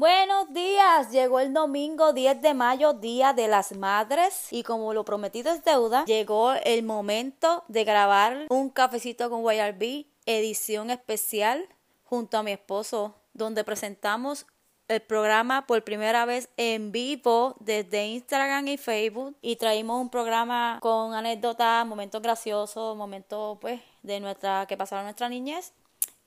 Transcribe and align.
Buenos 0.00 0.50
días, 0.54 1.10
llegó 1.10 1.40
el 1.40 1.52
domingo 1.52 2.14
10 2.14 2.40
de 2.40 2.54
mayo, 2.54 2.94
Día 2.94 3.34
de 3.34 3.48
las 3.48 3.76
Madres, 3.76 4.50
y 4.50 4.62
como 4.62 4.94
lo 4.94 5.04
prometido 5.04 5.52
es 5.52 5.62
deuda, 5.62 6.06
llegó 6.06 6.54
el 6.54 6.82
momento 6.84 7.64
de 7.68 7.84
grabar 7.84 8.46
un 8.48 8.70
cafecito 8.70 9.28
con 9.28 9.42
YRB, 9.42 10.06
edición 10.24 10.90
especial, 10.90 11.68
junto 12.02 12.38
a 12.38 12.42
mi 12.42 12.52
esposo, 12.52 13.14
donde 13.34 13.62
presentamos 13.62 14.46
el 14.88 15.02
programa 15.02 15.66
por 15.66 15.84
primera 15.84 16.24
vez 16.24 16.48
en 16.56 16.92
vivo 16.92 17.56
desde 17.60 18.06
Instagram 18.06 18.68
y 18.68 18.78
Facebook 18.78 19.36
y 19.42 19.56
traímos 19.56 20.00
un 20.00 20.08
programa 20.08 20.78
con 20.80 21.12
anécdotas, 21.12 21.86
momentos 21.86 22.22
graciosos, 22.22 22.96
momentos 22.96 23.58
pues 23.60 23.82
de 24.02 24.18
nuestra 24.18 24.64
que 24.66 24.78
pasaron 24.78 25.04
nuestra 25.04 25.28
niñez 25.28 25.74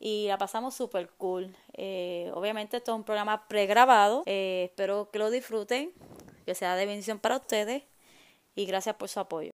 y 0.05 0.27
la 0.27 0.37
pasamos 0.37 0.75
súper 0.75 1.11
cool. 1.11 1.55
Eh, 1.71 2.29
obviamente 2.33 2.75
esto 2.75 2.91
es 2.91 2.97
un 2.97 3.05
programa 3.05 3.47
pregrabado, 3.47 4.23
eh, 4.25 4.65
espero 4.65 5.09
que 5.09 5.17
lo 5.17 5.29
disfruten, 5.31 5.93
que 6.45 6.55
sea 6.55 6.75
de 6.75 6.85
bendición 6.85 7.19
para 7.19 7.37
ustedes 7.37 7.83
y 8.53 8.65
gracias 8.65 8.97
por 8.97 9.07
su 9.07 9.21
apoyo. 9.21 9.51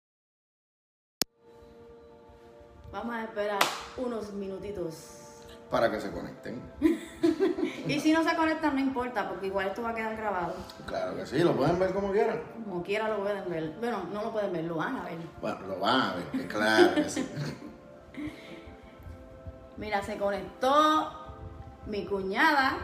Vamos 2.93 3.13
a 3.13 3.23
esperar 3.25 3.59
unos 3.97 4.31
minutitos. 4.31 5.43
Para 5.69 5.91
que 5.91 5.99
se 5.99 6.11
conecten. 6.11 6.61
y 7.85 7.99
si 7.99 8.13
no 8.13 8.23
se 8.23 8.33
conectan 8.37 8.75
no 8.75 8.79
importa, 8.79 9.27
porque 9.27 9.47
igual 9.47 9.67
esto 9.67 9.81
va 9.81 9.89
a 9.89 9.95
quedar 9.95 10.15
grabado. 10.15 10.55
Claro 10.85 11.17
que 11.17 11.25
sí, 11.25 11.39
lo 11.39 11.57
pueden 11.57 11.77
ver 11.77 11.93
como 11.93 12.13
quieran. 12.13 12.41
Como 12.63 12.83
quiera 12.83 13.09
lo 13.09 13.17
pueden 13.17 13.49
ver. 13.49 13.73
Bueno, 13.81 14.05
no 14.13 14.23
lo 14.23 14.31
pueden 14.31 14.53
ver, 14.53 14.63
lo 14.63 14.75
van 14.75 14.95
a 14.95 15.03
ver. 15.03 15.17
Bueno, 15.41 15.67
lo 15.67 15.79
van 15.79 15.99
a 15.99 16.15
ver, 16.15 16.47
claro 16.47 16.95
que 16.95 17.09
sí. 17.09 17.27
Mira, 19.77 20.01
se 20.01 20.17
conectó 20.17 21.11
mi 21.85 22.05
cuñada. 22.05 22.77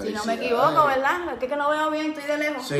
Si 0.00 0.12
no 0.12 0.24
me 0.24 0.34
equivoco, 0.34 0.86
¿verdad? 0.86 1.34
Es 1.40 1.48
que 1.48 1.56
no 1.56 1.70
veo 1.70 1.90
bien, 1.90 2.12
estoy 2.12 2.24
de 2.24 2.38
lejos. 2.38 2.66
Sí, 2.66 2.76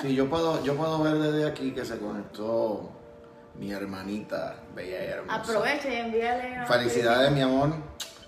sí 0.00 0.14
yo, 0.14 0.28
puedo, 0.30 0.62
yo 0.62 0.76
puedo 0.76 1.02
ver 1.02 1.14
desde 1.14 1.48
aquí 1.48 1.72
que 1.72 1.84
se 1.84 1.98
conectó 1.98 2.90
mi 3.54 3.72
hermanita 3.72 4.56
bella 4.74 5.04
y 5.04 5.08
hermosa. 5.08 5.34
Aproveche 5.36 5.92
y 5.92 5.96
envíale. 5.96 6.66
Felicidades, 6.66 7.32
mi 7.32 7.42
amor. 7.42 7.74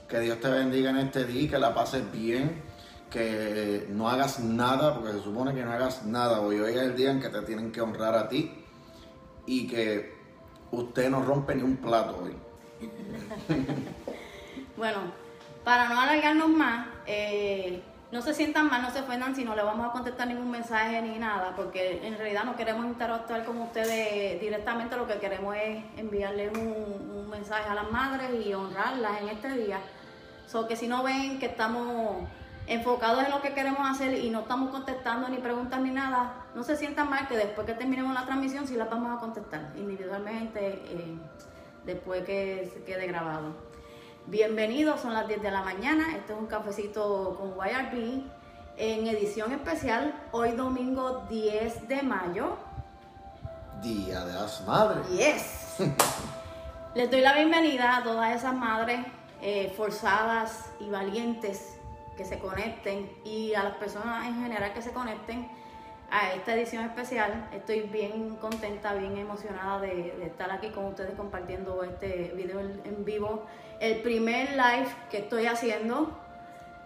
Que 0.09 0.19
Dios 0.21 0.41
te 0.41 0.51
bendiga 0.51 0.91
en 0.91 0.99
este 0.99 1.25
día, 1.25 1.51
que 1.51 1.59
la 1.59 1.75
pases 1.75 2.11
bien, 2.13 2.63
que 3.09 3.87
no 3.91 4.09
hagas 4.09 4.41
nada, 4.41 4.95
porque 4.95 5.13
se 5.13 5.23
supone 5.23 5.55
que 5.55 5.65
no 5.65 5.73
hagas 5.73 6.05
nada. 6.05 6.41
Hoy, 6.41 6.61
hoy 6.61 6.73
es 6.73 6.81
el 6.81 6.97
día 6.97 7.13
en 7.13 7.21
que 7.21 7.29
te 7.29 7.41
tienen 7.43 7.71
que 7.73 7.81
honrar 7.81 8.15
a 8.15 8.29
ti 8.29 8.65
y 9.47 9.67
que 9.69 10.15
usted 10.73 11.09
no 11.09 11.23
rompe 11.23 11.55
ni 11.55 11.63
un 11.63 11.77
plato 11.77 12.21
hoy. 12.25 12.37
bueno, 14.77 14.99
para 15.65 15.89
no 15.89 16.01
alargarnos 16.01 16.49
más, 16.49 16.87
eh, 17.07 17.83
no 18.13 18.21
se 18.21 18.35
sientan 18.35 18.69
mal, 18.69 18.83
no 18.83 18.91
se 18.91 19.01
ofendan 19.01 19.35
si 19.35 19.43
no 19.43 19.57
le 19.57 19.63
vamos 19.63 19.89
a 19.89 19.93
contestar 19.93 20.29
ningún 20.29 20.51
mensaje 20.51 21.01
ni 21.01 21.19
nada, 21.19 21.55
porque 21.57 22.07
en 22.07 22.19
realidad 22.19 22.45
no 22.45 22.57
queremos 22.57 22.85
interactuar 22.85 23.45
con 23.45 23.59
ustedes 23.63 24.39
directamente, 24.39 24.97
lo 24.97 25.07
que 25.07 25.15
queremos 25.19 25.57
es 25.57 25.83
enviarles 25.97 26.57
un, 26.57 27.23
mensaje 27.31 27.67
a 27.67 27.75
las 27.75 27.91
madres 27.91 28.31
y 28.47 28.53
honrarlas 28.53 29.23
en 29.23 29.31
este 29.31 29.49
día. 29.57 29.81
So 30.47 30.69
que 30.69 30.77
si 30.77 30.87
no 30.87 31.03
ven 31.03 31.39
que 31.39 31.47
estamos 31.47 32.29
enfocados 32.67 33.25
en 33.25 33.31
lo 33.31 33.41
que 33.41 33.55
queremos 33.55 33.91
hacer 33.91 34.19
y 34.19 34.29
no 34.29 34.41
estamos 34.41 34.71
contestando 34.71 35.31
ni 35.31 35.39
preguntas 35.39 35.81
ni 35.81 35.91
nada, 35.91 36.45
no 36.55 36.63
se 36.63 36.77
sientan 36.77 37.09
mal 37.09 37.27
que 37.29 37.39
después 37.39 37.67
que 37.67 37.73
terminemos 37.73 38.13
la 38.13 38.27
transmisión 38.27 38.67
sí 38.67 38.77
las 38.77 38.91
vamos 38.91 39.17
a 39.17 39.19
contestar 39.19 39.73
individualmente 39.77 40.83
eh, 40.85 41.17
después 41.85 42.25
que 42.25 42.71
se 42.73 42.83
quede 42.85 43.07
grabado. 43.07 43.55
Bienvenidos, 44.27 45.01
son 45.01 45.15
las 45.15 45.27
10 45.27 45.43
de 45.43 45.51
la 45.51 45.63
mañana. 45.63 46.17
Este 46.17 46.33
es 46.33 46.39
un 46.39 46.47
cafecito 46.47 47.37
con 47.39 47.55
YRB 47.55 48.23
en 48.77 49.07
edición 49.07 49.53
especial, 49.53 50.15
hoy 50.31 50.53
domingo 50.53 51.27
10 51.29 51.89
de 51.89 52.03
mayo. 52.03 52.57
Día 53.83 54.25
de 54.25 54.33
las 54.33 54.65
Madres. 54.67 55.09
Yes. 55.09 55.89
Les 56.95 57.11
doy 57.11 57.21
la 57.21 57.35
bienvenida 57.35 57.97
a 57.97 58.03
todas 58.03 58.37
esas 58.37 58.55
madres 58.55 59.01
eh, 59.41 59.73
forzadas 59.77 60.67
y 60.79 60.89
valientes 60.89 61.79
que 62.17 62.25
se 62.25 62.39
conecten 62.39 63.11
y 63.25 63.55
a 63.55 63.65
las 63.65 63.75
personas 63.75 64.27
en 64.29 64.43
general 64.43 64.73
que 64.73 64.83
se 64.83 64.93
conecten 64.93 65.51
a 66.13 66.35
esta 66.35 66.55
edición 66.55 66.85
especial. 66.85 67.49
Estoy 67.53 67.81
bien 67.81 68.37
contenta, 68.37 68.93
bien 68.93 69.17
emocionada 69.17 69.81
de, 69.81 70.27
estar 70.27 70.51
aquí 70.53 70.69
con 70.69 70.85
ustedes 70.85 71.15
compartiendo 71.17 71.83
este 71.83 72.33
video 72.37 72.61
en, 72.61 73.05
vivo. 73.05 73.47
El 73.81 74.03
primer 74.03 74.51
live 74.51 74.89
que 75.11 75.19
estoy 75.19 75.47
haciendo 75.47 76.11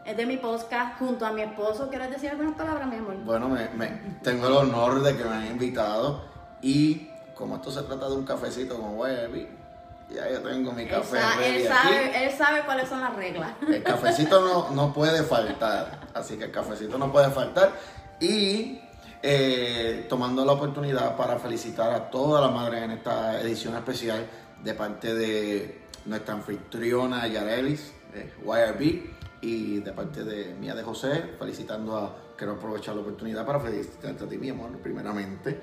es 0.04 0.16
de 0.16 0.24
mi 0.26 0.36
podcast 0.36 0.96
junto 1.00 1.26
a 1.26 1.32
mi 1.32 1.42
esposo. 1.42 1.90
¿Quieres 1.90 2.10
decir 2.10 2.30
algunas 2.30 2.54
palabras, 2.54 2.86
mi 2.86 2.96
amor? 2.96 3.16
Bueno, 3.24 3.48
me, 3.48 3.88
tengo 4.22 4.46
el 4.46 4.54
honor 4.54 5.02
de 5.02 5.16
que 5.16 5.24
me 5.24 5.34
hayan 5.34 5.46
invitado 5.48 6.22
y 6.62 7.10
como 7.34 7.56
esto 7.56 7.72
se 7.72 7.82
trata 7.82 8.08
de 8.08 8.14
un 8.14 8.24
cafecito 8.24 8.80
con 8.80 8.96
Webby, 8.96 9.48
ya 10.08 10.30
yo 10.30 10.40
tengo 10.40 10.70
mi 10.70 10.86
café. 10.86 11.18
Él, 11.42 11.66
sabe, 11.66 12.24
él 12.24 12.30
sabe 12.30 12.62
cuáles 12.64 12.88
son 12.88 13.00
las 13.00 13.14
reglas. 13.16 13.50
El 13.68 13.82
cafecito 13.82 14.40
no, 14.40 14.70
no 14.70 14.92
puede 14.92 15.24
faltar, 15.24 15.98
así 16.14 16.38
que 16.38 16.44
el 16.44 16.52
cafecito 16.52 16.96
no 16.96 17.10
puede 17.10 17.30
faltar. 17.30 17.72
Y 18.20 18.80
eh, 19.28 20.06
tomando 20.08 20.44
la 20.44 20.52
oportunidad 20.52 21.16
para 21.16 21.36
felicitar 21.40 21.90
a 21.90 22.08
todas 22.08 22.40
las 22.44 22.52
madres 22.54 22.84
en 22.84 22.92
esta 22.92 23.40
edición 23.40 23.74
especial 23.74 24.24
de 24.62 24.72
parte 24.72 25.14
de 25.16 25.80
nuestra 26.04 26.34
anfitriona 26.34 27.26
Yarelis, 27.26 27.92
eh, 28.14 28.32
YRB, 28.44 29.16
y 29.40 29.80
de 29.80 29.92
parte 29.92 30.22
de 30.22 30.54
mía 30.54 30.76
de 30.76 30.84
José, 30.84 31.34
felicitando 31.40 31.96
a, 31.96 32.16
quiero 32.36 32.52
aprovechar 32.52 32.94
la 32.94 33.00
oportunidad 33.00 33.44
para 33.44 33.58
felicitarte 33.58 34.24
a 34.24 34.28
ti, 34.28 34.38
mi 34.38 34.50
amor, 34.50 34.70
primeramente, 34.78 35.60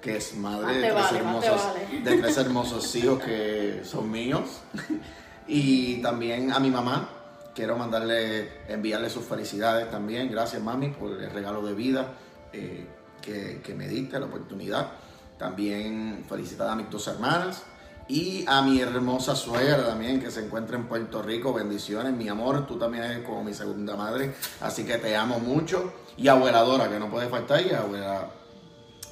que 0.00 0.16
es 0.16 0.34
madre 0.36 0.78
de, 0.78 0.90
tres 0.90 1.12
hermosos, 1.12 1.60
de 2.02 2.16
tres 2.16 2.38
hermosos 2.38 2.96
hijos 2.96 3.22
que 3.22 3.82
son 3.84 4.10
míos, 4.10 4.62
y 5.46 6.00
también 6.00 6.50
a 6.50 6.58
mi 6.58 6.70
mamá, 6.70 7.10
quiero 7.54 7.76
mandarle, 7.76 8.64
enviarle 8.68 9.10
sus 9.10 9.26
felicidades 9.26 9.90
también, 9.90 10.30
gracias 10.30 10.62
mami 10.62 10.88
por 10.88 11.12
el 11.22 11.30
regalo 11.30 11.60
de 11.60 11.74
vida 11.74 12.14
eh, 12.52 12.86
que, 13.20 13.74
me 13.74 13.88
diste 13.88 14.18
la 14.18 14.26
oportunidad. 14.26 14.92
También 15.38 16.24
felicitar 16.28 16.68
a 16.68 16.76
mis 16.76 16.90
dos 16.90 17.06
hermanas 17.08 17.64
y 18.08 18.44
a 18.46 18.60
mi 18.62 18.80
hermosa 18.80 19.34
suegra 19.36 19.86
también 19.86 20.20
que 20.20 20.30
se 20.30 20.44
encuentra 20.44 20.76
en 20.76 20.86
Puerto 20.86 21.22
Rico. 21.22 21.52
Bendiciones, 21.52 22.12
mi 22.12 22.28
amor. 22.28 22.66
Tú 22.66 22.78
también 22.78 23.04
eres 23.04 23.24
como 23.24 23.44
mi 23.44 23.54
segunda 23.54 23.96
madre, 23.96 24.34
así 24.60 24.84
que 24.84 24.98
te 24.98 25.16
amo 25.16 25.38
mucho. 25.38 25.92
Y 26.16 26.28
abueladora, 26.28 26.88
que 26.88 26.98
no 26.98 27.08
puede 27.08 27.28
faltar, 27.28 27.64
y 27.64 27.72
abuela 27.72 28.28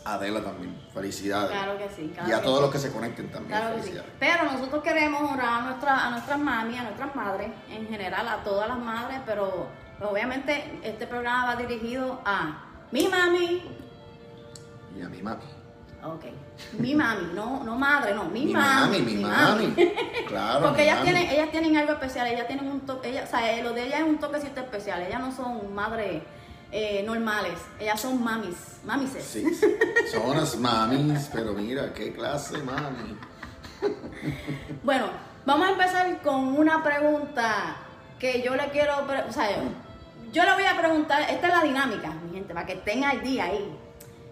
Adela 0.05 0.43
también. 0.43 0.77
Felicidades. 0.93 1.51
Claro 1.51 1.79
que 1.79 1.89
sí. 1.91 2.13
y 2.27 2.33
a 2.33 2.41
todos 2.41 2.63
los 2.63 2.71
que 2.71 2.79
se 2.79 2.91
conecten 2.91 3.31
también. 3.31 3.59
Claro 3.59 3.77
que 3.77 3.83
sí. 3.83 3.99
Pero 4.19 4.45
nosotros 4.45 4.83
queremos 4.83 5.23
honrar 5.23 5.61
a, 5.61 5.63
nuestra, 5.63 6.07
a 6.07 6.11
nuestras 6.11 6.39
mami, 6.39 6.79
a 6.79 6.83
nuestras 6.83 7.15
madres, 7.15 7.51
en 7.71 7.87
general 7.89 8.27
a 8.27 8.43
todas 8.43 8.69
las 8.69 8.79
madres, 8.79 9.21
pero 9.27 9.67
obviamente 10.01 10.81
este 10.83 11.07
programa 11.07 11.55
va 11.55 11.57
dirigido 11.57 12.21
a 12.25 12.68
mi 12.93 13.09
mami. 13.09 13.63
Y 14.97 15.03
a 15.03 15.09
mi 15.09 15.23
mami. 15.23 15.43
Ok. 16.05 16.25
Mi 16.79 16.95
mami, 16.95 17.33
no, 17.35 17.65
no 17.65 17.77
madre, 17.77 18.15
no, 18.15 18.25
mi, 18.25 18.47
mi 18.47 18.53
mami. 18.53 19.01
Mi 19.01 19.17
mami, 19.17 19.75
Claro. 20.29 20.67
Porque 20.67 20.85
ellas 20.85 21.03
tienen, 21.03 21.29
ellas 21.29 21.51
tienen 21.51 21.77
algo 21.77 21.93
especial, 21.93 22.27
ellas 22.29 22.47
tienen 22.47 22.69
un 22.69 22.81
toque, 22.81 23.21
o 23.23 23.27
sea, 23.27 23.63
lo 23.63 23.73
de 23.73 23.87
ellas 23.87 24.01
es 24.01 24.07
un 24.07 24.19
toquecito 24.19 24.61
especial, 24.61 25.03
ellas 25.03 25.21
no 25.21 25.33
son 25.33 25.75
madres 25.75 26.23
eh, 26.71 27.03
normales, 27.05 27.59
ellas 27.81 28.01
son 28.01 28.23
mamis, 28.23 28.79
mamises. 28.85 29.25
Sí, 29.25 29.45
son 30.13 30.31
unas 30.31 30.57
mamis, 30.57 31.29
pero 31.33 31.53
mira, 31.53 31.93
qué 31.93 32.13
clase 32.13 32.59
mami. 32.59 33.17
bueno, 34.83 35.07
vamos 35.47 35.69
a 35.69 35.73
empezar 35.73 36.23
con 36.23 36.59
una 36.59 36.83
pregunta 36.83 37.77
que 38.19 38.43
yo 38.43 38.55
le 38.55 38.69
quiero, 38.71 38.95
o 39.29 39.33
sea, 39.33 39.49
yo 40.33 40.45
le 40.45 40.53
voy 40.55 40.65
a 40.65 40.77
preguntar, 40.77 41.23
esta 41.23 41.47
es 41.47 41.55
la 41.55 41.63
dinámica, 41.63 42.09
mi 42.11 42.35
gente, 42.35 42.55
para 42.55 42.67
que 42.67 42.75
estén 42.75 43.05
al 43.05 43.23
día 43.23 43.45
ahí. 43.45 43.77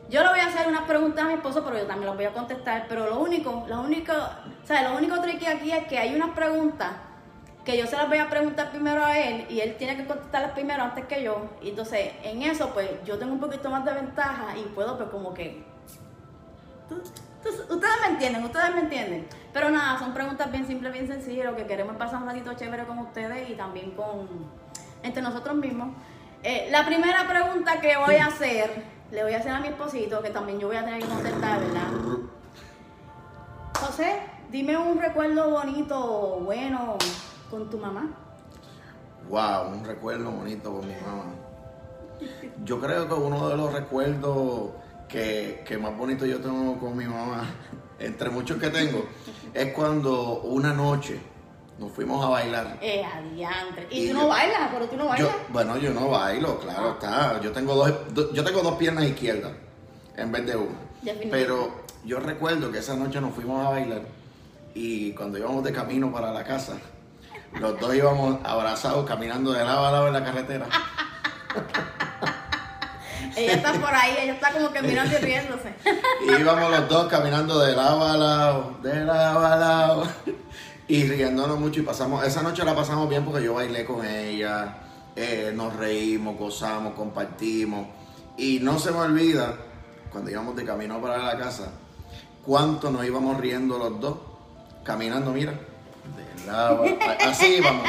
Yo 0.09 0.23
le 0.23 0.29
voy 0.29 0.39
a 0.39 0.47
hacer 0.47 0.69
unas 0.69 0.83
preguntas 0.83 1.25
a 1.25 1.29
mi 1.29 1.35
esposo, 1.35 1.65
pero 1.65 1.79
yo 1.79 1.87
también 1.87 2.07
las 2.07 2.17
voy 2.17 2.27
a 2.27 2.33
contestar. 2.33 2.87
Pero 2.89 3.07
lo 3.07 3.19
único, 3.19 3.65
lo 3.69 3.81
único, 3.81 4.13
o 4.13 4.67
sea, 4.67 4.89
lo 4.89 4.97
único 4.97 5.21
tricky 5.21 5.47
aquí 5.47 5.73
es 5.73 5.87
que 5.87 5.99
hay 5.99 6.15
unas 6.15 6.31
preguntas 6.31 6.93
que 7.65 7.77
yo 7.77 7.87
se 7.87 7.97
las 7.97 8.09
voy 8.09 8.19
a 8.19 8.31
preguntar 8.31 8.71
primero 8.71 9.05
a 9.05 9.19
él 9.19 9.47
y 9.51 9.59
él 9.59 9.75
tiene 9.77 9.97
que 9.97 10.07
contestarlas 10.07 10.53
primero 10.53 10.85
antes 10.85 11.07
que 11.07 11.25
yo. 11.25 11.51
Y 11.61 11.71
entonces, 11.71 12.13
en 12.23 12.43
eso, 12.43 12.71
pues, 12.71 12.89
yo 13.05 13.19
tengo 13.19 13.33
un 13.33 13.41
poquito 13.41 13.69
más 13.69 13.85
de 13.85 13.93
ventaja 13.93 14.57
y 14.57 14.63
puedo, 14.75 14.97
pues, 14.97 15.11
como 15.11 15.35
que... 15.35 15.65
ustedes 17.45 17.95
me 18.03 18.13
entienden, 18.13 18.45
ustedes 18.45 18.73
me 18.73 18.81
entienden. 18.83 19.27
Pero 19.53 19.71
nada, 19.71 19.99
son 19.99 20.15
preguntas 20.15 20.53
bien 20.53 20.65
simples, 20.65 20.93
bien 20.93 21.09
sencillas. 21.09 21.47
Lo 21.47 21.57
que 21.57 21.67
queremos 21.67 21.97
pasar 21.97 22.23
un 22.23 22.29
ratito 22.29 22.55
chévere 22.55 22.85
con 22.85 23.01
ustedes 23.01 23.51
y 23.51 23.55
también 23.55 23.91
con 23.93 24.29
entre 25.07 25.23
nosotros 25.23 25.57
mismos. 25.57 25.89
Eh, 26.43 26.69
la 26.71 26.85
primera 26.85 27.27
pregunta 27.29 27.81
que 27.81 27.97
voy 27.97 28.17
a 28.17 28.27
hacer, 28.27 28.71
le 29.11 29.23
voy 29.23 29.35
a 29.35 29.39
hacer 29.39 29.53
a 29.53 29.61
mi 29.61 29.69
esposito, 29.69 30.23
que 30.23 30.31
también 30.31 30.59
yo 30.59 30.69
voy 30.69 30.77
a 30.77 30.85
tener 30.85 31.01
que 31.01 31.09
contestar, 31.09 31.61
¿verdad? 31.61 31.89
José, 33.81 34.21
dime 34.51 34.77
un 34.77 35.01
recuerdo 35.01 35.51
bonito, 35.51 36.41
bueno, 36.45 36.97
con 37.51 37.71
tu 37.71 37.79
mamá. 37.79 38.11
Wow, 39.29 39.73
un 39.73 39.85
recuerdo 39.85 40.31
bonito 40.31 40.73
con 40.73 40.87
mi 40.87 40.95
mamá. 40.95 41.25
yo 42.65 42.81
creo 42.81 43.09
que 43.09 43.15
uno 43.15 43.49
de 43.49 43.57
los 43.57 43.73
recuerdos 43.73 44.71
que, 45.09 45.65
que 45.67 45.79
más 45.79 45.97
bonito 45.97 46.27
yo 46.27 46.41
tengo 46.41 46.79
con 46.79 46.97
mi 46.97 47.07
mamá, 47.07 47.45
entre 47.99 48.31
muchos 48.31 48.59
que 48.59 48.71
tengo, 48.71 49.07
es 49.53 49.73
cuando 49.73 50.41
una 50.43 50.73
noche 50.73 51.21
nos 51.79 51.93
fuimos 51.93 52.25
a 52.25 52.29
bailar. 52.31 52.79
Eh, 52.81 53.05
adiantre. 53.05 53.87
Y, 53.91 54.05
Y 54.05 54.09
tú 54.09 54.15
yo- 54.15 54.21
no 54.23 54.29
bailas, 54.29 54.71
pero 54.73 54.87
tú 54.87 54.97
no 54.97 55.03
Yo, 55.05 55.09
bailas. 55.11 55.33
bueno, 55.51 55.77
yo 55.77 55.91
no 55.93 56.09
bailo, 56.09 56.59
claro 56.61 56.91
está. 56.93 57.41
Yo 57.41 57.53
tengo 57.53 57.75
dos, 57.75 57.93
do- 58.15 58.33
yo 58.33 58.43
tengo 58.45 58.63
dos 58.63 58.75
piernas 58.77 59.05
izquierdas 59.05 59.53
en 60.17 60.33
vez 60.33 60.47
de 60.47 60.57
una. 60.57 60.79
Pero 61.31 61.85
yo 62.05 62.19
recuerdo 62.21 62.73
que 62.73 62.79
esa 62.79 62.95
noche 62.97 63.21
nos 63.21 63.35
fuimos 63.35 63.65
a 63.67 63.71
bailar 63.71 64.03
y 64.75 65.13
cuando 65.13 65.39
íbamos 65.39 65.63
de 65.65 65.73
camino 65.73 66.11
para 66.13 66.33
la 66.33 66.43
casa, 66.45 66.75
los 67.61 67.79
dos 67.79 67.95
íbamos 67.95 68.39
abrazados 68.45 69.07
caminando 69.07 69.53
de 69.53 69.65
lado 69.65 69.87
a 69.87 69.93
lado 69.93 70.07
en 70.09 70.13
la 70.15 70.25
carretera. 70.25 70.67
Ella 73.37 73.53
está 73.53 73.73
por 73.75 73.95
ahí, 73.95 74.17
ella 74.19 74.33
está 74.33 74.51
como 74.51 74.71
que 74.73 74.81
mirando 74.81 75.13
y 75.15 75.21
riéndose. 75.21 75.75
Y 76.27 76.33
íbamos 76.41 76.71
los 76.71 76.89
dos 76.89 77.07
caminando 77.09 77.59
de 77.61 77.77
lado 77.77 78.07
a 78.07 78.17
lado, 78.17 78.79
de 78.83 79.05
lado 79.05 79.47
a 79.47 79.57
lado. 79.57 80.09
Y 80.89 81.05
riéndonos 81.05 81.59
mucho 81.59 81.81
y 81.81 81.83
pasamos, 81.83 82.25
esa 82.25 82.43
noche 82.43 82.65
la 82.65 82.75
pasamos 82.75 83.09
bien 83.09 83.25
porque 83.25 83.43
yo 83.43 83.55
bailé 83.55 83.85
con 83.85 84.05
ella, 84.05 84.77
eh, 85.17 85.53
nos 85.55 85.75
reímos, 85.75 86.39
gozamos, 86.39 86.95
compartimos. 86.95 87.89
Y 88.37 88.61
no 88.61 88.79
se 88.79 88.93
me 88.93 88.99
olvida, 88.99 89.55
cuando 90.13 90.31
íbamos 90.31 90.55
de 90.55 90.65
camino 90.65 91.01
para 91.01 91.19
la 91.19 91.37
casa, 91.39 91.73
cuánto 92.45 92.91
nos 92.91 93.05
íbamos 93.05 93.37
riendo 93.39 93.79
los 93.79 94.01
dos, 94.01 94.19
caminando, 94.85 95.33
mira, 95.33 95.53
de 95.53 96.47
lado 96.47 96.85
así 97.27 97.57
íbamos, 97.57 97.83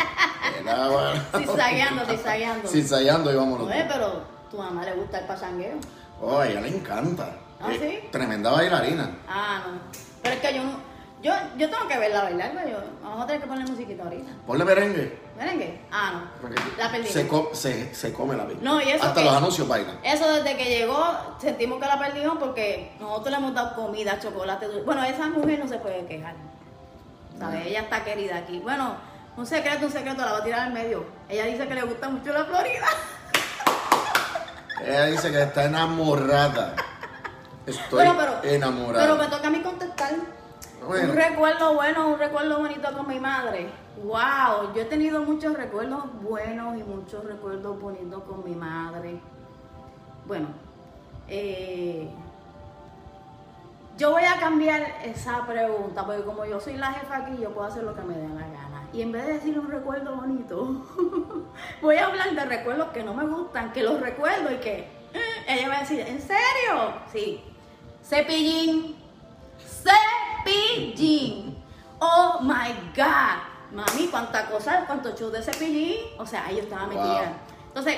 de 0.58 0.64
lado. 0.64 1.14
Zigzagueando, 1.38 2.06
zigzagueando. 2.06 2.68
Zigzagueando 2.68 3.32
íbamos 3.32 3.60
los 3.60 3.68
Oye, 3.70 3.84
dos. 3.84 3.94
pero 3.94 4.22
tu 4.50 4.58
mamá 4.58 4.84
le 4.84 4.94
gusta 4.96 5.20
el 5.20 5.28
pasangueo. 5.28 5.78
Oh, 6.20 6.40
a 6.40 6.48
ella 6.48 6.62
le 6.62 6.70
encanta. 6.70 7.36
¿Ah, 7.62 7.72
Eh, 7.74 8.00
sí? 8.02 8.10
Tremenda 8.12 8.50
bailarina. 8.52 9.18
Ah, 9.30 9.62
no. 9.68 9.80
Pero 10.24 10.36
es 10.36 10.42
que 10.42 10.56
yo 10.56 10.64
no. 10.64 10.87
Yo, 11.22 11.34
yo 11.58 11.70
tengo 11.70 11.88
que 11.88 11.98
verla 11.98 12.24
bailar, 12.24 12.52
pero 12.54 12.70
yo, 12.70 12.78
vamos 13.02 13.24
a 13.24 13.26
tener 13.26 13.42
que 13.42 13.48
poner 13.48 13.68
musiquita 13.68 14.04
ahorita. 14.04 14.32
Ponle 14.46 14.64
merengue. 14.66 15.20
¿Merengue? 15.36 15.82
Ah, 15.92 16.12
no. 16.14 16.22
Porque 16.42 16.62
La 16.78 16.92
perdí. 16.92 17.08
se, 17.08 17.28
co- 17.28 17.50
se, 17.54 17.94
se 17.96 18.14
come 18.14 18.36
la 18.38 18.46
vida. 18.46 18.60
No, 18.62 18.80
y 18.80 18.90
eso 18.90 19.04
Hasta 19.04 19.22
que- 19.22 19.26
los 19.26 19.36
anuncios 19.36 19.68
bailan. 19.68 19.98
Eso 20.04 20.28
desde 20.32 20.56
que 20.56 20.66
llegó 20.66 21.04
sentimos 21.40 21.82
que 21.82 21.88
la 21.88 21.98
perdimos 22.00 22.38
porque 22.38 22.92
nosotros 23.00 23.32
le 23.32 23.38
hemos 23.38 23.54
dado 23.56 23.76
comida, 23.76 24.20
chocolate. 24.20 24.68
dulce. 24.68 24.84
Bueno, 24.84 25.04
esa 25.04 25.28
mujer 25.28 25.58
no 25.60 25.68
se 25.68 25.78
puede 25.80 26.06
quejar. 26.06 26.36
¿Sabes? 27.40 27.66
Ella 27.66 27.82
está 27.82 28.04
querida 28.04 28.38
aquí. 28.38 28.60
Bueno, 28.60 28.96
un 29.38 29.46
secreto, 29.46 29.88
un 29.88 29.92
secreto, 29.92 30.22
la 30.24 30.32
voy 30.34 30.42
a 30.42 30.44
tirar 30.44 30.60
al 30.68 30.74
medio. 30.74 31.04
Ella 31.30 31.46
dice 31.46 31.68
que 31.68 31.74
le 31.76 31.82
gusta 31.82 32.10
mucho 32.10 32.32
la 32.32 32.46
Florida. 32.46 32.86
Ella 34.86 35.06
dice 35.06 35.32
que 35.32 35.42
está 35.42 35.66
enamorada. 35.66 36.76
Estoy 37.66 38.06
Bueno, 38.06 38.24
enamorada. 38.44 39.04
pero 39.04 39.16
me 39.18 39.28
toca 39.28 39.48
a 39.48 39.52
mí 39.52 39.60
contestar. 39.62 40.12
Un 40.88 41.16
recuerdo 41.16 41.74
bueno, 41.74 42.08
un 42.08 42.18
recuerdo 42.18 42.60
bonito 42.60 42.94
con 42.94 43.08
mi 43.08 43.20
madre. 43.20 43.70
Wow, 44.04 44.74
yo 44.74 44.84
he 44.84 44.86
tenido 44.86 45.22
muchos 45.22 45.54
recuerdos 45.54 46.06
buenos 46.22 46.78
y 46.78 46.84
muchos 46.84 47.26
recuerdos 47.26 47.78
bonitos 47.80 48.24
con 48.24 48.44
mi 48.46 48.56
madre. 48.56 49.20
Bueno, 50.26 50.48
eh, 51.28 52.10
yo 53.98 54.12
voy 54.12 54.24
a 54.24 54.40
cambiar 54.40 54.82
esa 55.04 55.46
pregunta 55.46 56.06
porque 56.06 56.24
como 56.24 56.46
yo 56.46 56.62
soy 56.62 56.78
la 56.78 56.94
jefa 56.94 57.18
aquí, 57.18 57.38
yo 57.38 57.52
puedo 57.52 57.68
hacer 57.68 57.84
lo 57.84 57.94
que 57.94 58.04
me 58.04 58.16
dé 58.16 58.30
la 58.30 58.48
gana. 58.48 58.88
Y 58.94 59.02
en 59.02 59.12
vez 59.12 59.26
de 59.26 59.34
decir 59.34 59.60
un 59.60 59.70
recuerdo 59.70 60.16
bonito, 60.16 60.86
voy 61.82 61.98
a 61.98 62.06
hablar 62.06 62.34
de 62.34 62.46
recuerdos 62.46 62.90
que 62.94 63.04
no 63.04 63.14
me 63.14 63.26
gustan, 63.26 63.74
que 63.74 63.84
los 63.84 64.00
recuerdo 64.00 64.54
y 64.54 64.58
que 64.58 64.80
eh, 65.14 65.20
ella 65.50 65.68
va 65.68 65.78
a 65.78 65.80
decir, 65.82 66.00
¿en 66.00 66.22
serio? 66.22 66.94
Sí. 67.12 67.44
Cepillín. 68.02 68.96
Cepillín. 69.60 70.17
Oh 72.00 72.40
my 72.42 72.74
God. 72.96 73.38
Mami, 73.72 74.08
cuánta 74.10 74.46
cosa, 74.50 74.84
cuánto 74.88 75.16
show 75.16 75.30
de 75.30 75.42
cepillín. 75.42 75.98
O 76.18 76.26
sea, 76.26 76.46
ahí 76.46 76.56
yo 76.58 76.62
estaba 76.64 76.86
Wow. 76.86 76.94
metida. 76.94 77.34
Entonces, 77.68 77.98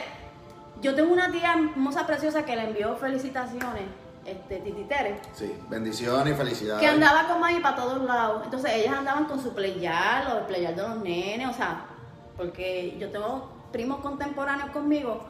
yo 0.82 0.96
tengo 0.96 1.14
una 1.14 1.32
tía 1.32 1.54
hermosa, 1.54 2.08
preciosa, 2.08 2.44
que 2.44 2.56
le 2.56 2.64
envió 2.64 2.96
felicitaciones, 2.96 3.84
este, 4.26 4.58
Titi 4.60 4.84
Tere, 4.86 5.22
Sí, 5.34 5.54
bendiciones 5.70 6.34
y 6.34 6.38
felicidades. 6.38 6.82
que 6.82 6.88
andaba 6.88 7.28
con 7.28 7.40
mami 7.40 7.60
para 7.60 7.76
todos 7.76 8.02
lados. 8.02 8.42
Entonces, 8.46 8.72
ellas 8.74 8.94
andaban 8.98 9.26
con 9.26 9.42
su 9.42 9.54
playar, 9.54 10.28
o 10.34 10.38
el 10.40 10.46
playar 10.46 10.76
de 10.76 10.82
los 10.82 10.98
nenes, 10.98 11.50
o 11.50 11.54
sea, 11.54 11.86
porque 12.38 12.96
yo 13.00 13.10
tengo 13.12 13.52
primos 13.72 14.00
contemporáneos 14.00 14.70
conmigo. 14.72 15.24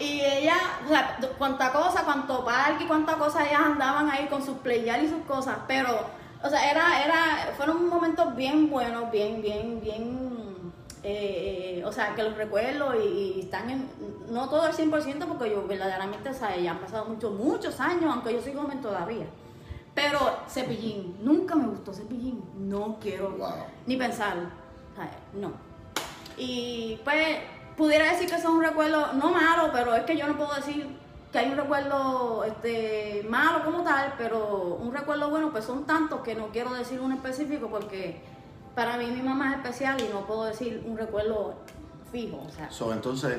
Y 0.00 0.20
ella, 0.20 0.56
o 0.84 0.88
sea, 0.88 1.16
cuánta 1.38 1.72
cosa, 1.72 2.02
cuánto 2.04 2.44
parque, 2.44 2.86
cuánta 2.86 3.14
cosa, 3.14 3.46
ellas 3.46 3.60
andaban 3.60 4.10
ahí 4.10 4.26
con 4.26 4.42
sus 4.44 4.58
playar 4.58 5.02
y 5.02 5.08
sus 5.08 5.22
cosas, 5.24 5.56
pero, 5.68 5.90
o 6.44 6.50
sea, 6.50 6.70
era, 6.70 7.02
era, 7.04 7.54
fueron 7.56 7.88
momentos 7.88 8.36
bien 8.36 8.68
buenos, 8.68 9.10
bien, 9.10 9.40
bien, 9.40 9.80
bien, 9.80 10.72
eh, 11.02 11.82
o 11.86 11.90
sea, 11.90 12.14
que 12.14 12.22
los 12.22 12.36
recuerdo 12.36 12.94
y, 12.94 13.06
y 13.08 13.40
están 13.40 13.70
en, 13.70 13.88
no 14.28 14.48
todo 14.50 14.66
el 14.66 14.74
100% 14.74 15.26
porque 15.26 15.50
yo 15.50 15.66
verdaderamente, 15.66 16.28
o 16.28 16.34
sea, 16.34 16.54
ya 16.56 16.72
han 16.72 16.80
pasado 16.80 17.06
muchos, 17.06 17.32
muchos 17.32 17.80
años, 17.80 18.12
aunque 18.12 18.34
yo 18.34 18.42
soy 18.42 18.52
joven 18.52 18.82
todavía. 18.82 19.24
Pero 19.94 20.18
Cepillín, 20.46 21.16
nunca 21.22 21.54
me 21.54 21.68
gustó 21.68 21.94
Cepillín, 21.94 22.42
no 22.58 22.98
quiero 23.00 23.30
Wow. 23.30 23.64
ni 23.86 23.96
pensar, 23.96 24.36
o 24.36 24.96
sea, 24.96 25.10
no. 25.32 25.52
Y 26.36 27.00
pues 27.04 27.38
pudiera 27.74 28.10
decir 28.12 28.28
que 28.28 28.34
es 28.34 28.44
un 28.44 28.62
recuerdo, 28.62 29.14
no 29.14 29.30
malo, 29.30 29.70
pero 29.72 29.94
es 29.94 30.04
que 30.04 30.16
yo 30.16 30.26
no 30.26 30.36
puedo 30.36 30.54
decir 30.54 30.88
que 31.34 31.40
hay 31.40 31.50
un 31.50 31.56
recuerdo 31.56 32.44
este, 32.44 33.26
malo 33.28 33.64
como 33.64 33.82
tal, 33.82 34.14
pero 34.16 34.78
un 34.80 34.94
recuerdo 34.94 35.30
bueno, 35.30 35.50
pues 35.50 35.64
son 35.64 35.84
tantos 35.84 36.20
que 36.20 36.36
no 36.36 36.50
quiero 36.52 36.72
decir 36.72 37.00
uno 37.00 37.16
específico 37.16 37.68
porque 37.68 38.20
para 38.76 38.96
mí 38.96 39.06
mi 39.06 39.20
mamá 39.20 39.50
es 39.50 39.56
especial 39.56 40.00
y 40.00 40.12
no 40.12 40.24
puedo 40.28 40.44
decir 40.44 40.84
un 40.86 40.96
recuerdo 40.96 41.56
fijo. 42.12 42.40
O 42.46 42.50
sea, 42.52 42.70
So, 42.70 42.92
entonces, 42.92 43.38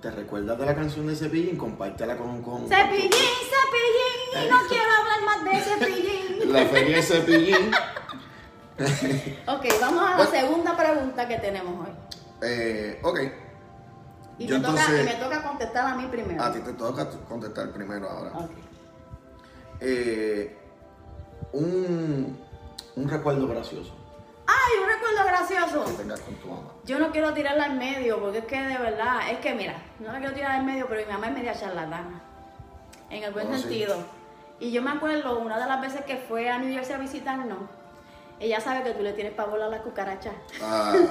¿te 0.00 0.10
recuerdas 0.10 0.58
de 0.58 0.64
la 0.64 0.74
canción 0.74 1.06
de 1.08 1.14
Cepillín? 1.14 1.58
Compártela 1.58 2.16
con... 2.16 2.40
con 2.40 2.66
cepillín, 2.68 3.10
cepillín, 3.12 4.42
y 4.42 4.50
no 4.50 4.56
quiero 4.66 4.90
hablar 4.98 5.22
más 5.26 5.44
de 5.44 5.60
cepillín. 5.60 6.52
La 6.54 6.64
feria 6.64 6.96
de 6.96 7.02
Cepillín. 7.02 7.70
Ok, 9.46 9.64
vamos 9.80 10.04
a 10.04 10.18
la 10.18 10.26
segunda 10.26 10.76
pregunta 10.76 11.26
que 11.26 11.38
tenemos 11.38 11.86
hoy. 11.86 11.94
Eh, 12.42 13.00
ok. 13.02 13.20
Y, 14.38 14.46
Yo 14.46 14.58
me, 14.58 14.66
toca, 14.66 14.82
y 15.00 15.04
me 15.04 15.14
toca 15.14 15.42
contestar 15.42 15.86
a 15.86 15.94
mí 15.94 16.06
primero. 16.10 16.42
A 16.42 16.52
ti 16.52 16.60
te 16.60 16.72
toca 16.74 17.08
contestar 17.28 17.70
primero 17.72 18.08
ahora. 18.08 18.32
Ok. 18.34 18.50
Eh, 19.80 20.56
un, 21.52 22.38
un 22.96 23.08
recuerdo 23.08 23.46
gracioso 23.46 23.94
Ay, 24.46 24.82
un 24.82 24.88
recuerdo 24.88 25.24
gracioso. 25.26 25.84
que 25.84 26.02
tengas 26.02 26.20
con 26.20 26.34
tu 26.36 26.46
mamá. 26.48 26.68
Yo 26.84 26.98
no 27.00 27.10
quiero 27.10 27.32
tirarla 27.34 27.64
al 27.64 27.76
medio, 27.76 28.20
porque 28.20 28.38
es 28.38 28.44
que 28.44 28.62
de 28.62 28.78
verdad, 28.78 29.28
es 29.30 29.38
que 29.40 29.54
mira, 29.54 29.74
no 29.98 30.12
la 30.12 30.18
quiero 30.18 30.34
tirar 30.34 30.52
al 30.52 30.64
medio, 30.64 30.86
pero 30.88 31.04
mi 31.04 31.12
mamá 31.12 31.26
es 31.28 31.32
media 31.34 31.52
charlatana. 31.52 32.22
En 33.10 33.24
el 33.24 33.32
buen 33.32 33.48
Oh, 33.48 33.54
sí. 33.54 33.60
sentido. 33.62 33.96
Y 34.60 34.70
yo 34.70 34.82
me 34.82 34.90
acuerdo 34.92 35.38
una 35.40 35.58
de 35.58 35.66
las 35.66 35.80
veces 35.80 36.02
que 36.04 36.16
fue 36.16 36.48
a 36.48 36.58
New 36.58 36.72
Jersey 36.72 36.94
a 36.94 36.98
visitarnos, 36.98 37.58
ella 38.40 38.60
sabe 38.60 38.82
que 38.82 38.90
tú 38.92 39.02
le 39.02 39.12
tienes 39.12 39.32
pavor 39.34 39.60
a 39.62 39.68
las 39.68 39.80
cucarachas. 39.82 40.34
Ah. 40.62 40.94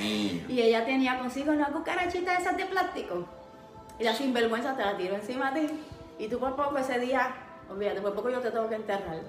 Y 0.00 0.60
ella 0.62 0.84
tenía 0.84 1.18
consigo 1.18 1.52
una 1.52 1.66
cucarachita 1.66 2.32
de 2.32 2.38
esas 2.42 2.56
de 2.56 2.66
plástico. 2.66 3.26
Y 3.98 4.04
la 4.04 4.14
sinvergüenza 4.14 4.76
te 4.76 4.82
la 4.84 4.96
tiró 4.96 5.16
encima 5.16 5.50
de 5.50 5.66
ti. 5.66 5.80
Y 6.18 6.28
tú 6.28 6.38
por 6.38 6.54
poco 6.56 6.78
ese 6.78 6.98
día, 7.00 7.34
olvídate, 7.68 8.00
por 8.00 8.14
poco 8.14 8.30
yo 8.30 8.40
te 8.40 8.50
tengo 8.50 8.68
que 8.68 8.76
enterrar. 8.76 9.20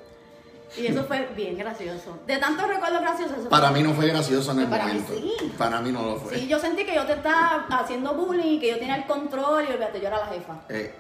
Y 0.78 0.88
eso 0.88 1.04
fue 1.06 1.28
bien 1.36 1.58
gracioso. 1.58 2.18
De 2.26 2.38
tantos 2.38 2.68
recuerdos 2.68 3.02
graciosos. 3.02 3.38
eso 3.40 3.50
Para 3.50 3.70
fue- 3.70 3.80
mí 3.82 3.88
no 3.88 3.94
fue 3.94 4.08
gracioso 4.08 4.52
en 4.52 4.60
el 4.62 4.68
Para 4.68 4.86
mí 4.86 5.00
momento. 5.00 5.14
sí. 5.40 5.54
Para 5.58 5.82
mí 5.82 5.92
no 5.92 6.02
lo 6.04 6.16
fue. 6.18 6.38
Sí, 6.38 6.48
yo 6.48 6.60
sentí 6.60 6.86
que 6.86 6.96
yo 6.96 7.06
te 7.06 7.14
estaba 7.14 7.66
haciendo 7.70 8.14
bullying, 8.16 8.60
que 8.60 8.70
yo 8.70 8.78
tenía 8.80 8.96
el 8.96 9.06
control 9.06 9.66
y 9.68 9.72
olvídate, 9.72 10.00
yo 10.02 10.08
era 10.08 10.20
la 10.20 10.28
jefa. 10.28 10.54
Eh, 10.70 10.94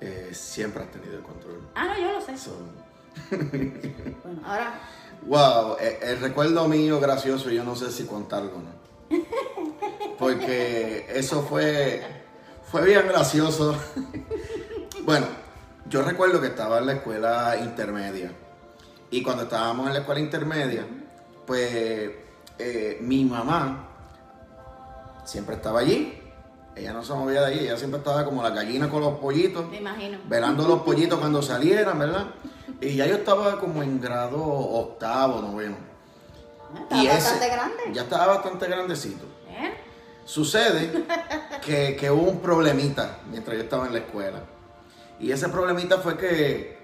eh, 0.00 0.30
siempre 0.32 0.82
has 0.84 0.90
tenido 0.90 1.16
el 1.16 1.22
control. 1.22 1.60
Ah, 1.74 1.84
no, 1.86 1.98
yo 1.98 2.12
lo 2.12 2.20
sé. 2.20 2.36
So, 2.38 2.56
Bueno, 3.30 4.40
ahora, 4.46 4.74
wow, 5.26 5.76
eh, 5.80 5.98
el 6.02 6.20
recuerdo 6.20 6.68
mío 6.68 7.00
gracioso, 7.00 7.50
yo 7.50 7.64
no 7.64 7.76
sé 7.76 7.90
si 7.90 8.04
contarlo 8.04 8.52
o 8.56 8.58
no. 8.58 8.82
Porque 10.18 11.06
eso 11.14 11.42
fue, 11.42 12.02
fue 12.70 12.84
bien 12.84 13.06
gracioso. 13.08 13.76
Bueno, 15.04 15.26
yo 15.88 16.02
recuerdo 16.02 16.40
que 16.40 16.46
estaba 16.46 16.78
en 16.78 16.86
la 16.86 16.92
escuela 16.92 17.56
intermedia. 17.60 18.30
Y 19.10 19.20
cuando 19.20 19.42
estábamos 19.42 19.88
en 19.88 19.94
la 19.94 19.98
escuela 19.98 20.20
intermedia, 20.20 20.86
pues 21.44 22.10
eh, 22.58 22.98
mi 23.00 23.24
mamá 23.24 23.88
siempre 25.24 25.56
estaba 25.56 25.80
allí. 25.80 26.18
Ella 26.76 26.92
no 26.92 27.04
se 27.04 27.12
movía 27.12 27.40
de 27.40 27.46
allí, 27.46 27.58
ella 27.64 27.76
siempre 27.76 27.98
estaba 27.98 28.24
como 28.24 28.42
la 28.42 28.50
gallina 28.50 28.88
con 28.88 29.02
los 29.02 29.18
pollitos 29.18 29.68
me 29.68 29.78
imagino. 29.78 30.18
velando 30.26 30.66
los 30.66 30.82
pollitos 30.82 31.18
cuando 31.18 31.42
salieran, 31.42 31.98
¿verdad? 31.98 32.28
Y 32.82 32.96
ya 32.96 33.06
yo 33.06 33.14
estaba 33.16 33.58
como 33.60 33.82
en 33.82 34.00
grado 34.00 34.42
octavo, 34.42 35.40
noveno. 35.40 35.76
Ah, 36.74 36.80
Estaba 36.82 37.04
bastante 37.04 37.48
grande. 37.48 37.82
Ya 37.92 38.02
estaba 38.02 38.26
bastante 38.26 38.66
grandecito. 38.66 39.24
¿Eh? 39.48 39.72
Sucede 40.24 41.04
que, 41.64 41.96
que 41.96 42.10
hubo 42.10 42.22
un 42.28 42.40
problemita 42.40 43.18
mientras 43.30 43.56
yo 43.56 43.62
estaba 43.62 43.86
en 43.86 43.92
la 43.92 43.98
escuela. 44.00 44.40
Y 45.20 45.30
ese 45.30 45.48
problemita 45.48 45.98
fue 45.98 46.16
que, 46.16 46.78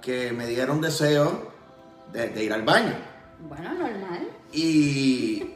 que 0.00 0.32
me 0.32 0.46
dieron 0.46 0.80
deseo 0.80 1.52
de, 2.12 2.28
de 2.30 2.44
ir 2.44 2.52
al 2.52 2.62
baño. 2.62 2.94
Bueno, 3.48 3.72
normal. 3.74 4.28
Y 4.52 5.54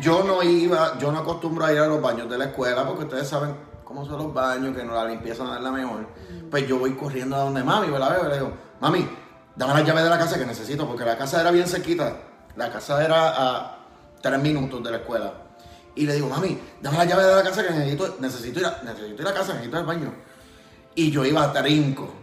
yo 0.00 0.22
no 0.24 0.42
iba, 0.42 0.96
yo 0.98 1.12
no 1.12 1.18
acostumbro 1.18 1.66
a 1.66 1.72
ir 1.72 1.78
a 1.78 1.86
los 1.86 2.00
baños 2.00 2.30
de 2.30 2.38
la 2.38 2.46
escuela 2.46 2.86
porque 2.86 3.04
ustedes 3.04 3.28
saben 3.28 3.54
cómo 3.84 4.06
son 4.06 4.18
los 4.18 4.32
baños, 4.32 4.74
que 4.76 4.84
no 4.84 4.94
la 4.94 5.04
limpieza 5.04 5.44
no 5.44 5.54
es 5.54 5.60
la 5.60 5.72
mejor. 5.72 6.06
Pues 6.50 6.66
yo 6.66 6.78
voy 6.78 6.94
corriendo 6.94 7.36
a 7.36 7.40
donde 7.40 7.62
mami, 7.64 7.90
¿verdad? 7.90 8.12
Veo 8.12 8.26
y 8.26 8.28
le 8.28 8.34
digo, 8.36 8.52
mami, 8.80 9.08
dame 9.56 9.74
la 9.74 9.80
llave 9.82 10.02
de 10.02 10.10
la 10.10 10.18
casa 10.18 10.38
que 10.38 10.46
necesito, 10.46 10.86
porque 10.86 11.04
la 11.04 11.16
casa 11.16 11.40
era 11.40 11.50
bien 11.50 11.66
cerquita. 11.66 12.16
La 12.56 12.70
casa 12.70 13.04
era 13.04 13.34
a 13.36 13.78
tres 14.20 14.38
minutos 14.40 14.82
de 14.82 14.90
la 14.90 14.96
escuela. 14.98 15.32
Y 15.94 16.06
le 16.06 16.14
digo, 16.14 16.28
mami, 16.28 16.58
dame 16.80 16.98
la 16.98 17.04
llave 17.04 17.24
de 17.24 17.34
la 17.36 17.42
casa 17.42 17.66
que 17.66 17.72
necesito, 17.72 18.16
necesito, 18.20 18.60
ir, 18.60 18.66
a, 18.66 18.82
necesito 18.82 19.22
ir 19.22 19.28
a 19.28 19.34
casa, 19.34 19.52
necesito 19.54 19.76
ir 19.76 19.80
al 19.80 19.86
baño. 19.86 20.14
Y 20.94 21.10
yo 21.10 21.24
iba 21.24 21.42
a 21.42 21.52
trinco. 21.52 22.14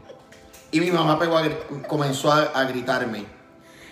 Y 0.72 0.80
mi 0.80 0.92
mamá 0.92 1.20
pegó 1.20 1.38
a 1.38 1.44
comenzó 1.88 2.32
a, 2.32 2.44
a 2.54 2.64
gritarme. 2.66 3.26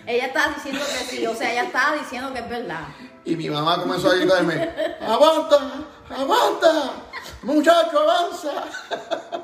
Ella 0.06 0.28
estaba 0.28 0.54
diciendo 0.56 0.82
que 0.84 1.06
sí, 1.06 1.28
o 1.28 1.36
sea, 1.36 1.52
ella 1.52 1.64
estaba 1.64 1.96
diciendo 1.96 2.34
que 2.34 2.40
es 2.40 2.50
verdad. 2.50 2.88
Y 3.24 3.36
mi 3.36 3.50
mamá 3.50 3.80
comenzó 3.80 4.10
a 4.10 4.16
gritarme, 4.16 4.70
aguanta, 5.00 5.58
aguanta, 6.10 6.92
muchacho, 7.44 8.00
avanza. 8.00 8.64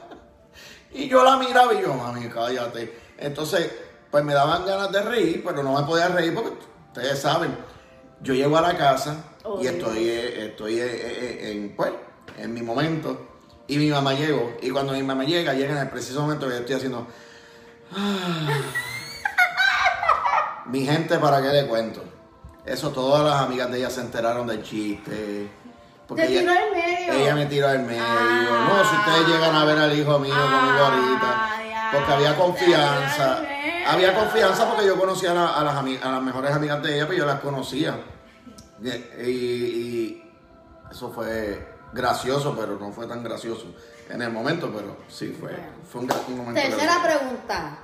y 0.92 1.08
yo 1.08 1.24
la 1.24 1.38
miraba 1.38 1.74
y 1.76 1.82
yo, 1.82 1.94
mami, 1.94 2.28
cállate. 2.28 3.08
Entonces, 3.20 3.72
pues 4.12 4.24
me 4.24 4.34
daban 4.34 4.66
ganas 4.66 4.92
de 4.92 5.02
reír, 5.02 5.44
pero 5.46 5.64
no 5.64 5.80
me 5.80 5.86
podía 5.86 6.08
reír 6.08 6.34
porque 6.34 6.52
ustedes 6.88 7.20
saben, 7.20 7.56
yo 8.22 8.34
llego 8.34 8.58
a 8.58 8.62
la 8.62 8.78
casa 8.78 9.18
y 9.62 9.68
estoy, 9.68 10.10
eh, 10.10 10.46
estoy 10.48 10.80
eh, 10.80 10.86
eh, 10.86 11.52
en, 11.52 11.76
pues, 11.76 11.92
en 12.38 12.54
mi 12.54 12.62
momento. 12.62 13.28
Y 13.68 13.78
mi 13.78 13.90
mamá 13.90 14.14
llegó. 14.14 14.56
Y 14.62 14.70
cuando 14.70 14.94
mi 14.94 15.04
mamá 15.04 15.26
llega, 15.26 15.54
llega 15.54 15.74
en 15.74 15.80
el 15.80 15.90
preciso 15.90 16.22
momento 16.22 16.48
que 16.48 16.54
yo 16.54 16.60
estoy 16.60 16.76
haciendo... 16.76 17.08
Mi 20.68 20.86
gente, 20.86 21.18
¿para 21.20 21.42
qué 21.42 21.50
le 21.50 21.68
cuento? 21.68 22.04
Eso, 22.66 22.92
todas 22.92 23.24
las 23.24 23.42
amigas 23.42 23.72
de 23.72 23.78
ella 23.78 23.90
se 23.90 24.02
enteraron 24.02 24.46
del 24.48 24.62
chiste. 24.62 25.50
Te 26.14 26.26
ella, 26.26 26.40
tiró 26.40 26.52
al 26.52 26.72
medio. 26.72 27.14
ella 27.14 27.36
me 27.36 27.46
tiró 27.46 27.68
al 27.68 27.84
medio. 27.84 28.04
Ah. 28.06 28.68
no, 28.70 28.90
si 28.90 28.96
ustedes 28.96 29.28
llegan 29.28 29.56
a 29.56 29.66
ver 29.66 29.78
al 29.78 29.98
hijo 29.98 30.20
mío 30.20 30.34
conmigo 30.34 30.86
ahorita. 30.86 31.57
Porque 31.94 32.12
había 32.14 32.32
ay, 32.32 32.36
confianza. 32.38 33.42
Había 33.88 34.14
confianza 34.14 34.70
porque 34.70 34.86
yo 34.86 35.00
conocía 35.00 35.32
a, 35.32 35.34
la- 35.34 35.54
a 35.58 35.64
las, 35.64 35.76
a 36.04 36.12
las 36.12 36.22
mejores 36.22 36.52
amigas 36.52 36.82
de 36.84 36.96
ella, 36.96 37.06
pero 37.08 37.20
yo 37.20 37.26
las 37.26 37.40
conocía. 37.40 38.00
Y, 38.82 38.90
y- 38.90 38.94
y 39.26 40.32
eso 40.92 41.12
fue 41.12 41.76
gracioso, 41.94 42.56
pero 42.60 42.78
no 42.80 42.92
fue 42.92 43.08
tan 43.08 43.24
gracioso 43.24 43.66
en 44.10 44.22
el 44.22 44.32
momento, 44.32 44.72
pero 44.74 44.98
sí 45.08 45.36
fue, 45.40 45.52
fue 45.90 46.02
un, 46.02 46.10
un 46.30 46.38
momento 46.38 46.62
Tercera 46.62 47.00
gracioso. 47.02 47.20
pregunta. 47.20 47.80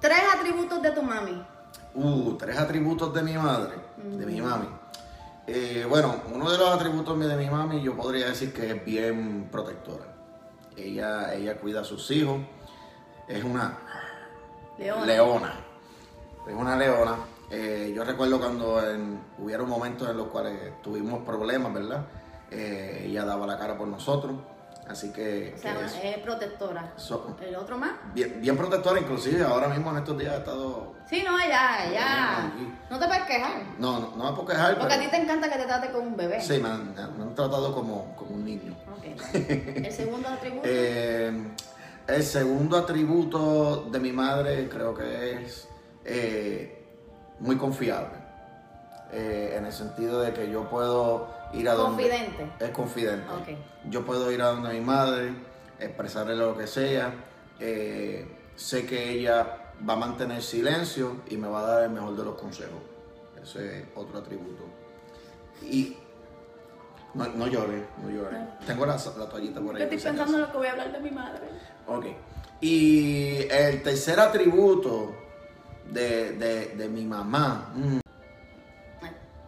Tres 0.00 0.18
atributos 0.34 0.82
de 0.82 0.90
tu 0.90 1.02
mami. 1.02 1.46
Uh, 1.94 2.34
tres 2.36 2.58
atributos 2.58 3.14
de 3.14 3.22
mi 3.22 3.34
madre, 3.34 3.74
de 3.96 4.26
mi 4.26 4.40
mami. 4.40 4.66
Eh, 5.46 5.86
bueno, 5.88 6.16
uno 6.32 6.50
de 6.50 6.58
los 6.58 6.68
atributos 6.70 7.18
de 7.20 7.36
mi 7.36 7.48
mami 7.48 7.82
yo 7.82 7.94
podría 7.94 8.26
decir 8.28 8.52
que 8.52 8.70
es 8.70 8.84
bien 8.84 9.48
protectora. 9.52 10.04
Ella, 10.76 11.32
ella 11.34 11.56
cuida 11.58 11.82
a 11.82 11.84
sus 11.84 12.10
hijos. 12.10 12.38
Es 13.28 13.42
una 13.44 13.78
Leona. 14.78 15.04
leona. 15.06 15.54
Es 16.46 16.54
una 16.54 16.76
leona. 16.76 17.16
Eh, 17.50 17.92
yo 17.94 18.04
recuerdo 18.04 18.38
cuando 18.38 18.82
en- 18.90 19.20
hubieron 19.38 19.68
momentos 19.68 20.08
en 20.10 20.16
los 20.16 20.28
cuales 20.28 20.80
tuvimos 20.82 21.22
problemas, 21.24 21.72
¿verdad? 21.72 22.04
Eh, 22.50 23.04
ella 23.06 23.24
daba 23.24 23.46
la 23.46 23.58
cara 23.58 23.76
por 23.76 23.88
nosotros. 23.88 24.34
Así 24.88 25.10
que, 25.14 25.54
O 25.56 25.58
sea, 25.58 25.80
es 25.86 25.94
es 26.02 26.18
protectora. 26.18 26.92
so- 26.96 27.34
¿El 27.40 27.56
otro 27.56 27.78
más? 27.78 27.92
bien, 28.12 28.38
bien 28.42 28.54
protectora, 28.54 29.00
inclusive 29.00 29.42
ahora 29.42 29.68
mismo 29.68 29.90
en 29.92 29.96
estos 29.96 30.18
días 30.18 30.34
he 30.34 30.38
estado... 30.38 30.92
Sí, 31.08 31.24
no, 31.26 31.38
ella, 31.38 31.86
ella. 31.86 32.52
No 32.90 32.98
te 32.98 33.06
puedes 33.06 33.22
quejar. 33.24 33.62
No, 33.78 33.98
no, 33.98 34.12
no 34.16 34.24
me 34.24 34.30
puedo 34.32 34.48
quejar, 34.48 34.78
Porque 34.78 34.92
a 34.94 35.00
ti 35.00 35.06
te 35.08 35.16
encanta 35.16 35.50
que 35.50 35.56
te 35.58 35.64
trate 35.64 35.90
como 35.90 36.08
un 36.08 36.16
bebé. 36.16 36.38
Sí, 36.42 36.58
me 36.58 36.68
han, 36.68 36.94
me 36.94 37.00
han 37.00 37.34
tratado 37.34 37.72
como, 37.74 38.14
como 38.14 38.34
un 38.34 38.44
niño. 38.44 38.74
Ok, 38.92 39.04
vale. 39.22 39.72
El 39.88 39.92
segundo 39.92 40.28
atributo. 40.28 40.62
Eh, 40.66 41.48
el 42.06 42.22
segundo 42.22 42.76
atributo 42.76 43.88
de 43.90 43.98
mi 43.98 44.12
madre 44.12 44.68
creo 44.68 44.94
que 44.94 45.42
es 45.42 45.68
eh, 46.04 46.84
muy 47.40 47.56
confiable. 47.56 48.24
Eh, 49.12 49.54
en 49.56 49.64
el 49.66 49.72
sentido 49.72 50.20
de 50.20 50.32
que 50.32 50.50
yo 50.50 50.68
puedo 50.68 51.28
ir 51.52 51.68
a 51.68 51.74
donde... 51.74 52.02
Confidente. 52.02 52.50
Es 52.58 52.70
confidente. 52.70 53.56
Yo 53.88 54.04
puedo 54.04 54.30
ir 54.32 54.42
a 54.42 54.48
donde 54.48 54.70
mi 54.70 54.80
madre, 54.80 55.32
expresarle 55.78 56.34
lo 56.34 56.56
que 56.56 56.66
sea. 56.66 57.14
eh, 57.60 58.26
sé 58.56 58.86
que 58.86 59.10
ella 59.10 59.72
va 59.88 59.94
a 59.94 59.96
mantener 59.96 60.42
silencio 60.42 61.22
y 61.28 61.36
me 61.36 61.48
va 61.48 61.60
a 61.60 61.66
dar 61.66 61.82
el 61.84 61.90
mejor 61.90 62.16
de 62.16 62.24
los 62.24 62.34
consejos. 62.34 62.80
Ese 63.42 63.80
es 63.80 63.84
otro 63.94 64.18
atributo. 64.18 64.64
Y 65.62 65.96
no, 67.14 67.26
no 67.28 67.46
llore, 67.46 67.86
no 68.02 68.10
llore. 68.10 68.36
Tengo 68.66 68.86
la, 68.86 68.96
la 68.96 69.28
toallita 69.28 69.60
por 69.60 69.74
ahí. 69.74 69.80
Yo 69.82 69.84
estoy 69.84 69.98
pensando 70.12 70.34
en 70.36 70.40
lo 70.42 70.50
que 70.52 70.58
voy 70.58 70.66
a 70.66 70.72
hablar 70.72 70.92
de 70.92 71.00
mi 71.00 71.10
madre. 71.10 71.40
Ok. 71.86 72.06
Y 72.60 73.46
el 73.50 73.82
tercer 73.82 74.18
atributo 74.20 75.14
de, 75.90 76.32
de, 76.32 76.66
de 76.76 76.88
mi 76.88 77.04
mamá. 77.04 77.70
mm, 77.74 77.98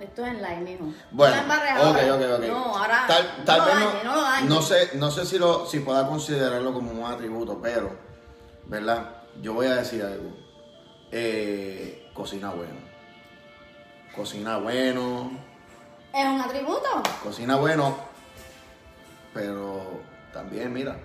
Esto 0.01 0.25
es 0.27 0.33
en 0.33 0.43
live, 0.43 0.61
mijo. 0.61 0.85
Bueno, 1.11 1.37
No 1.47 1.91
ok, 1.91 1.97
ok, 2.13 2.23
ok. 2.39 2.47
No, 2.49 2.77
ahora. 2.77 3.05
Tal, 3.09 3.45
tal 3.45 3.59
no 3.61 3.67
vez 3.67 3.75
lo 3.75 3.81
dañes, 3.87 4.05
no 4.05 4.11
lo 4.11 4.17
no, 4.17 4.23
dañes. 4.23 4.51
no 4.51 4.63
sé, 4.63 4.91
no 4.95 5.11
sé 5.11 5.25
si, 5.27 5.39
lo, 5.39 5.67
si 5.67 5.81
pueda 5.81 6.07
considerarlo 6.07 6.73
como 6.75 6.91
un 6.93 7.11
atributo, 7.11 7.59
pero, 7.63 7.97
¿verdad? 8.67 9.23
Yo 9.41 9.55
voy 9.55 9.67
a 9.67 9.77
decir 9.77 10.03
algo. 10.03 10.31
Eh, 11.11 12.11
cocina 12.13 12.51
bueno. 12.51 12.75
Cocina 14.15 14.59
bueno, 14.59 15.31
Es 16.17 16.25
un 16.27 16.41
atributo. 16.41 17.03
cocina 17.23 17.57
bueno, 17.57 17.95
pero 19.35 20.01
también, 20.33 20.73
mira, 20.73 20.97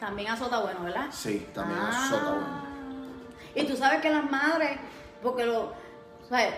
También 0.00 0.30
azota 0.30 0.60
bueno, 0.60 0.82
¿verdad? 0.84 1.06
sí, 1.10 1.46
también 1.54 1.78
Ah. 1.82 2.06
azota 2.06 2.30
bueno. 2.30 2.46
Y 3.54 3.64
tú 3.66 3.76
sabes 3.76 4.00
que 4.00 4.08
las 4.10 4.30
madres, 4.30 4.78
porque 5.22 5.44
lo, 5.44 5.72
¿sabes? 6.28 6.54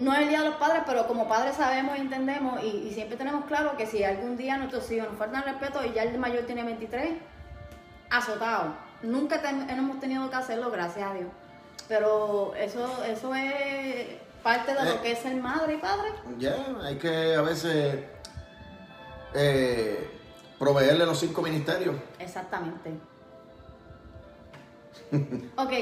no 0.00 0.12
es 0.12 0.18
el 0.20 0.28
día 0.28 0.40
de 0.42 0.46
los 0.50 0.56
padres, 0.56 0.82
pero 0.86 1.06
como 1.06 1.28
padres 1.28 1.56
sabemos 1.56 1.96
y 1.96 2.00
entendemos 2.00 2.62
y, 2.62 2.66
y 2.88 2.92
siempre 2.94 3.16
tenemos 3.16 3.44
claro 3.46 3.76
que 3.76 3.86
si 3.86 4.02
algún 4.04 4.36
día 4.36 4.56
nuestros 4.58 4.90
hijos 4.90 5.08
nos 5.08 5.18
faltan 5.18 5.42
respeto 5.44 5.84
y 5.84 5.92
ya 5.92 6.02
el 6.02 6.18
mayor 6.18 6.44
tiene 6.44 6.64
23, 6.64 7.12
azotado. 8.10 8.74
Nunca 9.02 9.40
hemos 9.48 10.00
tenido 10.00 10.28
que 10.28 10.36
hacerlo, 10.36 10.70
gracias 10.70 11.10
a 11.10 11.14
Dios. 11.14 11.28
Pero 11.88 12.54
eso, 12.56 13.02
eso 13.04 13.34
es 13.34 14.06
parte 14.42 14.72
de 14.74 14.80
Eh. 14.80 14.94
lo 14.94 15.02
que 15.02 15.12
es 15.12 15.18
ser 15.20 15.34
madre 15.36 15.74
y 15.74 15.78
padre. 15.78 16.10
Ya, 16.38 16.54
hay 16.82 16.96
que 16.96 17.34
a 17.34 17.42
veces 17.42 18.04
eh, 19.34 20.10
proveerle 20.58 21.06
los 21.06 21.18
cinco 21.18 21.42
ministerios. 21.42 21.96
Exactamente. 22.18 22.92
ok, 25.56 25.72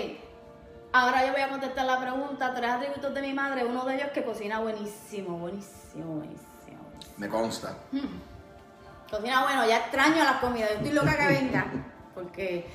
ahora 0.92 1.26
yo 1.26 1.32
voy 1.32 1.42
a 1.42 1.48
contestar 1.48 1.86
la 1.86 2.00
pregunta. 2.00 2.54
Tres 2.54 2.70
atributos 2.70 3.14
de 3.14 3.22
mi 3.22 3.32
madre. 3.34 3.64
Uno 3.64 3.84
de 3.84 3.96
ellos 3.96 4.08
que 4.12 4.24
cocina 4.24 4.60
buenísimo, 4.60 5.38
buenísimo, 5.38 6.14
buenísimo. 6.16 6.82
buenísimo. 6.82 7.14
Me 7.16 7.28
consta. 7.28 7.76
Cocina 9.10 9.42
bueno, 9.42 9.66
ya 9.66 9.78
extraño 9.78 10.22
las 10.24 10.36
comidas. 10.40 10.70
Yo 10.70 10.76
estoy 10.76 10.92
loca 10.92 11.16
que 11.16 11.26
venga. 11.26 11.66
Porque 12.14 12.66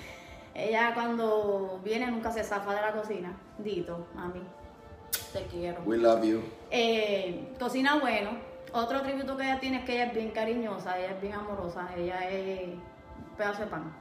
ella 0.53 0.93
cuando 0.93 1.79
viene 1.83 2.07
nunca 2.09 2.31
se 2.31 2.43
zafa 2.43 2.73
de 2.73 2.81
la 2.81 2.91
cocina. 2.93 3.33
Dito, 3.57 4.07
mami, 4.15 4.41
te 5.32 5.46
quiero. 5.48 5.82
We 5.84 5.98
love 5.98 6.24
you. 6.24 6.41
Eh, 6.72 7.53
cocina 7.60 8.00
bueno. 8.00 8.32
Otro 8.74 8.98
atributo 8.98 9.38
que 9.38 9.43
ella 9.43 9.60
tiene 9.60 9.77
es 9.77 9.86
que 9.86 9.93
ella 9.93 10.05
es 10.05 10.13
bien 10.15 10.32
cariñosa, 10.32 10.98
ella 10.98 11.12
es 11.12 11.22
bien 11.22 11.34
amorosa, 11.34 11.89
ella 11.96 12.27
es 12.27 12.70
un 12.70 13.36
pedazo 13.38 13.62
de 13.62 13.67
pan. 13.67 13.93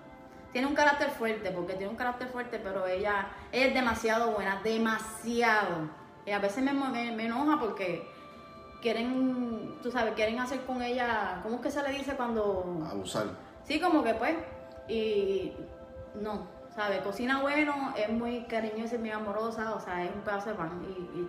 Tiene 0.50 0.66
un 0.66 0.74
carácter 0.74 1.10
fuerte, 1.10 1.50
porque 1.50 1.74
tiene 1.74 1.88
un 1.88 1.96
carácter 1.96 2.28
fuerte, 2.28 2.58
pero 2.58 2.86
ella, 2.86 3.28
ella 3.52 3.66
es 3.66 3.74
demasiado 3.74 4.32
buena, 4.32 4.62
demasiado. 4.62 5.90
Y 6.24 6.30
a 6.30 6.38
veces 6.38 6.64
me, 6.64 6.72
me, 6.72 7.12
me 7.12 7.26
enoja 7.26 7.60
porque 7.60 8.06
quieren, 8.80 9.78
tú 9.82 9.90
sabes, 9.90 10.14
quieren 10.14 10.38
hacer 10.40 10.60
con 10.64 10.82
ella, 10.82 11.40
¿cómo 11.42 11.56
es 11.56 11.60
que 11.62 11.70
se 11.70 11.82
le 11.82 11.90
dice 11.98 12.14
cuando...? 12.14 12.86
Abusar. 12.90 13.26
Sí, 13.64 13.78
como 13.80 14.02
que 14.02 14.14
pues, 14.14 14.34
y 14.88 15.52
no, 16.14 16.46
¿sabes? 16.74 17.00
Cocina 17.02 17.40
bueno, 17.40 17.94
es 17.96 18.08
muy 18.10 18.44
cariñosa 18.44 18.96
y 18.96 18.98
muy 18.98 19.10
amorosa, 19.10 19.74
o 19.74 19.80
sea, 19.80 20.04
es 20.04 20.14
un 20.14 20.22
pedazo 20.22 20.50
de 20.50 20.56
pan. 20.56 20.82
Y, 20.88 21.20
y 21.20 21.28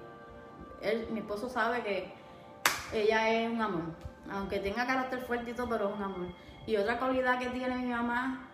él, 0.82 1.08
mi 1.12 1.20
esposo 1.20 1.50
sabe 1.50 1.82
que 1.82 2.14
ella 2.94 3.30
es 3.30 3.52
un 3.52 3.62
amor, 3.62 3.84
aunque 4.32 4.60
tenga 4.60 4.86
carácter 4.86 5.22
fuerte 5.22 5.52
y 5.52 5.54
todo, 5.54 5.70
pero 5.70 5.90
es 5.90 5.96
un 5.96 6.04
amor. 6.04 6.28
Y 6.66 6.78
otra 6.78 7.00
cualidad 7.00 7.40
que 7.40 7.50
tiene 7.50 7.76
mi 7.78 7.92
mamá 7.92 8.48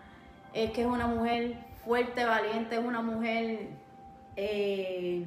es 0.52 0.70
que 0.72 0.82
es 0.82 0.86
una 0.86 1.06
mujer 1.06 1.58
fuerte, 1.84 2.24
valiente, 2.24 2.76
es 2.76 2.84
una 2.84 3.02
mujer 3.02 3.68
eh, 4.36 5.24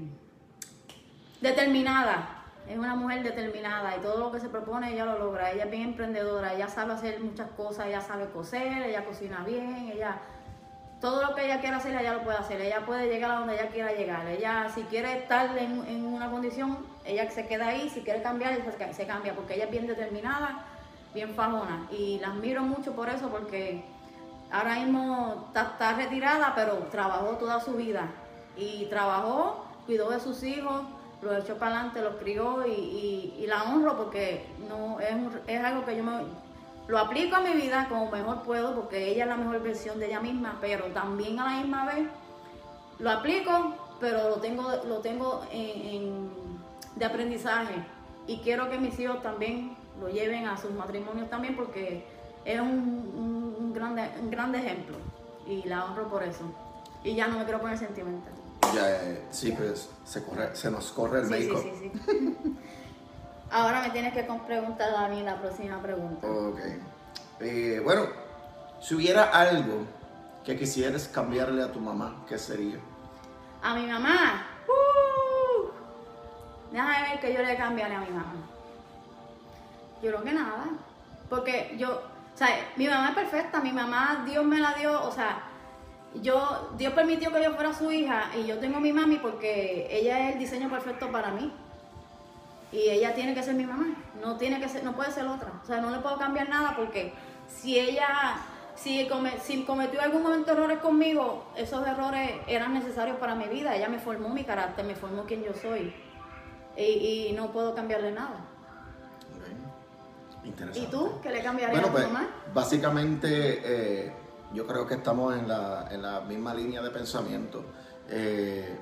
determinada. 1.41 2.39
Es 2.67 2.77
una 2.77 2.95
mujer 2.95 3.23
determinada 3.23 3.97
y 3.97 3.99
todo 3.99 4.17
lo 4.17 4.31
que 4.31 4.39
se 4.39 4.47
propone 4.47 4.93
ella 4.93 5.03
lo 5.03 5.19
logra. 5.19 5.51
Ella 5.51 5.65
es 5.65 5.71
bien 5.71 5.89
emprendedora, 5.89 6.53
ella 6.53 6.69
sabe 6.69 6.93
hacer 6.93 7.19
muchas 7.19 7.49
cosas, 7.51 7.87
ella 7.87 7.99
sabe 7.99 8.29
coser, 8.29 8.83
ella 8.83 9.03
cocina 9.03 9.43
bien, 9.45 9.91
ella 9.93 10.17
todo 11.03 11.21
lo 11.21 11.35
que 11.35 11.43
ella 11.43 11.59
quiera 11.59 11.75
hacer, 11.77 11.93
ella 11.99 12.13
lo 12.13 12.23
puede 12.23 12.37
hacer. 12.37 12.61
Ella 12.61 12.85
puede 12.85 13.09
llegar 13.09 13.31
a 13.31 13.39
donde 13.39 13.55
ella 13.55 13.67
quiera 13.67 13.91
llegar. 13.91 14.25
Ella, 14.25 14.69
si 14.73 14.83
quiere 14.83 15.17
estar 15.17 15.57
en, 15.57 15.85
en 15.85 16.05
una 16.05 16.31
condición, 16.31 16.77
ella 17.03 17.29
se 17.29 17.45
queda 17.45 17.67
ahí. 17.67 17.89
Si 17.89 18.03
quiere 18.03 18.21
cambiar, 18.21 18.57
se, 18.93 19.05
cambia, 19.05 19.35
porque 19.35 19.55
ella 19.55 19.65
es 19.65 19.71
bien 19.71 19.85
determinada, 19.85 20.63
bien 21.13 21.35
fajona. 21.35 21.89
Y 21.91 22.19
la 22.19 22.29
admiro 22.29 22.61
mucho 22.61 22.93
por 22.93 23.09
eso, 23.09 23.27
porque 23.27 23.83
ahora 24.49 24.75
mismo 24.75 25.49
está, 25.53 25.91
retirada, 25.91 26.53
pero 26.55 26.75
trabajó 26.89 27.31
toda 27.31 27.59
su 27.59 27.73
vida. 27.73 28.09
Y 28.55 28.85
trabajó, 28.85 29.65
cuidó 29.85 30.09
de 30.09 30.21
sus 30.21 30.41
hijos, 30.43 30.83
los 31.21 31.43
echó 31.43 31.57
para 31.57 31.75
adelante, 31.75 32.01
los 32.01 32.15
crió 32.15 32.65
y, 32.65 33.35
y- 33.41 33.45
la 33.45 33.63
honro 33.63 33.97
porque 33.97 34.47
no 34.69 35.01
es, 35.01 35.13
es 35.47 35.61
algo 35.65 35.83
que 35.83 35.97
yo 35.97 36.03
me, 36.05 36.21
lo 36.87 36.99
aplico 36.99 37.35
a 37.35 37.39
mi 37.41 37.53
vida 37.53 37.87
como 37.89 38.11
mejor 38.11 38.41
puedo 38.43 38.75
porque 38.75 39.09
ella 39.09 39.23
es 39.23 39.29
la 39.29 39.37
mejor 39.37 39.61
versión 39.61 39.99
de 39.99 40.07
ella 40.07 40.19
misma, 40.19 40.57
pero 40.61 40.85
también 40.87 41.39
a 41.39 41.45
la 41.53 41.61
misma 41.61 41.85
vez 41.85 42.07
lo 42.99 43.09
aplico, 43.11 43.75
pero 43.99 44.29
lo 44.29 44.35
tengo, 44.37 44.69
lo 44.87 44.99
tengo 44.99 45.45
en, 45.51 45.81
en- 45.95 46.29
de 46.95 47.05
aprendizaje 47.05 47.73
y 48.27 48.37
quiero 48.39 48.69
que 48.69 48.77
mis 48.77 48.97
hijos 48.99 49.21
también 49.23 49.75
lo 49.99 50.09
lleven 50.09 50.45
a 50.47 50.57
sus 50.57 50.71
matrimonios 50.71 51.29
también 51.29 51.55
porque 51.55 52.05
es 52.45 52.59
un, 52.59 52.67
un- 52.69 53.55
un 53.59 53.73
grande, 53.73 54.09
un 54.21 54.29
grande 54.29 54.59
ejemplo 54.59 54.97
y 55.47 55.63
la 55.67 55.85
honro 55.85 56.07
por 56.09 56.23
eso. 56.23 56.43
Y 57.03 57.15
ya 57.15 57.27
no 57.27 57.37
me 57.39 57.43
quiero 57.45 57.59
poner 57.59 57.77
sentimental. 57.77 58.31
Ya, 58.73 59.17
sí, 59.31 59.51
pues 59.51 59.89
se, 60.05 60.23
corre, 60.23 60.55
se 60.55 60.71
nos 60.71 60.91
corre 60.91 61.19
el 61.21 61.27
Sí, 61.27 61.33
sí, 61.33 61.47
make-up. 61.49 61.63
sí, 61.63 61.91
sí. 62.05 62.55
Ahora 63.53 63.81
me 63.81 63.91
tienes 63.91 64.13
que 64.13 64.23
preguntar 64.23 64.95
a 64.95 65.07
mí 65.09 65.21
la 65.21 65.39
próxima 65.39 65.79
pregunta. 65.79 66.27
Ok. 66.27 66.59
Eh, 67.39 67.79
bueno, 67.83 68.07
si 68.81 68.95
hubiera 68.95 69.25
algo 69.25 69.85
que 70.43 70.57
quisieras 70.57 71.07
cambiarle 71.07 71.61
a 71.61 71.71
tu 71.71 71.79
mamá, 71.79 72.25
¿qué 72.27 72.39
sería? 72.39 72.79
A 73.61 73.75
mi 73.75 73.85
mamá. 73.85 74.47
¡uh! 74.67 75.69
Déjame 76.71 77.09
ver 77.09 77.19
que 77.19 77.31
yo 77.31 77.43
le 77.43 77.55
cambiaré 77.55 77.93
a 77.93 77.99
mi 77.99 78.09
mamá. 78.09 78.33
Yo 80.01 80.09
creo 80.09 80.23
que 80.23 80.33
nada. 80.33 80.63
Porque 81.29 81.75
yo, 81.77 82.01
o 82.33 82.37
sea, 82.37 82.47
mi 82.75 82.87
mamá 82.87 83.09
es 83.09 83.15
perfecta, 83.15 83.59
mi 83.61 83.71
mamá, 83.71 84.23
Dios 84.25 84.43
me 84.43 84.59
la 84.59 84.73
dio, 84.73 84.99
o 85.03 85.11
sea, 85.11 85.43
yo, 86.15 86.71
Dios 86.75 86.93
permitió 86.93 87.31
que 87.31 87.43
yo 87.43 87.53
fuera 87.53 87.71
su 87.71 87.91
hija 87.91 88.31
y 88.35 88.47
yo 88.47 88.57
tengo 88.57 88.77
a 88.77 88.81
mi 88.81 88.91
mami 88.91 89.17
porque 89.17 89.87
ella 89.91 90.27
es 90.27 90.33
el 90.33 90.39
diseño 90.39 90.69
perfecto 90.69 91.11
para 91.11 91.29
mí. 91.29 91.53
Y 92.73 92.89
ella 92.89 93.13
tiene 93.13 93.33
que 93.35 93.43
ser 93.43 93.53
mi 93.53 93.65
mamá, 93.65 93.85
no 94.19 94.35
tiene 94.37 94.59
que 94.59 94.67
ser, 94.67 94.83
no 94.83 94.95
puede 94.95 95.11
ser 95.11 95.25
otra. 95.27 95.51
O 95.63 95.65
sea, 95.65 95.79
no 95.79 95.91
le 95.91 95.99
puedo 95.99 96.17
cambiar 96.17 96.49
nada 96.49 96.75
porque 96.75 97.13
si 97.47 97.79
ella, 97.79 98.37
si, 98.75 99.07
come- 99.07 99.37
si 99.39 99.63
cometió 99.63 100.01
algún 100.01 100.23
momento 100.23 100.51
errores 100.53 100.79
conmigo, 100.79 101.45
esos 101.55 101.85
errores 101.87 102.31
eran 102.47 102.73
necesarios 102.73 103.17
para 103.17 103.35
mi 103.35 103.45
vida. 103.47 103.75
Ella 103.75 103.89
me 103.89 103.99
formó 103.99 104.29
mi 104.29 104.43
carácter, 104.43 104.85
me 104.85 104.95
formó 104.95 105.23
quien 105.25 105.43
yo 105.43 105.53
soy. 105.53 105.93
Y, 106.75 106.81
y 107.29 107.33
no 107.37 107.51
puedo 107.51 107.75
cambiarle 107.75 108.11
nada. 108.11 108.37
Interesante. 110.43 110.79
¿Y 110.79 110.91
tú? 110.91 111.19
¿Qué 111.21 111.29
le 111.29 111.41
cambiarías 111.41 111.79
Bueno, 111.79 111.87
a 111.87 111.91
pues 111.91 112.05
tu 112.07 112.11
mamá? 112.11 112.27
básicamente 112.53 113.61
eh, 114.07 114.13
yo 114.53 114.67
creo 114.67 114.85
que 114.87 114.95
estamos 114.95 115.35
en 115.37 115.47
la, 115.47 115.87
en 115.91 116.01
la 116.01 116.21
misma 116.21 116.53
línea 116.53 116.81
de 116.81 116.89
pensamiento. 116.89 117.63
Eh, 118.09 118.77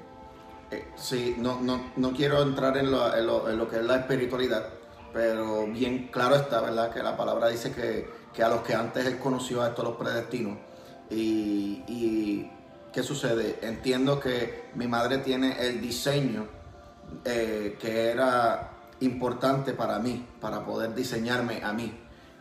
sí, 0.95 1.35
no, 1.37 1.59
no, 1.61 1.91
no 1.95 2.11
quiero 2.13 2.41
entrar 2.41 2.77
en 2.77 2.91
lo, 2.91 3.69
que 3.69 3.77
es 3.77 3.83
la 3.83 3.97
espiritualidad, 3.97 4.67
pero 5.13 5.67
bien 5.67 6.09
claro 6.11 6.35
está, 6.35 6.61
¿verdad? 6.61 6.93
Que 6.93 7.03
la 7.03 7.17
palabra 7.17 7.49
dice 7.49 7.71
que, 7.71 8.43
a 8.43 8.49
los 8.49 8.61
que 8.61 8.73
antes 8.73 9.05
él 9.05 9.19
conoció 9.19 9.61
a 9.61 9.69
estos 9.69 9.83
los 9.83 9.97
predestinó. 9.97 10.57
Y, 11.09 12.49
¿qué 12.93 13.03
sucede? 13.03 13.59
Entiendo 13.61 14.19
que 14.19 14.69
mi 14.75 14.87
madre 14.87 15.17
tiene 15.19 15.57
el 15.59 15.81
diseño 15.81 16.47
eh, 17.25 17.77
que 17.79 18.09
era 18.09 18.69
importante 19.01 19.73
para 19.73 19.99
mí, 19.99 20.25
para 20.39 20.63
poder 20.65 20.93
diseñarme 20.95 21.61
a 21.63 21.73
mí. 21.73 21.93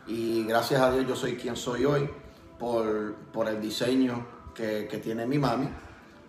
Y 0.07 0.45
gracias 0.45 0.81
a 0.81 0.91
Dios 0.91 1.07
yo 1.07 1.15
soy 1.15 1.35
quien 1.35 1.55
soy 1.55 1.85
hoy 1.85 2.09
por, 2.57 3.15
por 3.33 3.47
el 3.47 3.61
diseño 3.61 4.25
que, 4.53 4.87
que 4.89 4.97
tiene 4.97 5.25
mi 5.25 5.37
mami, 5.37 5.67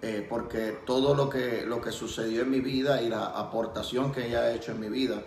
eh, 0.02 0.26
porque 0.28 0.80
todo 0.84 1.14
lo 1.14 1.30
que, 1.30 1.64
lo 1.64 1.80
que 1.80 1.92
sucedió 1.92 2.42
en 2.42 2.50
mi 2.50 2.60
vida 2.60 3.00
y 3.00 3.08
la 3.08 3.26
aportación 3.26 4.10
que 4.12 4.26
ella 4.26 4.40
ha 4.40 4.52
hecho 4.52 4.72
en 4.72 4.80
mi 4.80 4.88
vida 4.88 5.22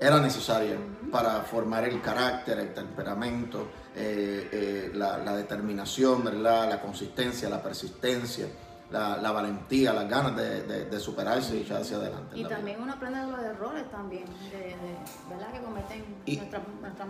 era 0.00 0.20
necesaria 0.20 0.76
para 1.12 1.42
formar 1.42 1.84
el 1.84 2.00
carácter, 2.02 2.58
el 2.58 2.74
temperamento, 2.74 3.68
eh, 3.94 4.48
eh, 4.52 4.90
la, 4.94 5.18
la 5.18 5.34
determinación, 5.36 6.22
¿verdad? 6.24 6.68
la 6.68 6.80
consistencia, 6.80 7.48
la 7.48 7.62
persistencia, 7.62 8.46
la, 8.90 9.16
la 9.16 9.32
valentía, 9.32 9.92
las 9.92 10.08
ganas 10.08 10.36
de, 10.36 10.62
de- 10.62 10.84
de 10.86 11.00
superarse 11.00 11.56
y 11.56 11.60
echar 11.62 11.80
hacia 11.82 11.96
adelante. 11.96 12.36
Y 12.38 12.42
la 12.42 12.48
vida. 12.48 12.56
también 12.58 12.80
uno 12.82 12.92
aprende 12.92 13.20
de 13.20 13.26
los 13.26 13.40
errores 13.40 13.90
también, 13.90 14.24
de, 14.50 14.58
de- 14.58 14.96
¿verdad? 15.30 15.52
Que 15.52 15.60
cometen 15.62 16.04
Y- 16.26 16.36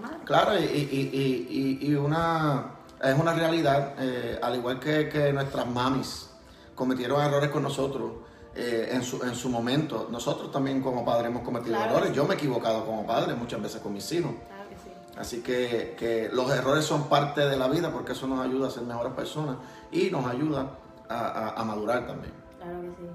madres. 0.01 0.21
Claro, 0.25 0.59
y, 0.59 0.65
y- 0.65 1.11
y- 1.13 1.47
y- 1.83 1.91
y 1.91 1.95
una, 1.97 2.71
es 3.03 3.19
una 3.19 3.33
realidad, 3.35 3.95
eh, 3.99 4.39
al 4.43 4.57
igual 4.57 4.79
que, 4.81 5.09
que 5.09 5.33
nuestras 5.33 5.67
mamis 5.67 6.31
cometieron 6.77 7.21
errores 7.21 7.51
con 7.51 7.65
nosotros 7.65 8.13
eh, 8.55 8.91
en, 8.93 9.03
su, 9.03 9.21
en 9.25 9.35
su 9.35 9.49
momento, 9.49 10.07
nosotros 10.11 10.53
también 10.53 10.81
como 10.81 11.05
padres 11.05 11.27
hemos 11.31 11.43
cometido 11.43 11.75
Claro. 11.77 11.97
errores. 11.97 12.13
Yo 12.15 12.25
me 12.25 12.35
he 12.35 12.37
equivocado 12.37 12.87
como 12.87 13.05
padre 13.05 13.35
muchas 13.35 13.61
veces 13.61 13.81
con 13.81 13.93
mis 13.93 14.11
hijos. 14.13 14.31
Claro 14.47 14.69
que 14.71 14.77
sí. 14.77 14.91
Así 15.19 15.43
que, 15.43 15.97
que 15.99 16.29
los 16.33 16.49
errores 16.51 16.85
son 16.85 17.09
parte 17.09 17.41
de 17.49 17.57
la 17.57 17.67
vida 17.69 17.91
porque 17.91 18.13
eso 18.13 18.27
nos 18.29 18.45
ayuda 18.45 18.69
a 18.69 18.71
ser 18.71 18.85
mejores 18.85 19.13
personas 19.15 19.57
y 19.91 20.11
nos 20.11 20.25
ayuda 20.27 20.71
a, 21.09 21.15
a- 21.19 21.61
a 21.61 21.65
madurar 21.65 22.07
también. 22.07 22.33
Claro 22.59 22.81
que 22.83 22.89
sí. 22.89 23.11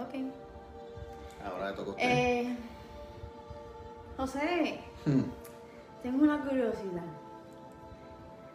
Ok. 0.00 0.32
Ahora 1.46 1.70
le 1.70 1.76
toca 1.76 1.88
a 1.90 1.92
usted. 1.92 2.04
Eh, 2.04 2.56
José, 4.16 4.80
Hmm. 5.06 5.22
tengo 6.02 6.24
una 6.24 6.40
curiosidad. 6.42 7.04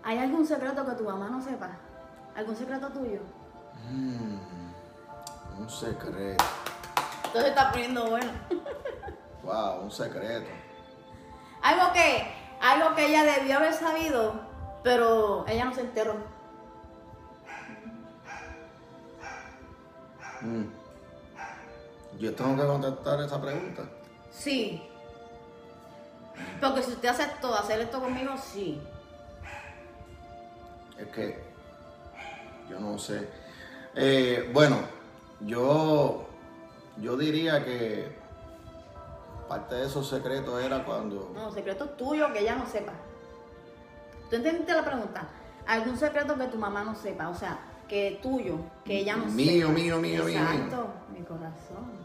¿Hay 0.03 0.17
algún 0.17 0.45
secreto 0.45 0.85
que 0.85 0.91
tu 0.91 1.03
mamá 1.05 1.29
no 1.29 1.41
sepa? 1.41 1.71
¿Algún 2.35 2.55
secreto 2.55 2.89
tuyo? 2.89 3.21
Mm, 3.91 5.59
un 5.59 5.69
secreto. 5.69 6.43
Entonces 7.25 7.49
está 7.49 7.71
poniendo 7.71 8.09
bueno. 8.09 8.31
Wow, 9.43 9.81
un 9.81 9.91
secreto. 9.91 10.49
Algo 11.61 11.93
que, 11.93 12.33
algo 12.61 12.95
que 12.95 13.07
ella 13.07 13.23
debió 13.23 13.57
haber 13.57 13.73
sabido, 13.73 14.33
pero 14.83 15.45
ella 15.47 15.65
no 15.65 15.73
se 15.73 15.81
enteró. 15.81 16.15
Mm. 20.41 20.65
Yo 22.19 22.35
tengo 22.35 22.55
que 22.55 22.67
contestar 22.67 23.19
esa 23.21 23.41
pregunta. 23.41 23.83
Sí. 24.29 24.89
Porque 26.59 26.83
si 26.83 26.91
usted 26.91 27.09
aceptó 27.09 27.55
hacer 27.55 27.81
esto 27.81 27.99
conmigo, 27.99 28.35
sí. 28.37 28.81
Es 30.97 31.07
que 31.07 31.43
yo 32.69 32.79
no 32.79 32.97
sé. 32.97 33.27
Eh, 33.95 34.49
bueno, 34.53 34.77
yo 35.41 36.25
yo 36.97 37.17
diría 37.17 37.63
que 37.63 38.15
parte 39.47 39.75
de 39.75 39.85
esos 39.87 40.07
secretos 40.07 40.61
era 40.63 40.83
cuando 40.85 41.31
No, 41.35 41.51
secreto 41.51 41.89
tuyo 41.89 42.31
que 42.33 42.39
ella 42.39 42.55
no 42.55 42.65
sepa. 42.65 42.93
¿Tú 44.29 44.35
entendiste 44.37 44.73
la 44.73 44.83
pregunta? 44.83 45.27
¿Algún 45.67 45.97
secreto 45.97 46.35
que 46.37 46.45
tu 46.45 46.57
mamá 46.57 46.83
no 46.83 46.95
sepa? 46.95 47.29
O 47.29 47.35
sea, 47.35 47.59
que 47.87 48.19
tuyo, 48.21 48.57
que 48.83 48.99
ella 48.99 49.15
no 49.15 49.25
Mío, 49.25 49.67
sepa. 49.67 49.73
mío, 49.73 49.97
mío, 49.99 50.23
mío, 50.23 50.27
Exacto, 50.27 50.87
mi 51.15 51.23
corazón. 51.23 52.03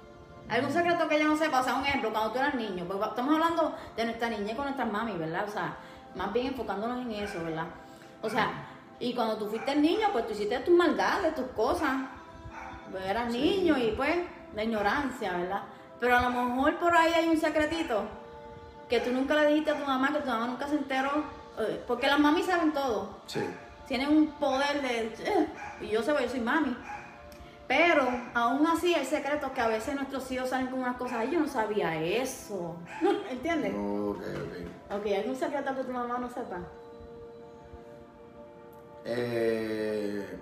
¿Algún 0.49 0.73
secreto 0.73 1.09
que 1.09 1.17
ella 1.17 1.27
no 1.27 1.37
sepa? 1.37 1.61
O 1.61 1.65
sea, 1.65 1.75
un 1.75 1.85
ejemplo, 1.85 2.11
cuando 2.13 2.33
tú 2.33 2.39
eras 2.39 2.55
niño, 2.55 2.85
porque 2.87 3.05
estamos 3.07 3.35
hablando 3.35 3.75
de 3.97 4.05
nuestra 4.05 4.31
niñez 4.31 4.57
con 4.57 4.65
nuestras 4.65 4.91
mami, 4.91 5.13
¿verdad? 5.17 5.45
O 5.47 5.51
sea, 5.51 5.77
más 6.15 6.33
bien 6.33 6.49
enfocándonos 6.49 7.01
en 7.01 7.11
eso, 7.13 7.43
¿verdad? 7.45 7.67
O 8.23 8.29
sea, 8.31 8.68
y 9.01 9.15
cuando 9.15 9.37
tú 9.37 9.47
fuiste 9.49 9.75
niño, 9.77 10.09
pues 10.13 10.27
tú 10.27 10.33
hiciste 10.33 10.59
tus 10.61 10.75
maldades, 10.75 11.35
tus 11.35 11.47
cosas. 11.49 11.93
Pues 12.91 13.05
eras 13.05 13.31
niño 13.33 13.77
y 13.77 13.93
pues, 13.93 14.17
la 14.55 14.65
ignorancia, 14.65 15.37
¿verdad? 15.37 15.63
Pero 16.01 16.17
a 16.17 16.23
lo 16.23 16.31
mejor 16.31 16.79
por 16.79 16.97
ahí 16.97 17.13
hay 17.13 17.29
un 17.29 17.37
secretito 17.37 18.05
que 18.89 19.01
tú 19.01 19.13
nunca 19.13 19.35
le 19.35 19.47
dijiste 19.49 19.71
a 19.73 19.79
tu 19.79 19.85
mamá, 19.85 20.13
que 20.13 20.21
tu 20.21 20.29
mamá 20.29 20.47
nunca 20.47 20.67
se 20.67 20.77
enteró, 20.77 21.11
eh, 21.59 21.83
porque 21.87 22.07
las 22.07 22.19
mamis 22.19 22.47
saben 22.47 22.73
todo, 22.73 23.19
sí, 23.27 23.41
tienen 23.87 24.09
un 24.09 24.29
poder 24.29 24.81
de, 24.81 25.09
eh, 25.25 25.47
y 25.83 25.89
yo 25.89 26.03
sé, 26.03 26.13
porque 26.13 26.25
yo 26.27 26.31
soy 26.31 26.41
mami, 26.41 26.75
pero 27.67 28.09
aún 28.33 28.67
así 28.67 28.95
el 28.95 29.05
secreto 29.05 29.53
que 29.53 29.61
a 29.61 29.69
veces 29.69 29.95
nuestros 29.95 30.31
hijos 30.31 30.49
salen 30.49 30.69
con 30.69 30.81
unas 30.81 30.97
cosas, 30.97 31.19
"Ay, 31.19 31.33
yo 31.33 31.41
no 31.41 31.49
sabía 31.49 31.95
eso, 32.03 32.77
¿entiendes? 33.31 33.75
ok, 33.75 34.17
ok. 34.21 34.95
Ok, 35.01 35.07
¿hay 35.07 35.29
un 35.29 35.37
secreto 35.37 35.77
que 35.77 35.85
tu 35.85 35.93
mamá 35.93 36.17
no 36.19 36.31
sepa? 36.31 36.61
Eh, 39.11 40.39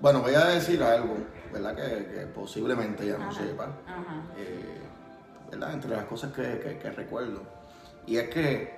bueno, 0.00 0.20
voy 0.20 0.34
a 0.34 0.46
decir 0.46 0.82
algo, 0.82 1.16
¿verdad? 1.52 1.74
Que, 1.76 2.06
que 2.12 2.26
posiblemente 2.26 3.06
ya 3.06 3.18
no 3.18 3.28
Ajá, 3.28 3.40
sepa. 3.40 3.64
ajá. 3.86 4.22
Eh, 4.36 4.80
¿verdad? 5.50 5.72
Entre 5.74 5.90
las 5.90 6.04
cosas 6.06 6.32
que, 6.32 6.58
que- 6.58 6.78
que 6.78 6.90
recuerdo. 6.90 7.40
Y 8.06 8.16
es 8.16 8.28
que 8.30 8.74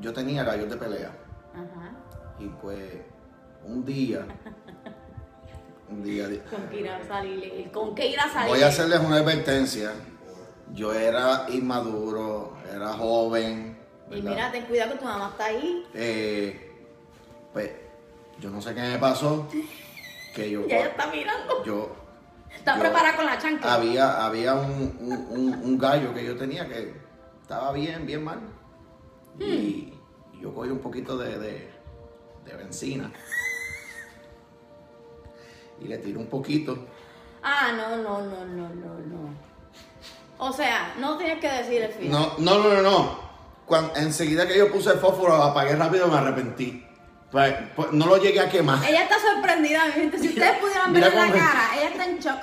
yo 0.00 0.12
tenía 0.12 0.44
gallos 0.44 0.68
de 0.68 0.76
pelea. 0.76 1.12
Ajá. 1.54 1.92
Y 2.38 2.48
pues 2.48 2.78
un 3.64 3.84
día, 3.84 4.26
un 5.90 6.02
día, 6.02 6.28
¿Con 6.50 6.68
qué 6.68 6.80
ir 6.80 6.88
a 6.90 7.04
salir? 7.06 7.70
¿Con 7.72 7.94
qué 7.94 8.06
ir 8.08 8.20
a 8.20 8.28
salir? 8.28 8.48
voy 8.50 8.62
a 8.62 8.66
hacerles 8.68 9.00
una 9.00 9.16
advertencia. 9.16 9.92
Yo 10.72 10.92
era 10.92 11.46
inmaduro, 11.50 12.56
era 12.70 12.88
joven. 12.94 13.78
Y 14.10 14.20
mira, 14.22 14.52
ten 14.52 14.64
cuidado 14.66 14.92
que 14.92 14.98
tu 14.98 15.04
mamá 15.04 15.28
está 15.30 15.46
ahí. 15.46 15.86
Eh, 15.94 16.70
pues 17.52 17.70
yo 18.40 18.50
no 18.50 18.60
sé 18.60 18.74
qué 18.74 18.80
me 18.80 18.98
pasó. 18.98 19.48
Que 20.34 20.50
yo, 20.50 20.66
Ya 20.66 20.76
ella 20.78 20.86
está 20.88 21.06
mirando. 21.08 21.64
yo 21.64 21.94
Está 22.54 22.74
yo- 22.76 22.80
preparada 22.82 23.16
con 23.16 23.26
la 23.26 23.38
chancla. 23.38 23.74
había, 23.74 24.24
había 24.26 24.54
un, 24.54 24.96
un- 25.00 25.26
un- 25.30 25.54
un 25.62 25.78
gallo 25.78 26.12
que 26.12 26.24
yo 26.24 26.36
tenía 26.36 26.66
que 26.68 26.94
estaba 27.42 27.72
bien, 27.72 28.04
bien 28.06 28.24
mal. 28.24 28.40
Y, 29.38 29.44
y 29.44 30.40
yo 30.40 30.52
cogí 30.54 30.70
un 30.70 30.78
poquito 30.80 31.16
de, 31.18 31.38
de, 31.38 31.70
de 32.44 32.56
benzina. 32.56 33.12
Y 35.80 35.88
le 35.88 35.98
tiré 35.98 36.18
un 36.18 36.26
poquito. 36.26 36.86
Ah, 37.42 37.72
no, 37.76 37.96
no, 37.96 38.22
no, 38.22 38.44
no, 38.46 38.68
no, 38.68 38.98
no. 39.00 39.34
O 40.38 40.52
sea, 40.52 40.94
no 40.98 41.16
tienes 41.18 41.38
que 41.40 41.48
decir 41.50 41.82
el 41.82 41.92
fin. 41.92 42.10
No, 42.10 42.34
no, 42.38 42.58
no, 42.58 42.74
no, 42.74 42.82
no. 42.82 43.18
Cuando, 43.66 43.94
enseguida 43.96 44.46
que 44.46 44.56
yo 44.58 44.70
puse 44.70 44.90
el 44.90 44.98
fósforo, 44.98 45.34
apagué 45.34 45.74
rápido, 45.76 46.06
me 46.08 46.16
arrepentí. 46.18 46.83
Pues, 47.30 47.54
pues, 47.74 47.92
no 47.92 48.06
lo 48.06 48.16
llegué 48.18 48.40
a 48.40 48.48
quemar. 48.48 48.78
Ella 48.88 49.02
está 49.02 49.16
sorprendida, 49.18 49.84
mi 49.86 49.92
gente. 49.92 50.18
Si 50.18 50.28
ustedes 50.28 50.58
pudieran 50.58 50.92
ver 50.92 51.12
la 51.14 51.26
me- 51.26 51.32
cara, 51.32 51.70
ella 51.76 51.88
está 51.88 52.04
en 52.06 52.18
shock. 52.20 52.38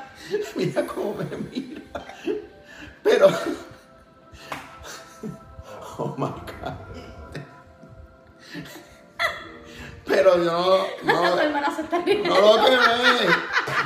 Mira 0.56 0.86
cómo 0.86 1.16
me 1.16 1.26
mira. 1.38 1.82
Pero. 3.04 3.30
Oh 5.98 6.16
my 6.18 6.28
God. 6.28 6.74
Pero 10.06 10.44
yo 10.44 10.88
no. 11.04 11.36
lo 11.36 11.36
quemé. 11.38 12.78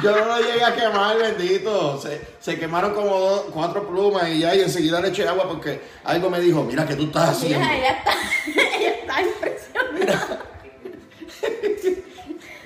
Yo 0.02 0.12
no 0.16 0.26
lo 0.26 0.40
llegué 0.40 0.64
a 0.64 0.74
quemar, 0.76 1.18
bendito. 1.18 2.02
Se, 2.02 2.36
se 2.40 2.58
quemaron 2.58 2.94
como 2.94 3.20
dos- 3.20 3.46
cuatro 3.54 3.88
plumas 3.88 4.28
y 4.30 4.40
ya, 4.40 4.56
y 4.56 4.62
enseguida 4.62 5.00
le 5.02 5.10
eché 5.10 5.28
agua 5.28 5.48
porque 5.48 5.82
algo 6.04 6.30
me 6.30 6.40
dijo, 6.40 6.64
mira 6.64 6.86
que 6.88 6.96
tú 6.96 7.04
estás 7.06 7.30
haciendo. 7.30 7.60
Mira, 7.60 7.76
ella 7.78 7.92
está, 7.92 8.12
ella 8.78 8.90
está 8.90 9.22
impresionada. 9.22 10.45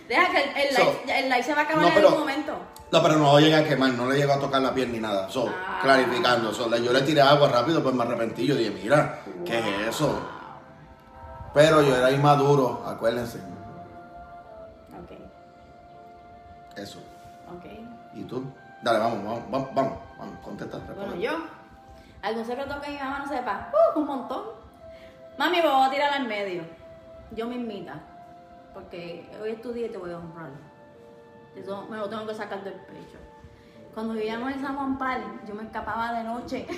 Deja 0.10 0.32
que 0.32 0.44
el, 0.44 0.58
el, 0.70 0.76
So, 0.76 0.84
live, 0.84 1.20
el 1.20 1.30
live 1.30 1.44
se 1.44 1.54
va 1.54 1.62
a 1.62 1.64
acabar 1.66 1.84
no, 1.84 1.90
en 1.92 1.98
algún 1.98 2.20
momento. 2.20 2.58
No, 2.92 3.04
pero 3.04 3.16
no 3.18 3.32
lo 3.34 3.40
llegué 3.40 3.56
a 3.56 3.64
quemar, 3.64 3.92
no 3.92 4.10
le 4.10 4.18
llegó 4.18 4.34
a 4.34 4.40
tocar 4.40 4.60
la 4.62 4.74
piel 4.74 4.92
ni 4.92 5.00
nada. 5.00 5.30
So, 5.30 5.48
Ah. 5.48 5.80
clarificando. 5.84 6.52
So, 6.52 6.76
yo 6.78 6.92
le 6.92 7.02
tiré 7.04 7.22
agua 7.22 7.48
rápido, 7.50 7.84
pues 7.84 7.94
me 7.94 8.02
arrepentí. 8.04 8.46
Yo 8.48 8.56
dije, 8.56 8.72
mira, 8.72 9.20
¿qué 9.46 9.60
es 9.60 9.88
eso? 9.96 10.20
Pero 11.54 11.82
yo 11.84 11.96
era 11.96 12.12
inmaduro, 12.12 12.84
acuérdense. 12.88 13.38
Ok, 15.00 15.12
Eso. 16.76 17.00
ok. 17.56 17.66
¿Y 18.16 18.24
tú? 18.24 18.44
Dale, 18.82 19.00
vamos, 19.00 19.24
vamos, 19.24 19.44
vamos, 19.52 19.70
vamos, 19.76 19.94
vamos 20.18 20.36
contesta. 20.44 20.78
Bueno, 20.96 21.16
yo. 21.16 21.32
¿Algún 22.22 22.46
secreto 22.46 22.82
que 22.82 22.92
mi 22.92 22.98
mamá 22.98 23.20
no 23.20 23.28
sepa? 23.28 23.72
Uh, 23.96 24.00
un 24.00 24.06
montón. 24.08 24.42
Mami, 25.38 25.62
me 25.62 25.70
voy 25.70 25.88
a 25.88 25.90
tirar 25.92 26.14
al 26.14 26.28
medio. 26.28 26.64
Yo 27.32 27.46
mismita. 27.48 27.94
Porque 28.74 29.30
hoy 29.42 29.52
estudié 29.52 29.88
y 29.88 29.90
te 29.90 29.98
voy 29.98 30.12
a 30.12 30.18
honrar. 30.18 30.52
Eso 31.56 31.88
me 31.90 31.98
lo 31.98 32.08
tengo 32.10 32.28
que 32.28 32.36
sacar 32.36 32.64
del 32.64 32.74
pecho. 32.74 33.18
Cuando 33.94 34.14
vivíamos 34.14 34.52
en 34.54 34.62
San 34.62 34.76
Juan 34.76 34.98
Pal, 34.98 35.24
yo 35.48 35.56
me 35.56 35.64
escapaba 35.64 36.14
de 36.14 36.24
noche. 36.24 36.68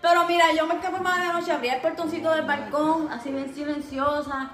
Pero 0.00 0.26
mira, 0.26 0.52
yo 0.56 0.66
me 0.66 0.74
escapaba 0.74 1.18
de 1.18 1.32
noche, 1.32 1.52
abría 1.52 1.76
el 1.76 1.82
portoncito 1.82 2.30
del 2.32 2.46
balcón, 2.46 3.10
así 3.10 3.30
bien 3.32 3.52
silenciosa. 3.52 4.50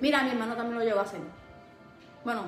Mira, 0.00 0.22
mi 0.22 0.30
hermano 0.30 0.54
también 0.54 0.78
lo 0.78 0.84
llegó 0.84 1.00
a 1.00 1.02
hacer. 1.02 1.20
Bueno, 2.24 2.42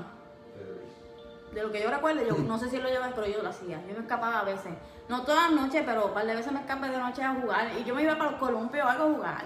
de 1.52 1.62
lo 1.62 1.72
que 1.72 1.82
yo 1.82 1.90
recuerdo, 1.90 2.22
yo 2.22 2.36
no 2.36 2.58
sé 2.58 2.68
si 2.68 2.78
lo 2.78 2.88
llevaba, 2.88 3.12
pero 3.14 3.26
yo 3.26 3.42
lo 3.42 3.48
hacía. 3.48 3.80
Yo 3.86 3.94
me 3.94 4.00
escapaba 4.00 4.40
a 4.40 4.44
veces. 4.44 4.72
No 5.08 5.22
todas 5.24 5.50
las 5.50 5.62
noches, 5.62 5.82
pero 5.86 6.06
un 6.06 6.14
par 6.14 6.26
de 6.26 6.36
veces 6.36 6.52
me 6.52 6.60
escapé 6.60 6.88
de 6.88 6.98
noche 6.98 7.22
a 7.22 7.34
jugar. 7.34 7.70
Y 7.78 7.84
yo 7.84 7.94
me 7.94 8.02
iba 8.02 8.16
para 8.16 8.32
los 8.32 8.40
columpios 8.40 8.84
o 8.84 8.88
algo 8.88 9.04
a 9.04 9.14
jugar. 9.14 9.44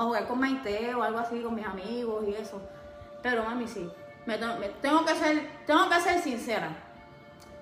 O 0.00 0.04
jugar 0.04 0.26
con 0.26 0.40
Maite 0.40 0.94
o 0.94 1.02
algo 1.02 1.18
así 1.18 1.42
con 1.42 1.54
mis 1.54 1.66
amigos 1.66 2.24
y 2.26 2.34
eso. 2.34 2.58
Pero 3.22 3.44
mami, 3.44 3.68
sí. 3.68 3.86
Tengo, 4.80 5.04
que 5.04 5.14
ser, 5.14 5.50
tengo 5.66 5.90
que 5.90 6.00
ser 6.00 6.22
sincera. 6.22 6.70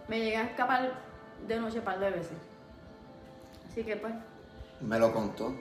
Me 0.06 0.20
llegué 0.20 0.36
a 0.36 0.44
escapar 0.44 0.92
de 1.48 1.58
noche 1.58 1.80
un 1.80 1.84
par 1.84 1.98
de 1.98 2.10
veces. 2.10 2.38
Así 3.68 3.82
que 3.82 3.96
pues, 3.96 4.14
Me 4.80 5.00
lo 5.00 5.12
contó. 5.12 5.52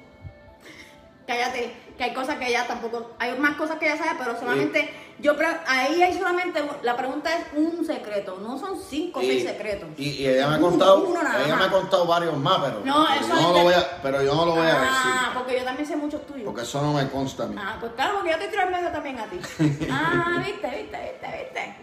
Cállate, 1.27 1.73
que 1.97 2.03
hay 2.05 2.13
cosas 2.13 2.37
que 2.37 2.47
ella 2.47 2.65
tampoco, 2.65 3.11
hay 3.19 3.37
más 3.37 3.55
cosas 3.57 3.77
que 3.77 3.85
ella 3.85 3.97
sabe, 3.97 4.11
pero 4.17 4.39
solamente, 4.39 4.89
yo 5.19 5.35
pre- 5.35 5.57
ahí 5.67 6.01
hay 6.01 6.17
solamente, 6.17 6.63
la 6.83 6.95
pregunta 6.95 7.29
es 7.37 7.45
un 7.53 7.85
secreto, 7.85 8.37
no 8.41 8.57
son 8.57 8.79
cinco 8.79 9.19
o 9.19 9.21
seis 9.23 9.43
secretos. 9.43 9.89
Y, 9.97 10.09
y 10.11 10.27
ella 10.27 10.47
me 10.47 10.55
ha 10.55 10.59
contado, 10.59 11.03
uno 11.03 11.19
ella 11.45 11.55
me 11.55 11.65
ha 11.65 11.69
contado 11.69 12.05
varios 12.05 12.37
más, 12.37 12.59
pero, 12.59 12.81
No, 12.85 13.07
eso 13.13 13.27
yo 13.27 13.41
no 13.41 13.53
lo 13.53 13.63
voy 13.63 13.73
a, 13.73 14.01
pero 14.01 14.23
yo 14.23 14.33
no 14.35 14.45
lo 14.45 14.51
voy 14.55 14.67
a 14.67 14.77
Ah, 14.79 14.81
decir. 14.81 15.31
porque 15.37 15.59
yo 15.59 15.65
también 15.65 15.87
sé 15.87 15.95
muchos 15.97 16.25
tuyos. 16.25 16.45
Porque 16.45 16.61
eso 16.61 16.81
no 16.81 16.93
me 16.93 17.07
consta 17.09 17.43
a 17.43 17.47
mí. 17.47 17.55
Ah, 17.59 17.75
pues 17.79 17.91
claro, 17.93 18.15
porque 18.15 18.31
yo 18.31 18.37
te 18.39 18.47
tiro 18.47 18.61
al 18.63 18.71
medio 18.71 18.89
también 18.89 19.19
a 19.19 19.25
ti. 19.25 19.39
Ah, 19.91 20.41
viste, 20.45 20.67
viste, 20.67 20.97
viste, 20.97 21.27
viste. 21.43 21.75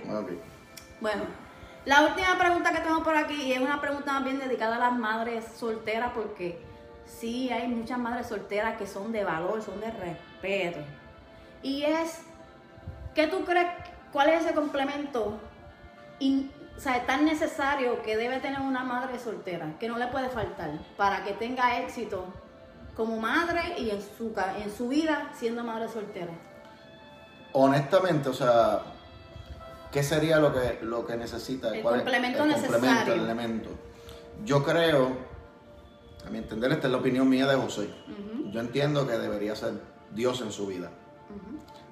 Bueno, 1.01 1.23
la 1.85 2.03
última 2.03 2.39
pregunta 2.39 2.73
que 2.73 2.81
tengo 2.81 3.03
por 3.03 3.15
aquí 3.17 3.35
y 3.43 3.53
es 3.53 3.61
una 3.61 3.79
pregunta 3.81 4.13
más 4.15 4.25
bien 4.25 4.39
dedicada 4.39 4.77
a 4.77 4.79
las 4.79 4.93
madres 4.99 5.45
solteras 5.59 6.13
porque 6.15 6.59
sí 7.07 7.51
hay 7.51 7.69
muchas 7.69 7.99
madres 7.99 8.27
solteras 8.27 8.77
que 8.77 8.87
son 8.87 9.13
de 9.13 9.25
valor, 9.25 9.63
son 9.63 9.81
de 9.81 9.91
respeto. 9.91 10.81
Y 11.63 11.83
es, 11.85 12.21
¿qué 13.15 13.27
tú 13.27 13.45
crees? 13.45 13.67
¿Cuál 14.13 14.31
es 14.31 14.45
ese 14.45 14.55
complemento 14.55 15.39
in- 16.19 16.51
o 16.77 16.81
sea, 16.81 17.07
tan 17.07 17.25
necesario 17.25 18.03
que 18.03 18.17
debe 18.17 18.41
tener 18.41 18.61
una 18.61 18.83
madre 18.85 19.19
soltera, 19.19 19.75
que 19.79 19.89
no 19.89 19.97
le 19.97 20.09
puede 20.09 20.29
faltar 20.29 20.71
para 20.97 21.23
que 21.25 21.33
tenga 21.33 21.79
éxito 21.81 22.27
como 22.97 23.17
madre 23.19 23.79
y 23.79 23.91
en 23.91 24.01
su, 24.03 24.35
en 24.63 24.71
su 24.77 24.89
vida 24.89 25.31
siendo 25.35 25.63
madre 25.65 25.89
soltera? 25.89 26.33
Honestamente, 27.53 28.29
o 28.29 28.35
sea, 28.35 28.81
¿qué 29.93 30.03
sería 30.03 30.39
lo 30.39 30.53
que, 30.53 30.81
lo 30.83 31.07
que 31.07 31.17
necesita? 31.17 31.69
El 31.75 31.83
¿Cuál 31.83 31.97
es 31.97 32.01
complemento 32.03 32.43
el 32.43 32.49
necesario. 32.49 32.73
complemento, 32.81 33.13
el 33.13 33.21
elemento? 33.21 33.71
Yo 34.45 34.65
creo, 34.65 35.17
a 36.27 36.31
mi 36.31 36.39
entender, 36.39 36.73
esta 36.73 36.87
es 36.87 36.93
la 36.93 36.99
opinión 36.99 37.29
mía 37.29 37.47
de 37.47 37.57
José. 37.57 37.89
Yo 38.53 38.61
entiendo 38.61 39.07
que 39.07 39.19
debería 39.19 39.55
ser 39.57 39.75
Dios 40.15 40.41
en 40.41 40.53
su 40.53 40.67
vida. 40.67 40.91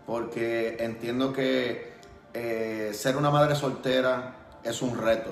porque 0.06 0.76
entiendo 0.80 1.32
que 1.32 1.92
eh, 2.34 2.90
ser 2.92 3.16
una 3.16 3.30
madre 3.30 3.54
soltera 3.54 4.34
es 4.64 4.82
un 4.82 4.98
reto. 4.98 5.30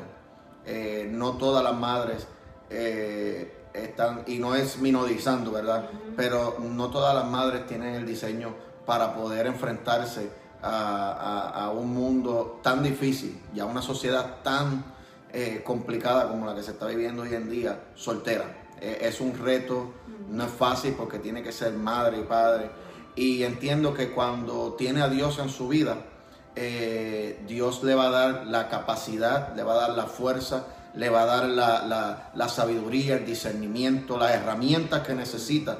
Eh, 0.64 1.08
no 1.10 1.32
todas 1.32 1.64
las 1.64 1.74
madres 1.74 2.26
eh, 2.70 3.52
están, 3.74 4.22
y 4.26 4.38
no 4.38 4.54
es 4.54 4.78
minorizando, 4.78 5.50
¿verdad? 5.52 5.88
Pero 6.16 6.56
no 6.60 6.88
todas 6.90 7.14
las 7.14 7.26
madres 7.26 7.66
tienen 7.66 7.94
el 7.94 8.06
diseño 8.06 8.54
para 8.86 9.14
poder 9.14 9.46
enfrentarse 9.46 10.30
a, 10.62 11.10
a- 11.12 11.64
a 11.64 11.70
un 11.70 11.92
mundo 11.92 12.60
tan 12.62 12.82
difícil 12.82 13.40
y 13.54 13.60
a 13.60 13.64
una 13.66 13.82
sociedad 13.82 14.36
tan 14.42 14.84
complicada 15.64 16.28
como 16.28 16.44
la 16.46 16.54
que 16.56 16.62
se 16.62 16.72
está 16.72 16.86
viviendo 16.86 17.22
hoy 17.22 17.34
en 17.34 17.48
día, 17.48 17.80
soltera. 17.94 18.44
Eh, 18.80 18.98
es 19.02 19.20
un 19.20 19.36
reto, 19.38 19.92
no 20.28 20.44
es 20.44 20.50
fácil 20.50 20.94
porque 20.96 21.18
tiene 21.18 21.42
que 21.42 21.52
ser 21.52 21.72
madre 21.72 22.18
y 22.18 22.22
padre. 22.22 22.70
Y 23.16 23.42
entiendo 23.42 23.92
que 23.94 24.10
cuando 24.10 24.74
tiene 24.74 25.02
a 25.02 25.08
Dios 25.08 25.38
en 25.38 25.50
su 25.50 25.68
vida, 25.68 25.98
eh, 26.56 27.40
Dios 27.46 27.82
le 27.84 27.94
va 27.94 28.06
a 28.08 28.10
dar 28.10 28.46
la 28.46 28.68
capacidad, 28.68 29.54
le 29.54 29.62
va 29.62 29.74
a 29.74 29.76
dar 29.88 29.90
la 29.90 30.06
fuerza, 30.06 30.66
le 30.94 31.08
va 31.08 31.22
a 31.22 31.26
dar 31.26 31.44
la, 31.48 31.86
la- 31.86 32.30
la 32.34 32.48
sabiduría, 32.48 33.14
el 33.16 33.24
discernimiento, 33.26 34.18
las 34.18 34.32
herramientas 34.32 35.06
que 35.06 35.14
necesita 35.14 35.78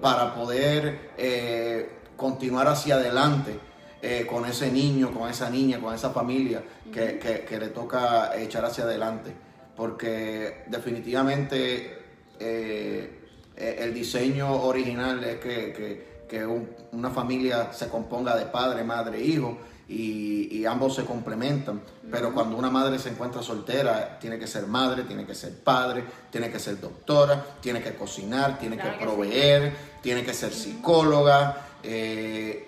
para 0.00 0.34
poder 0.34 1.12
eh, 1.16 1.98
continuar 2.16 2.68
hacia 2.68 2.96
adelante 2.96 3.58
eh, 4.02 4.26
con 4.28 4.44
ese 4.46 4.70
niño, 4.70 5.12
con 5.12 5.30
esa 5.30 5.48
niña, 5.48 5.80
con 5.80 5.94
esa 5.94 6.10
familia 6.10 6.62
que- 6.92 7.18
que 7.48 7.58
le 7.58 7.68
toca 7.68 8.36
echar 8.36 8.64
hacia 8.64 8.84
adelante. 8.84 9.32
Porque 9.76 10.64
definitivamente 10.66 12.01
eh, 12.44 13.10
eh, 13.56 13.76
el 13.80 13.94
diseño 13.94 14.52
original 14.64 15.22
es 15.24 15.36
que, 15.40 15.72
que- 15.72 16.12
que 16.28 16.46
un- 16.46 16.68
una 16.92 17.10
familia 17.10 17.72
se 17.72 17.88
componga 17.88 18.34
de 18.36 18.46
padre, 18.46 18.82
madre, 18.84 19.20
hijo 19.22 19.58
y, 19.88 20.48
y 20.56 20.64
ambos 20.64 20.94
se 20.94 21.04
complementan. 21.04 21.82
Pero 22.10 22.32
cuando 22.32 22.56
una 22.56 22.70
madre 22.70 22.98
se 22.98 23.10
encuentra 23.10 23.42
soltera, 23.42 24.18
tiene 24.18 24.38
que 24.38 24.46
ser 24.46 24.66
madre, 24.66 25.02
tiene 25.02 25.26
que 25.26 25.34
ser 25.34 25.52
padre, 25.62 26.04
tiene 26.30 26.50
que 26.50 26.58
ser 26.58 26.80
doctora, 26.80 27.44
tiene 27.60 27.82
que 27.82 27.94
cocinar, 27.94 28.58
tiene 28.58 28.76
Claro 28.76 28.92
que 28.92 28.98
que 28.98 29.04
sí. 29.04 29.10
proveer, 29.10 29.72
tiene 30.02 30.24
que 30.24 30.32
ser 30.32 30.52
psicóloga, 30.54 31.66
eh, 31.82 32.66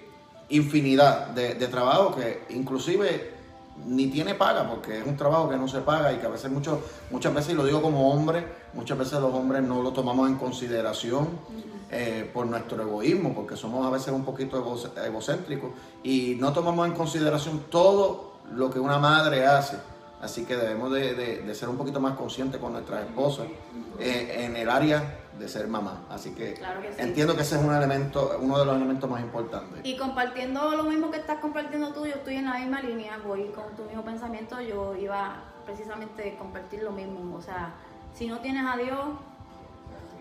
infinidad 0.51 1.29
de, 1.29 1.55
de 1.55 1.67
trabajo 1.69 2.15
que 2.15 2.43
inclusive 2.51 3.33
ni 3.87 4.07
tiene 4.07 4.35
paga, 4.35 4.69
porque 4.69 4.99
es 4.99 5.07
un 5.07 5.17
trabajo 5.17 5.49
que 5.49 5.57
no 5.57 5.69
se 5.69 5.81
paga 5.81 6.13
y 6.13 6.17
que 6.17 6.27
a 6.27 6.31
veces 6.31 6.51
mucho, 6.51 6.81
muchas 7.11 7.35
veces, 7.35 7.53
y 7.53 7.57
lo 7.57 7.65
digo 7.65 7.83
como 7.83 8.13
hombre, 8.13 8.47
muchas 8.73 8.97
veces 8.99 9.21
los 9.21 9.35
hombres 9.35 9.63
no 9.63 9.83
lo 9.83 9.93
tomamos 9.93 10.29
en 10.29 10.37
consideración 10.37 11.29
eh, 11.91 12.31
por 12.33 12.47
nuestro 12.47 12.83
egoísmo, 12.83 13.35
porque 13.35 13.57
somos 13.57 13.87
a 13.87 13.91
veces 13.91 14.13
un 14.13 14.25
poquito 14.25 14.59
egocéntricos 15.05 15.71
y 16.03 16.37
no 16.39 16.53
tomamos 16.53 16.87
en 16.87 16.95
consideración 16.95 17.65
todo 17.71 18.35
lo 18.53 18.71
que 18.71 18.79
una 18.79 18.99
madre 18.99 19.47
hace. 19.47 19.77
Así 20.21 20.45
que 20.45 20.57
debemos 20.57 20.91
de, 20.93 21.55
ser 21.55 21.69
un 21.69 21.77
poquito 21.77 22.01
más 22.01 22.17
conscientes 22.17 22.61
con 22.61 22.73
nuestras 22.73 23.05
esposas 23.05 23.47
eh, 23.99 24.47
en 24.47 24.57
el 24.57 24.71
área 24.71 25.24
de 25.39 25.49
ser 25.49 25.67
mamá. 25.69 26.05
Así 26.11 26.35
que, 26.35 26.55
entiendo 26.99 27.35
que 27.35 27.43
ese 27.43 27.57
es 27.57 27.63
un 27.63 27.75
elemento, 27.75 28.39
uno 28.41 28.59
de 28.59 28.65
los 28.65 28.77
elementos 28.77 29.09
más 29.09 29.21
importantes. 29.21 29.81
Y 29.85 29.97
compartiendo 29.97 30.71
lo 30.77 30.85
mismo 30.85 31.11
que 31.11 31.19
estás 31.19 31.39
compartiendo 31.39 31.93
tú, 31.93 32.07
yo 32.07 32.15
estoy 32.15 32.37
en 32.37 32.47
la 32.47 32.59
misma 32.59 32.81
línea, 32.81 33.19
voy 33.25 33.49
con 33.49 33.75
tu 33.77 33.85
mismo 33.85 34.05
pensamiento, 34.05 34.61
yo 34.61 34.95
iba 34.97 35.43
precisamente 35.65 36.35
a 36.35 36.39
compartir 36.39 36.83
lo 36.83 36.93
mismo. 36.93 37.37
O 37.37 37.43
sea, 37.43 37.75
si 38.15 38.27
no 38.27 38.39
tienes 38.39 38.65
a 38.67 38.77
Dios, 38.77 39.01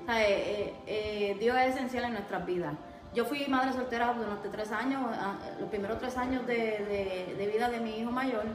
eh, 0.10 0.76
eh, 0.88 1.38
Dios 1.39 1.58
es 1.58 1.76
esencial 1.76 2.06
en 2.06 2.13
nuestras 2.13 2.45
vidas. 2.45 2.73
Yo 3.13 3.26
fui 3.26 3.45
madre 3.47 3.73
soltera 3.73 4.13
durante 4.13 4.49
tres 4.49 4.71
años, 4.71 5.02
ah, 5.06 5.36
los 5.60 5.69
primeros 5.69 5.99
tres 5.99 6.17
años 6.17 6.47
de, 6.47 7.36
de 7.38 7.47
vida 7.47 7.69
de 7.69 7.80
mi 7.80 7.99
hijo 7.99 8.10
mayor 8.10 8.45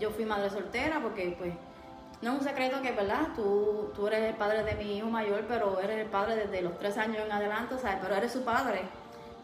yo 0.00 0.10
fui 0.10 0.24
madre 0.24 0.50
soltera 0.50 1.00
porque 1.00 1.34
pues 1.38 1.52
no 2.22 2.32
es 2.32 2.38
un 2.38 2.44
secreto 2.44 2.80
que, 2.80 2.92
¿verdad? 2.92 3.28
Tú, 3.34 3.90
tú 3.94 4.06
eres 4.06 4.22
el 4.30 4.34
padre 4.34 4.62
de 4.62 4.74
mi 4.76 4.96
hijo 4.96 5.08
mayor, 5.08 5.44
pero 5.46 5.80
eres 5.80 6.00
el 6.00 6.08
padre 6.08 6.36
desde 6.36 6.62
los 6.62 6.78
tres 6.78 6.96
años 6.96 7.18
en 7.24 7.32
adelante, 7.32 7.78
¿sabes? 7.78 7.98
Pero 8.02 8.14
eres 8.14 8.32
su 8.32 8.44
padre. 8.44 8.82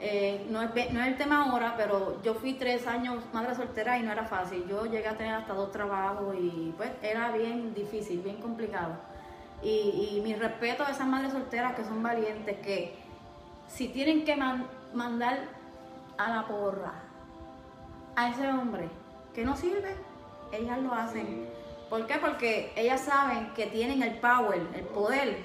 Eh, 0.03 0.47
no, 0.49 0.63
es, 0.63 0.93
no 0.93 1.01
es 1.03 1.09
el 1.09 1.17
tema 1.19 1.45
ahora, 1.45 1.75
pero 1.77 2.23
yo 2.23 2.33
fui 2.35 2.55
tres 2.55 2.87
años 2.87 3.23
madre 3.35 3.55
soltera 3.55 3.99
y 3.99 4.03
no 4.03 4.13
era 4.13 4.25
fácil. 4.25 4.65
Yo 4.67 4.87
llegué 4.87 5.09
a 5.09 5.17
tener 5.17 5.35
hasta 5.35 5.53
dos 5.53 5.71
trabajos 5.73 6.35
y 6.39 6.73
pues 6.77 6.91
era 7.03 7.33
bien 7.33 7.75
difícil, 7.75 8.21
bien 8.23 8.41
complicado. 8.41 8.95
Y, 9.63 10.17
y 10.17 10.21
mi 10.25 10.35
respeto 10.35 10.85
a 10.85 10.91
esas 10.91 11.07
madres 11.07 11.33
solteras 11.33 11.75
que 11.75 11.85
son 11.85 12.03
valientes, 12.03 12.59
que 12.61 12.99
si 13.69 13.89
tienen 13.89 14.25
que 14.25 14.37
mandar 14.95 15.39
a 16.17 16.31
la 16.31 16.47
porra 16.47 16.93
a 18.17 18.29
ese 18.31 18.49
hombre 18.49 18.89
que 19.35 19.45
no 19.45 19.55
sirve, 19.55 19.95
ellas 20.53 20.79
lo 20.79 20.95
hacen. 20.95 21.60
¿Por 21.91 22.07
qué? 22.07 22.15
Porque 22.19 22.73
ellas 22.77 23.01
saben 23.01 23.53
que 23.55 23.67
tienen 23.67 24.03
el 24.05 24.15
power, 24.19 24.63
el 24.75 24.85
poder 24.85 25.39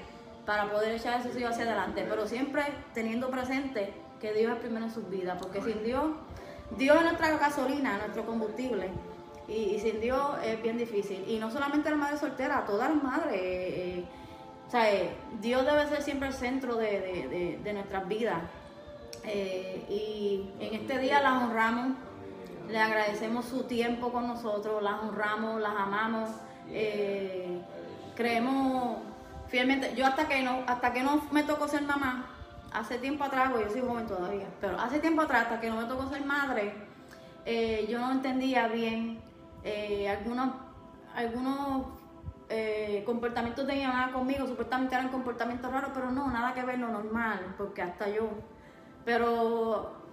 para 0.46 0.70
poder 0.70 0.94
echar 0.94 1.14
a 1.14 1.22
sus 1.22 1.36
hijos 1.36 1.50
hacia 1.50 1.64
adelante, 1.64 2.06
pero 2.08 2.24
siempre 2.28 2.62
teniendo 2.94 3.28
presente 3.30 3.92
que 4.20 4.32
Dios 4.32 4.52
es 4.52 4.60
primero 4.60 4.86
en 4.86 4.92
sus 4.92 5.10
vidas, 5.10 5.36
porque 5.42 5.60
sin 5.60 5.82
Dios, 5.82 6.04
Dios 6.78 6.96
es 6.96 7.02
nuestra 7.02 7.36
gasolina, 7.36 7.98
nuestro 7.98 8.24
combustible, 8.24 8.90
y, 9.48 9.78
sin 9.80 10.00
Dios 10.00 10.22
es 10.44 10.62
bien 10.62 10.78
difícil. 10.78 11.24
Y 11.28 11.38
no 11.38 11.50
solamente 11.50 11.90
la 11.90 11.96
madre 11.96 12.16
soltera, 12.16 12.64
todas 12.64 12.90
las 12.90 13.02
madres. 13.02 13.34
Eh, 13.34 13.98
eh, 13.98 14.04
o 14.66 14.70
sea, 14.70 14.92
eh, 14.92 15.10
Dios 15.40 15.64
debe 15.64 15.86
ser 15.88 16.02
siempre 16.02 16.28
el 16.28 16.34
centro 16.34 16.76
de, 16.76 17.58
nuestras 17.72 18.06
vidas. 18.06 18.38
y 19.24 20.48
en 20.60 20.74
este 20.74 20.98
día 20.98 21.20
la 21.20 21.38
honramos 21.38 21.96
le 22.68 22.78
agradecemos 22.78 23.44
su 23.44 23.64
tiempo 23.64 24.12
con 24.12 24.26
nosotros, 24.26 24.82
las 24.82 25.00
honramos, 25.00 25.60
las 25.60 25.76
amamos, 25.76 26.30
eh, 26.68 27.60
creemos 28.14 28.98
fielmente. 29.48 29.94
Yo 29.94 30.06
hasta 30.06 30.26
que 30.26 30.42
no, 30.42 30.62
hasta 30.66 30.92
que 30.92 31.02
no 31.02 31.22
me 31.30 31.42
tocó 31.42 31.68
ser 31.68 31.82
mamá, 31.82 32.26
hace 32.72 32.98
tiempo 32.98 33.24
atrás, 33.24 33.50
porque 33.50 33.66
yo 33.66 33.72
soy 33.72 33.80
joven 33.82 34.06
todavía, 34.06 34.48
pero 34.60 34.78
hace 34.78 34.98
tiempo 34.98 35.22
atrás, 35.22 35.44
hasta 35.44 35.60
que 35.60 35.70
no 35.70 35.76
me 35.76 35.84
tocó 35.84 36.08
ser 36.08 36.24
madre, 36.24 36.74
eh, 37.44 37.86
yo 37.88 37.98
no 38.00 38.10
entendía 38.10 38.68
bien 38.68 39.20
eh, 39.62 40.08
algunos, 40.08 40.50
algunos 41.14 41.86
comportamientos 43.04 43.66
de 43.66 43.74
mi 43.74 43.84
mamá 43.84 44.12
conmigo, 44.12 44.46
supuestamente 44.46 44.94
eran 44.94 45.08
comportamientos 45.08 45.72
raros, 45.72 45.90
pero 45.92 46.12
no, 46.12 46.30
nada 46.30 46.54
que 46.54 46.62
ver 46.62 46.78
lo 46.78 46.86
normal, 46.86 47.54
porque 47.58 47.82
hasta 47.82 48.08
yo. 48.08 48.28
Pero 49.04 50.05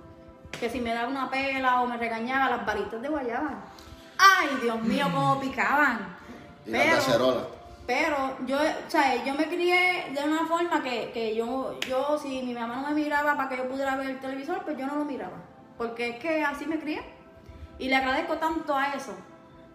que 0.59 0.69
si 0.69 0.79
me 0.79 0.93
daba 0.93 1.07
una 1.07 1.29
pela 1.29 1.81
o 1.81 1.87
me 1.87 1.97
regañaba, 1.97 2.49
las 2.49 2.65
varitas 2.65 3.01
de 3.01 3.09
guayaba. 3.09 3.65
Ay, 4.17 4.49
Dios 4.61 4.81
mío, 4.81 5.07
cómo 5.11 5.39
picaban. 5.39 6.15
Y 6.65 6.71
pero, 6.71 7.47
pero 7.85 8.37
yo, 8.45 8.57
o 8.57 8.89
sea, 8.89 9.23
yo 9.23 9.33
me 9.33 9.47
crié 9.47 10.11
de 10.13 10.23
una 10.23 10.45
forma 10.47 10.81
que, 10.81 11.11
que 11.11 11.35
yo, 11.35 11.77
yo, 11.81 12.17
si 12.17 12.41
mi 12.41 12.53
mamá 12.53 12.77
no 12.77 12.89
me 12.89 12.95
miraba 12.95 13.35
para 13.35 13.49
que 13.49 13.57
yo 13.57 13.67
pudiera 13.67 13.95
ver 13.95 14.11
el 14.11 14.19
televisor, 14.19 14.63
pues 14.63 14.77
yo 14.77 14.87
no 14.87 14.95
lo 14.95 15.05
miraba. 15.05 15.37
Porque 15.77 16.09
es 16.09 16.19
que 16.19 16.43
así 16.43 16.65
me 16.65 16.79
crié. 16.79 17.03
Y 17.79 17.89
le 17.89 17.95
agradezco 17.95 18.37
tanto 18.37 18.75
a 18.77 18.93
eso, 18.93 19.13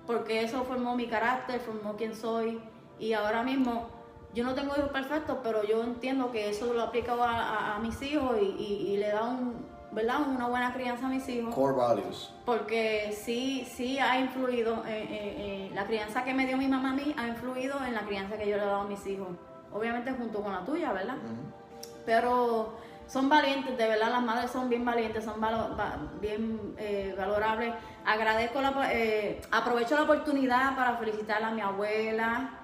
porque 0.07 0.43
eso 0.43 0.65
formó 0.65 0.95
mi 0.95 1.09
carácter, 1.09 1.61
formó 1.61 1.97
quién 1.97 2.15
soy. 2.15 2.61
Y 2.99 3.13
ahora 3.13 3.43
mismo, 3.43 3.89
yo 4.33 4.45
no 4.45 4.55
tengo 4.55 4.75
hijos 4.77 4.91
perfectos, 4.91 5.39
pero 5.43 5.65
yo 5.65 5.83
entiendo 5.83 6.31
que 6.31 6.49
eso 6.49 6.73
lo 6.73 6.83
aplico 6.83 7.23
a, 7.23 7.75
a, 7.75 7.79
mis 7.81 8.01
hijos 8.03 8.37
y, 8.41 8.63
y 8.63 8.97
le 8.97 9.09
da 9.09 9.25
un, 9.25 9.67
¿verdad? 9.93 10.21
Una 10.29 10.49
buena 10.49 10.73
crianza 10.73 11.07
a 11.07 11.09
mis 11.09 11.29
hijos. 11.29 11.55
Core 11.55 11.75
values. 11.75 12.31
Porque 12.45 13.17
sí, 13.17 13.67
sí 13.71 13.99
ha 13.99 14.19
influido, 14.19 14.83
eh, 14.87 15.71
la 15.75 15.85
crianza 15.87 16.25
que 16.25 16.35
me 16.35 16.47
dio 16.47 16.57
mi 16.57 16.69
mamá 16.69 16.91
a 16.91 16.95
mí 16.95 17.15
ha 17.17 17.27
influido 17.29 17.83
en 17.85 17.95
la 17.95 18.03
crianza 18.03 18.37
que 18.37 18.49
yo 18.49 18.57
le 18.57 18.63
he 18.63 18.67
dado 18.67 18.81
a 18.81 18.85
mis 18.85 19.07
hijos. 19.07 19.29
Obviamente 19.73 20.13
junto 20.13 20.43
con 20.43 20.53
la 20.53 20.65
tuya, 20.65 20.93
¿verdad? 20.93 21.17
Pero 22.07 22.79
son 23.07 23.29
valientes, 23.29 23.77
de 23.77 23.89
verdad, 23.89 24.11
las 24.11 24.23
madres 24.23 24.51
son 24.51 24.69
bien 24.69 24.85
valientes, 24.85 25.25
son 25.25 25.41
bien 26.21 26.75
eh, 26.77 27.15
valorables. 27.17 27.75
Agradezco, 28.05 28.61
la, 28.61 28.73
eh, 28.93 29.41
aprovecho 29.51 29.95
la 29.95 30.03
oportunidad 30.03 30.77
para 30.77 30.97
felicitar 30.99 31.43
a 31.43 31.51
mi 31.51 31.63
abuela, 31.63 32.58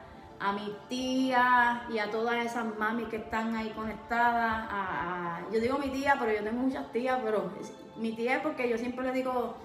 a 0.45 0.53
mi 0.53 0.77
tía 0.91 1.87
y 1.89 1.99
a 1.99 2.11
todas 2.11 2.45
esas 2.45 2.67
mami 2.77 3.05
que 3.07 3.17
están 3.17 3.57
ahí 3.57 3.71
conectadas. 3.71 4.69
A, 4.71 5.41
yo 5.51 5.59
digo 5.59 5.79
mi 5.79 5.89
tía, 5.89 6.17
pero 6.21 6.33
yo 6.33 6.45
tengo 6.45 6.61
muchas 6.61 6.93
tías, 6.93 7.19
pero 7.25 7.51
mi 7.97 8.13
tía 8.13 8.37
es 8.37 8.43
porque 8.43 8.69
yo 8.69 8.77
siempre 8.77 9.07
le 9.07 9.13
digo 9.13 9.57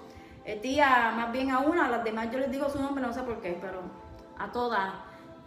eh, 0.46 0.56
tía, 0.56 1.12
más 1.14 1.30
bien 1.32 1.50
a 1.50 1.58
una, 1.58 1.84
a 1.84 1.90
las 1.90 2.02
demás 2.02 2.30
yo 2.32 2.38
les 2.38 2.50
digo 2.50 2.70
su 2.70 2.80
nombre, 2.80 3.04
no 3.04 3.12
sé 3.12 3.22
por 3.22 3.42
qué, 3.42 3.58
pero 3.60 3.82
a 4.38 4.50
todas. 4.50 4.94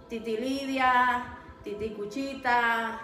Titi 0.08 0.38
Lidia, 0.38 1.26
Titi 1.64 1.90
Cuchita, 1.90 3.00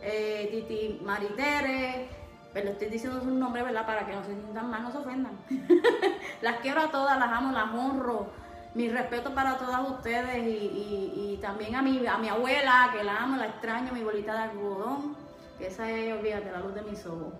eh, 0.00 0.48
Titi 0.50 0.98
Maritere, 1.04 2.08
pero 2.54 2.70
estoy 2.70 2.88
diciendo 2.88 3.20
su 3.20 3.30
nombre, 3.30 3.62
¿verdad? 3.62 3.84
Para 3.84 4.06
que 4.06 4.14
no 4.14 4.24
se 4.24 4.32
sientan 4.32 4.70
mal, 4.70 4.82
no 4.82 4.90
se 4.90 4.96
ofendan. 4.96 5.38
las 6.40 6.56
quiero 6.60 6.80
a 6.80 6.90
todas, 6.90 7.18
las 7.18 7.30
amo, 7.30 7.52
las 7.52 7.74
honro 7.74 8.45
mi 8.76 8.90
respeto 8.90 9.34
para 9.34 9.56
todas 9.56 9.88
ustedes 9.88 10.36
y, 10.46 11.38
también 11.40 11.74
a 11.74 11.82
mi, 11.82 12.06
a 12.06 12.18
mi 12.18 12.28
abuela, 12.28 12.90
que 12.92 13.04
la 13.04 13.22
amo, 13.22 13.36
la 13.36 13.46
extraño, 13.46 13.92
mi 13.92 14.02
bolita 14.02 14.32
de 14.32 14.38
algodón, 14.38 15.16
que 15.58 15.68
esa 15.68 15.90
es, 15.90 16.12
olvídate, 16.12 16.50
la 16.50 16.60
luz 16.60 16.74
de 16.74 16.82
mis 16.82 17.04
ojos. 17.06 17.32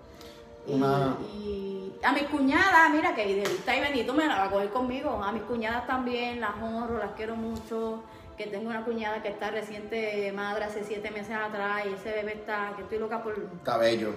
Y, 0.66 1.92
a 2.02 2.12
mis 2.12 2.24
cuñadas, 2.24 2.90
mira 2.90 3.14
que 3.14 3.42
está 3.42 3.76
y 3.76 3.80
Benito 3.80 4.14
me 4.14 4.26
la 4.26 4.38
va 4.38 4.44
a 4.44 4.50
coger 4.50 4.70
conmigo. 4.70 5.22
A 5.22 5.32
mis 5.32 5.42
cuñadas 5.42 5.86
también, 5.86 6.40
las 6.40 6.54
honro, 6.62 6.98
las 6.98 7.12
quiero 7.12 7.36
mucho. 7.36 8.02
Que 8.36 8.46
tengo 8.46 8.68
una 8.68 8.84
cuñada 8.84 9.22
que 9.22 9.28
está 9.28 9.50
reciente 9.50 10.30
madre 10.32 10.64
hace 10.64 10.84
siete 10.84 11.10
meses 11.10 11.34
atrás 11.34 11.84
y 11.86 11.94
ese 11.94 12.12
bebé 12.12 12.34
está, 12.34 12.72
que 12.76 12.82
estoy 12.82 12.98
loca 12.98 13.22
por. 13.22 13.34
Está 13.34 13.78
bello. 13.78 14.14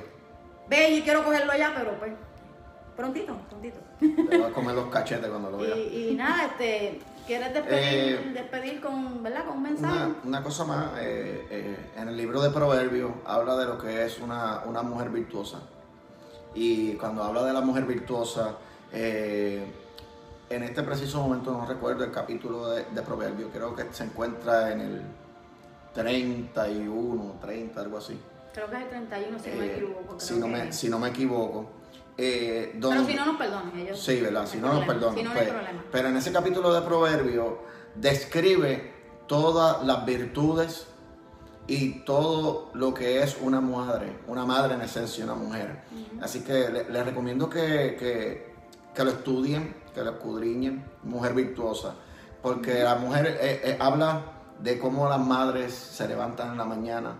Bello 0.67 0.97
y 0.97 1.01
quiero 1.01 1.23
cogerlo 1.23 1.53
ya, 1.57 1.73
pero 1.73 1.97
pues 1.99 2.11
prontito, 2.99 3.33
prontito. 3.49 3.79
Te 4.29 4.37
va 4.37 4.47
a 4.47 4.51
comer 4.51 4.75
los 4.75 4.89
cachetes 4.89 5.29
cuando 5.29 5.49
lo 5.51 5.57
vea. 5.57 5.75
Y, 5.77 6.15
nada, 6.15 6.47
este, 6.47 6.99
¿quieres 7.25 7.53
despedir, 7.53 8.73
eh, 8.73 8.81
con, 8.81 9.23
¿verdad? 9.23 9.45
con 9.45 9.57
un 9.57 9.63
mensaje? 9.63 10.13
Una, 10.25 10.43
cosa 10.43 10.65
más, 10.65 10.91
eh, 10.99 11.47
eh, 11.49 11.91
en 11.95 12.09
el 12.09 12.17
libro 12.17 12.41
de 12.41 12.49
Proverbios 12.49 13.11
habla 13.25 13.55
de 13.55 13.65
lo 13.65 13.77
que 13.77 14.05
es 14.05 14.19
una, 14.19 14.61
mujer 14.83 15.09
virtuosa. 15.09 15.59
Y 16.53 16.93
cuando 16.93 17.23
habla 17.23 17.43
de 17.45 17.53
la 17.53 17.61
mujer 17.61 17.85
virtuosa, 17.85 18.57
en 18.91 20.63
este 20.63 20.83
preciso 20.83 21.21
momento 21.21 21.51
no 21.51 21.65
recuerdo 21.65 22.03
el 22.03 22.11
capítulo 22.11 22.69
de, 22.69 22.83
de 22.85 23.01
Proverbios, 23.01 23.49
creo 23.53 23.75
que 23.75 23.85
se 23.91 24.03
encuentra 24.03 24.73
en 24.73 24.81
el 24.81 25.01
31, 25.93 27.35
30, 27.39 27.79
algo 27.79 27.97
así. 27.97 28.19
Creo 28.53 28.69
que 28.69 28.75
es 28.75 28.81
el 28.81 28.89
31, 28.89 29.39
si 29.39 29.49
no 29.49 29.55
me 29.55 29.65
equivoco. 29.65 30.19
Si 30.19 30.33
no 30.33 30.47
me, 30.47 30.73
si 30.73 30.89
no 30.89 30.99
me 30.99 31.09
equivoco. 31.09 31.78
Eh, 32.21 32.77
pero 32.81 33.05
si 33.05 33.13
no 33.13 33.25
nos 33.25 33.37
perdonen 33.37 33.79
ellos. 33.79 33.97
Sí, 33.97 34.19
¿verdad? 34.19 34.45
Si 34.45 34.57
no, 34.57 34.73
nos 34.73 34.85
perdonan. 34.85 35.33
Pues, 35.33 35.49
pero 35.89 36.09
en 36.09 36.17
ese 36.17 36.33
capítulo 36.33 36.73
de 36.73 36.81
Proverbios 36.81 37.53
describe 37.95 38.93
todas 39.25 39.85
las 39.85 40.05
virtudes 40.05 40.87
y 41.65 42.03
todo 42.03 42.71
lo 42.73 42.93
que 42.93 43.23
es 43.23 43.37
una 43.41 43.61
madre, 43.61 44.19
una 44.27 44.45
madre 44.45 44.73
en 44.73 44.81
esencia, 44.81 45.23
una 45.23 45.35
mujer. 45.35 45.83
Así 46.21 46.41
que 46.41 46.85
les 46.89 47.05
recomiendo 47.05 47.49
que, 47.49 47.95
que, 48.93 49.03
lo 49.03 49.11
estudien, 49.11 49.73
que 49.95 50.01
lo 50.01 50.11
escudriñen, 50.11 50.83
mujer 51.03 51.33
virtuosa, 51.33 51.93
porque 52.41 52.83
la 52.83 52.95
mujer 52.95 53.37
eh, 53.39 53.61
eh, 53.63 53.77
habla 53.79 54.23
de 54.59 54.77
cómo 54.77 55.07
las 55.07 55.19
madres 55.19 55.73
se 55.73 56.05
levantan 56.05 56.51
en 56.51 56.57
la 56.57 56.65
mañana 56.65 57.17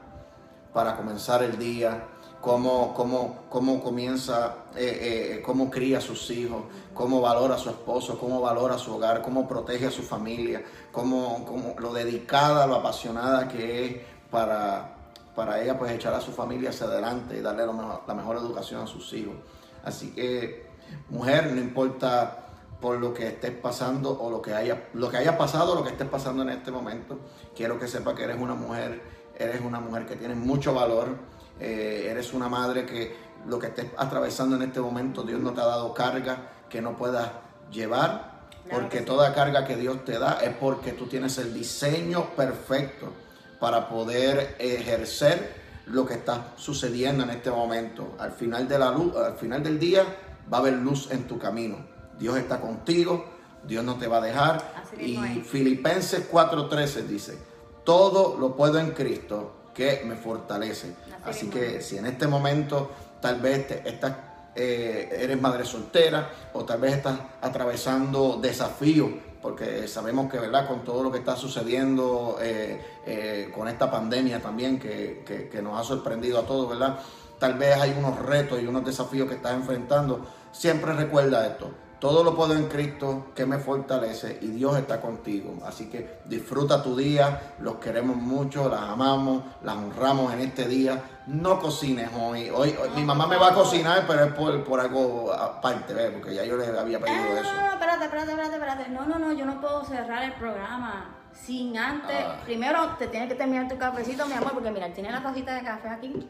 para 0.73 0.97
comenzar 0.97 1.41
el 1.41 1.57
día, 1.57 2.03
cómo, 2.41 2.93
cómo, 2.93 3.43
cómo 3.49 3.82
comienza, 3.82 4.56
eh, 4.75 5.38
eh, 5.38 5.41
cómo 5.45 5.69
cría 5.69 5.97
a 5.97 6.02
sus 6.02 6.30
hijos, 6.32 6.63
cómo 6.93 7.21
valora 7.21 7.56
a 7.56 7.58
su 7.58 7.69
esposo, 7.69 8.17
cómo 8.17 8.41
valora 8.41 8.78
su 8.78 8.95
hogar, 8.95 9.21
cómo 9.21 9.47
protege 9.47 9.88
a 9.88 9.91
su 9.91 10.04
familia, 10.04 10.63
cómo, 10.91 11.45
cómo 11.45 11.75
lo 11.80 11.93
dedicada, 11.93 12.65
lo 12.67 12.75
apasionada 12.75 13.47
que 13.47 13.86
es 13.86 13.95
para, 14.32 14.95
para 15.36 15.62
ella 15.62 15.78
pues 15.78 15.91
echar 15.91 16.13
a 16.13 16.21
su 16.21 16.32
familia 16.32 16.69
hacia 16.69 16.88
adelante 16.88 17.38
y 17.38 17.41
darle 17.41 17.65
la 17.65 18.13
mejor 18.13 18.38
educación 18.38 18.82
a 18.82 18.88
sus 18.88 19.12
hijos. 19.13 19.36
Así 19.84 20.12
que, 20.12 20.67
mujer, 21.10 21.52
no 21.54 21.62
importa 21.62 22.45
por 22.82 22.97
lo 22.97 23.13
que 23.13 23.28
estés 23.28 23.52
pasando 23.52 24.17
o 24.19 24.30
lo 24.30 24.41
que 24.41 24.54
haya, 24.54 24.88
lo 24.93 25.10
que 25.10 25.17
haya 25.17 25.38
pasado, 25.38 25.75
lo 25.75 25.84
que 25.84 25.89
estés 25.89 26.08
pasando 26.08 26.43
en 26.43 26.49
este 26.49 26.71
momento, 26.71 27.19
quiero 27.56 27.78
que 27.78 27.88
sepa 27.88 28.15
que 28.15 28.23
eres 28.23 28.39
una 28.39 28.56
mujer, 28.56 29.02
eres 29.38 29.62
una 29.62 29.80
mujer 29.80 30.06
que 30.06 30.15
tiene 30.15 30.36
mucho 30.36 30.73
valor, 30.73 31.17
eh, 31.60 32.08
eres 32.10 32.34
una 32.34 32.48
madre 32.48 32.86
que 32.86 33.15
lo 33.48 33.60
que 33.60 33.67
estés 33.67 33.88
atravesando 33.98 34.56
en 34.56 34.63
este 34.63 34.80
momento, 34.80 35.24
Dios 35.24 35.39
no 35.39 35.54
te 35.54 35.62
ha 35.62 35.65
dado 35.65 35.93
carga 35.93 36.52
que 36.69 36.82
no 36.82 36.95
puedas 36.95 37.30
llevar, 37.72 38.48
porque 38.69 39.02
toda 39.02 39.34
carga 39.34 39.65
que 39.65 39.76
Dios 39.76 40.06
te 40.06 40.19
da 40.19 40.39
es 40.41 40.56
porque 40.56 40.91
tú 40.93 41.08
tienes 41.08 41.38
el 41.38 41.54
diseño 41.54 42.36
perfecto 42.36 43.12
para 43.60 43.89
poder 43.89 44.56
ejercer 44.60 45.60
lo 45.88 46.06
que 46.06 46.13
está 46.15 46.54
sucediendo 46.56 47.24
en 47.24 47.32
este 47.32 47.50
momento. 47.50 48.15
Al 48.19 48.32
final 48.32 48.67
de 48.67 48.80
la 48.80 48.91
luz, 48.91 49.15
al 49.15 49.36
final 49.36 49.63
del 49.63 49.80
día 49.80 50.04
va 50.52 50.58
a 50.58 50.62
haber 50.62 50.74
luz 50.74 51.10
en 51.12 51.28
tu 51.28 51.39
camino. 51.39 51.78
Dios 52.17 52.38
está 52.38 52.60
contigo, 52.60 53.26
Dios 53.65 53.84
no 53.84 53.95
te 53.95 54.08
va 54.08 54.17
a 54.17 54.22
dejar. 54.22 54.84
y 55.00 55.17
Filipenses 55.41 56.30
4:13 56.32 57.08
dice, 57.08 57.38
todo 57.84 58.38
lo 58.38 58.56
puedo 58.56 58.80
en 58.80 58.91
Cristo 58.91 59.59
que 59.73 60.03
me 60.05 60.15
fortalece. 60.15 60.95
Así, 61.23 61.49
que 61.49 61.82
si 61.82 61.97
en 61.97 62.05
este 62.05 62.27
momento 62.27 62.91
tal 63.21 63.39
vez 63.39 63.69
estás, 63.86 64.13
eh, 64.55 65.10
eres 65.21 65.39
madre 65.41 65.65
soltera 65.65 66.29
o 66.53 66.65
tal 66.65 66.79
vez 66.79 66.97
estás 66.97 67.19
atravesando 67.41 68.39
desafíos, 68.41 69.12
porque 69.41 69.88
sabemos 69.88 70.29
que 70.32 70.38
verdad 70.39 70.67
con 70.67 70.84
todo 70.84 71.03
lo 71.03 71.12
que 71.12 71.19
está 71.19 71.36
sucediendo 71.36 72.38
eh, 72.41 72.82
eh, 73.05 73.51
con 73.55 73.67
esta 73.67 73.89
pandemia 73.89 74.41
también 74.41 74.79
que, 74.79 75.23
que, 75.51 75.62
nos 75.62 75.79
ha 75.79 75.84
sorprendido 75.84 76.39
a 76.39 76.45
todos, 76.45 76.69
¿verdad? 76.69 76.99
Tal 77.39 77.53
vez 77.53 77.77
hay 77.77 77.95
unos 77.97 78.19
retos 78.19 78.62
y 78.62 78.67
unos 78.67 78.84
desafíos 78.84 79.29
que 79.29 79.36
estás 79.36 79.53
enfrentando. 79.53 80.25
Siempre 80.51 80.93
recuerda 80.93 81.47
esto 81.47 81.71
todo 81.99 82.23
lo 82.23 82.35
puedo 82.35 82.53
en 82.53 82.67
Cristo 82.67 83.27
que 83.35 83.45
me 83.45 83.59
fortalece 83.59 84.39
y 84.41 84.47
Dios 84.47 84.77
está 84.77 85.01
contigo. 85.01 85.57
Así 85.65 85.89
que 85.89 86.19
disfruta 86.25 86.81
tu 86.81 86.95
día, 86.95 87.53
los 87.59 87.75
queremos 87.75 88.15
mucho, 88.15 88.69
las 88.69 88.81
amamos, 88.81 89.43
las 89.63 89.75
honramos 89.75 90.33
en 90.33 90.39
este 90.39 90.67
día. 90.67 91.01
No 91.27 91.59
cocines 91.59 92.09
hoy. 92.17 92.49
Hoy, 92.49 92.75
mi 92.95 93.03
mamá 93.03 93.27
me 93.27 93.38
va 93.38 93.49
a 93.49 93.53
cocinar, 93.53 94.05
pero 94.07 94.23
es 94.23 94.33
por, 94.33 94.63
por 94.63 94.79
algo 94.79 95.31
aparte, 95.33 95.93
¿ves? 95.93 96.12
porque 96.12 96.33
ya 96.33 96.45
yo 96.45 96.55
le 96.55 96.67
había 96.67 96.99
pedido 96.99 97.38
eso. 97.38 97.53
No, 97.53 97.62
no, 97.62 97.73
espérate, 97.73 98.05
espérate, 98.05 98.31
espérate, 98.31 98.55
espérate. 98.55 98.89
No, 98.89 99.05
no, 99.05 99.19
no, 99.19 99.33
yo 99.33 99.45
no 99.45 99.59
puedo 99.59 99.83
cerrar 99.83 100.23
el 100.23 100.33
programa 100.33 101.17
sin 101.33 101.77
antes. 101.77 102.17
Ah. 102.17 102.38
Primero 102.45 102.95
te 102.97 103.07
tienes 103.07 103.29
que 103.29 103.35
terminar 103.35 103.67
tu 103.67 103.77
cafecito, 103.77 104.25
mi 104.25 104.33
amor, 104.33 104.53
porque 104.53 104.71
mira, 104.71 104.91
tiene 104.93 105.12
la 105.12 105.21
tacita 105.21 105.53
de 105.53 105.63
café 105.63 105.89
aquí. 105.89 106.29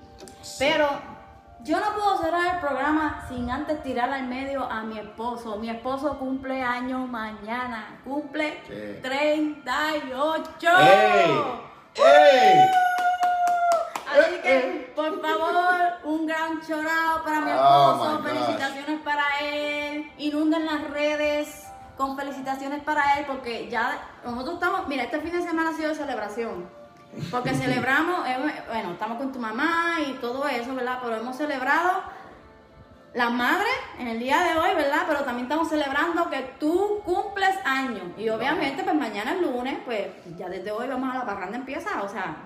Pero 0.57 0.87
yo 1.63 1.79
no 1.79 1.93
puedo 1.93 2.17
cerrar 2.19 2.55
el 2.55 2.61
programa 2.61 3.25
sin 3.27 3.49
antes 3.49 3.83
tirar 3.83 4.09
al 4.11 4.27
medio 4.27 4.63
a 4.63 4.81
mi 4.83 4.97
esposo. 4.97 5.57
Mi 5.57 5.69
esposo 5.69 6.17
cumple 6.17 6.63
años 6.63 7.07
mañana. 7.09 7.99
Cumple 8.03 8.61
38. 9.01 10.69
¡Ey! 10.79 11.31
¡Ey! 11.95 12.59
Así 14.09 14.41
que, 14.41 14.57
eh, 14.57 14.59
eh. 14.65 14.93
por 14.95 15.21
favor, 15.21 15.75
un 16.05 16.25
gran 16.25 16.61
chorado 16.65 17.23
para 17.23 17.41
mi 17.41 17.51
oh 17.51 17.91
esposo. 17.91 18.23
felicitaciones 18.23 19.01
para 19.01 19.25
él. 19.41 20.11
Inunden 20.17 20.65
las 20.65 20.89
redes 20.89 21.67
con 21.97 22.17
felicitaciones 22.17 22.81
para 22.83 23.19
él 23.19 23.25
porque 23.27 23.69
ya 23.69 24.01
nosotros 24.23 24.55
estamos, 24.55 24.87
mira, 24.87 25.03
este 25.03 25.19
fin 25.19 25.33
de 25.33 25.41
semana 25.41 25.71
ha 25.71 25.73
sido 25.73 25.89
de 25.89 25.95
celebración. 25.95 26.69
Porque 27.31 27.53
celebramos, 27.53 28.19
bueno, 28.67 28.91
estamos 28.91 29.17
con 29.17 29.31
tu 29.31 29.39
mamá 29.39 29.97
y 30.07 30.13
todo 30.13 30.47
eso, 30.47 30.75
¿verdad? 30.75 30.99
Pero 31.01 31.17
hemos 31.17 31.35
celebrado 31.35 32.03
la 33.13 33.29
madre 33.29 33.67
en 33.97 34.07
el 34.07 34.19
día 34.19 34.39
de 34.41 34.57
hoy, 34.57 34.75
¿verdad? 34.75 35.03
Pero 35.07 35.21
también 35.21 35.45
estamos 35.45 35.69
celebrando 35.69 36.29
que 36.29 36.55
tú 36.59 37.01
cumples 37.03 37.55
años. 37.65 38.03
Y 38.17 38.29
obviamente, 38.29 38.83
pues 38.83 38.95
mañana 38.95 39.33
es 39.33 39.41
lunes, 39.41 39.79
pues 39.85 40.07
ya 40.37 40.47
desde 40.47 40.71
hoy 40.71 40.87
vamos 40.87 41.13
a 41.13 41.19
la 41.19 41.25
parranda 41.25 41.57
empieza, 41.57 42.01
o 42.03 42.09
sea. 42.09 42.37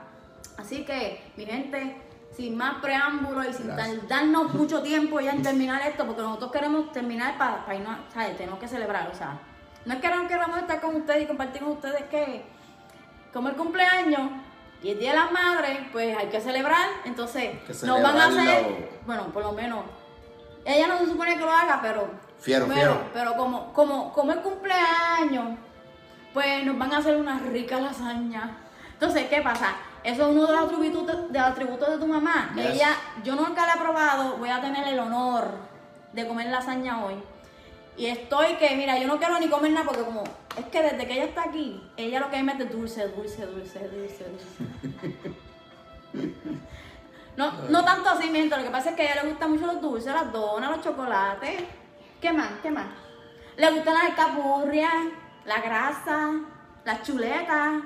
Así 0.58 0.86
que, 0.86 1.32
mi 1.36 1.46
gente, 1.46 2.02
sin 2.36 2.56
más 2.56 2.76
preámbulos 2.76 3.48
y 3.50 3.54
sin 3.54 3.72
darnos 4.08 4.54
mucho 4.54 4.82
tiempo 4.82 5.20
ya 5.20 5.32
en 5.32 5.44
terminar 5.44 5.82
esto, 5.82 6.06
porque 6.06 6.22
nosotros 6.22 6.52
queremos 6.52 6.92
terminar 6.92 7.38
para, 7.38 7.66
para 7.66 7.78
irnos, 7.78 7.98
¿sabes? 8.14 8.38
Tenemos 8.38 8.60
que 8.60 8.68
celebrar, 8.68 9.10
o 9.12 9.16
sea. 9.16 9.40
No 9.86 9.96
es 9.96 10.00
que 10.00 10.10
no 10.10 10.28
queramos 10.28 10.58
estar 10.60 10.80
con 10.80 10.96
ustedes 10.96 11.24
y 11.24 11.28
compartir 11.28 11.62
con 11.62 11.74
ustedes 11.74 12.04
que, 12.06 12.46
como 13.34 13.50
el 13.50 13.56
cumpleaños, 13.56 14.32
y 14.84 14.90
el 14.90 15.00
Día 15.00 15.12
de 15.12 15.18
las 15.18 15.32
Madres, 15.32 15.80
pues 15.94 16.16
hay 16.16 16.28
que 16.28 16.42
celebrar. 16.42 16.88
Entonces, 17.06 17.56
nos 17.84 18.02
van 18.02 18.18
a 18.18 18.26
hacer, 18.26 19.00
bueno, 19.06 19.28
por 19.28 19.42
lo 19.42 19.54
menos, 19.54 19.86
ella 20.66 20.88
no 20.88 21.00
se 21.00 21.06
supone 21.08 21.38
que 21.38 21.46
lo 21.46 21.52
haga, 21.52 21.80
pero... 21.82 22.12
Fiero, 22.40 22.66
pero, 22.68 22.76
fiero. 22.76 23.10
Pero 23.14 23.38
como, 23.38 23.72
como, 23.72 24.12
como 24.12 24.34
el 24.34 24.42
cumpleaños, 24.42 25.58
pues 26.34 26.66
nos 26.66 26.78
van 26.78 26.94
a 26.94 26.98
hacer 26.98 27.16
una 27.16 27.40
rica 27.40 27.80
lasaña. 27.80 28.58
Entonces, 28.92 29.28
¿qué 29.30 29.42
pasa? 29.42 29.76
Eso 30.04 30.24
es 30.24 30.28
uno 30.28 30.46
de 30.48 30.52
los 30.52 30.66
atributos 30.66 31.32
de, 31.32 31.40
atributos 31.40 31.90
de 31.90 31.98
tu 31.98 32.06
mamá. 32.06 32.54
Ella, 32.58 32.90
yo 33.24 33.36
nunca 33.36 33.66
la 33.66 33.76
he 33.76 33.78
probado, 33.78 34.36
voy 34.36 34.50
a 34.50 34.60
tener 34.60 34.86
el 34.86 35.00
honor 35.00 35.48
de 36.12 36.28
comer 36.28 36.48
lasaña 36.48 37.06
hoy. 37.06 37.16
Y 37.96 38.08
estoy 38.08 38.56
que, 38.56 38.76
mira, 38.76 38.98
yo 38.98 39.08
no 39.08 39.18
quiero 39.18 39.40
ni 39.40 39.48
comer 39.48 39.72
nada 39.72 39.86
porque 39.86 40.04
como, 40.04 40.24
es 40.58 40.66
que 40.66 40.82
desde 40.82 41.06
que 41.06 41.14
ella 41.14 41.26
está 41.26 41.44
aquí, 41.44 41.82
ella 41.96 42.20
lo 42.20 42.30
que 42.30 42.38
me 42.38 42.44
mete 42.44 42.64
es 42.64 42.72
dulce, 42.72 43.08
dulce, 43.10 43.46
dulce, 43.46 43.80
dulce, 43.88 44.26
dulce. 44.30 45.18
No, 47.36 47.52
no 47.70 47.84
tanto 47.84 48.10
así, 48.10 48.30
miento, 48.30 48.58
lo 48.58 48.64
que 48.64 48.70
pasa 48.70 48.92
es 48.92 48.96
que 48.96 49.02
a 49.04 49.06
ella 49.12 49.24
le 49.24 49.30
gustan 49.30 49.52
mucho 49.52 49.66
los 49.66 49.82
dulces, 49.82 50.14
las 50.14 50.32
donas, 50.32 50.70
los 50.70 50.82
chocolates. 50.82 51.64
¿Qué 52.22 52.32
más? 52.32 52.52
¿Qué 52.62 52.72
más? 52.72 52.86
Le 53.58 53.72
gustan 53.72 53.94
las 53.96 54.04
alcapurrias, 54.04 54.94
la 55.46 55.62
grasa, 55.62 56.32
las 56.86 57.04
chuletas. 57.04 57.82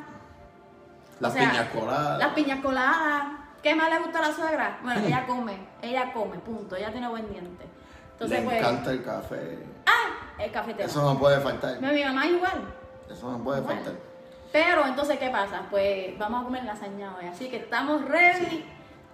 Las 1.20 1.34
piñas 1.34 1.70
coladas. 1.70 2.20
Las 2.20 2.34
piñas 2.34 2.60
coladas. 2.62 3.26
¿Qué 3.63 3.76
más 3.76 3.89
le 3.89 4.00
gusta 4.00 4.20
a 4.20 4.22
la 4.30 4.34
suegra? 4.34 4.80
Bueno, 4.84 5.02
ella 5.06 5.26
come, 5.26 5.58
ella 5.82 6.13
come, 6.13 6.38
punto, 6.39 6.76
ella 6.76 6.91
tiene 6.91 7.08
buen 7.08 7.30
diente. 7.30 7.65
Entonces, 8.13 8.39
Le 8.39 8.46
pues, 8.46 8.58
encanta 8.58 8.91
el 8.91 9.04
café. 9.04 9.77
Ah, 9.88 10.43
el 10.43 10.52
café 10.52 10.76
Eso 10.78 11.02
no 11.02 11.17
puede 11.17 11.39
faltar. 11.39 11.82
Mi 11.82 12.04
mamá 12.04 12.28
igual. 12.28 12.73
Eso 13.10 13.32
no 13.32 13.43
puede 13.43 13.62
faltar. 13.62 13.93
Pero 14.52 14.86
entonces, 14.86 15.17
¿qué 15.17 15.30
pasa? 15.30 15.63
Pues 15.69 16.17
vamos 16.17 16.41
a 16.41 16.43
comer 16.45 16.63
lasaña 16.63 17.15
hoy. 17.17 17.28
Así 17.28 17.50
que 17.50 17.58
estamos 17.58 18.04
ready. 18.06 18.65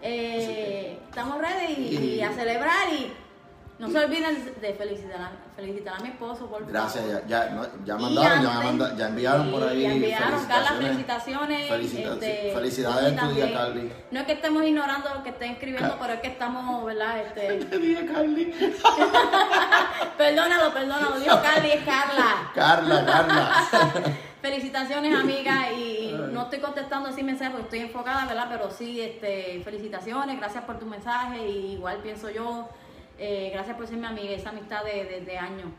Eh, 0.01 0.99
estamos 1.09 1.39
ready 1.39 1.73
y, 2.17 2.21
a 2.21 2.31
celebrar 2.33 2.89
y 2.91 3.13
no 3.79 3.89
se 3.89 3.97
olviden 3.97 4.53
de 4.61 4.73
felicitar 4.73 5.21
a, 5.21 5.31
felicitar 5.55 5.95
a 5.95 5.99
mi 5.99 6.09
esposo, 6.09 6.45
por 6.47 6.65
Gracias, 6.65 7.03
ya, 7.05 7.25
ya, 7.27 7.69
ya 7.83 7.97
mandaron, 7.97 8.97
ya, 8.97 9.07
enviaron 9.07 9.51
por 9.51 9.63
ahí. 9.63 9.81
Ya 9.81 9.93
enviaron, 9.93 10.45
Carla, 10.45 10.71
felicitaciones. 10.73 11.71
Este, 11.71 12.51
felicidades 12.53 13.13
en 13.13 13.19
tu 13.19 13.33
día, 13.33 13.53
Carly. 13.53 13.91
No 14.11 14.19
es 14.19 14.25
que 14.25 14.33
estemos 14.33 14.63
ignorando 14.63 15.09
lo 15.15 15.23
que 15.23 15.29
estén 15.29 15.51
escribiendo, 15.53 15.97
pero 15.99 16.13
es 16.13 16.21
que 16.21 16.27
estamos, 16.27 16.85
¿verdad? 16.85 17.17
Este... 17.23 17.65
Te 17.65 17.77
dije 17.79 18.05
Carly. 18.05 18.53
perdónalo, 20.17 20.73
perdónalo, 20.73 21.19
dijo 21.19 21.41
Carly, 21.41 21.71
es 21.71 21.83
Carla. 21.83 22.51
Carla, 22.53 23.05
Carla. 23.05 23.65
felicitaciones, 24.41 25.15
amiga, 25.15 25.71
y 25.71 26.13
no 26.31 26.43
estoy 26.43 26.59
contestando 26.59 27.09
así 27.09 27.23
mensajes 27.23 27.53
porque 27.53 27.77
estoy 27.77 27.79
enfocada, 27.79 28.25
¿verdad? 28.25 28.47
Pero 28.49 28.69
sí, 28.69 29.01
este, 29.01 29.61
felicitaciones, 29.63 30.37
gracias 30.37 30.65
por 30.65 30.77
tu 30.77 30.85
mensaje, 30.85 31.47
y 31.47 31.73
igual 31.73 31.99
pienso 32.03 32.29
yo 32.29 32.67
eh, 33.17 33.51
gracias 33.53 33.75
por 33.77 33.87
ser 33.87 33.97
mi 33.97 34.05
amiga, 34.05 34.33
esa 34.33 34.49
amistad 34.49 34.83
de, 34.83 35.21
de, 35.25 35.37
años. 35.37 35.69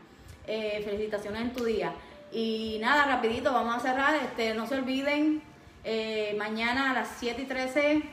Eh, 0.47 0.81
felicitaciones 0.83 1.41
en 1.41 1.53
tu 1.53 1.63
día. 1.63 1.93
Y 2.31 2.77
nada, 2.81 3.05
rapidito, 3.05 3.51
vamos 3.51 3.75
a 3.75 3.79
cerrar. 3.79 4.15
Este, 4.15 4.53
no 4.53 4.67
se 4.67 4.75
olviden, 4.75 5.41
eh, 5.83 6.35
mañana 6.37 6.91
a 6.91 6.93
las 6.93 7.09
7 7.19 7.41
y 7.41 7.45
13, 7.45 8.03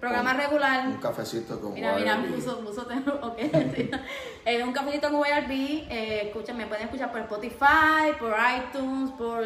programa 0.00 0.34
regular. 0.34 0.86
Un 0.86 0.96
cafecito 0.98 1.60
con 1.60 1.74
Mira, 1.74 1.96
mira, 1.96 2.22
puso, 2.22 2.60
puso 2.60 2.82
okay. 3.22 3.50
un 4.64 4.72
cafecito 4.72 5.10
con 5.10 5.20
YRB. 5.20 5.90
escuchen, 6.26 6.56
me 6.56 6.66
pueden 6.66 6.84
escuchar 6.84 7.10
por 7.10 7.20
Spotify, 7.20 8.12
por 8.18 8.34
iTunes, 8.56 9.10
por 9.12 9.44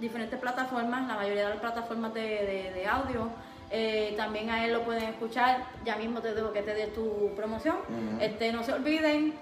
diferentes 0.00 0.38
plataformas, 0.38 1.06
la 1.08 1.14
mayoría 1.14 1.44
de 1.44 1.50
las 1.50 1.60
plataformas 1.60 2.14
de, 2.14 2.20
de, 2.20 2.72
de 2.74 2.86
audio. 2.86 3.30
Eh, 3.76 4.14
también 4.16 4.50
a 4.50 4.64
él 4.64 4.72
lo 4.72 4.82
pueden 4.82 5.02
escuchar. 5.02 5.66
Ya 5.84 5.96
mismo 5.96 6.20
te 6.20 6.32
dejo 6.32 6.52
que 6.52 6.62
te 6.62 6.74
dé 6.74 6.86
tu 6.86 7.34
promoción. 7.34 7.76
este, 8.20 8.52
no 8.52 8.62
se 8.62 8.72
olviden 8.72 9.34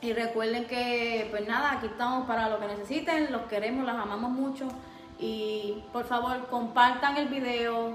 y 0.00 0.14
recuerden 0.14 0.64
que, 0.64 1.28
pues 1.30 1.46
nada, 1.46 1.72
aquí 1.72 1.86
estamos 1.88 2.26
para 2.26 2.48
lo 2.48 2.58
que 2.58 2.66
necesiten. 2.66 3.30
Los 3.30 3.42
queremos, 3.42 3.84
los 3.84 3.94
amamos 3.94 4.30
mucho. 4.30 4.68
Y 5.18 5.84
por 5.92 6.06
favor, 6.06 6.46
compartan 6.48 7.18
el 7.18 7.28
video. 7.28 7.92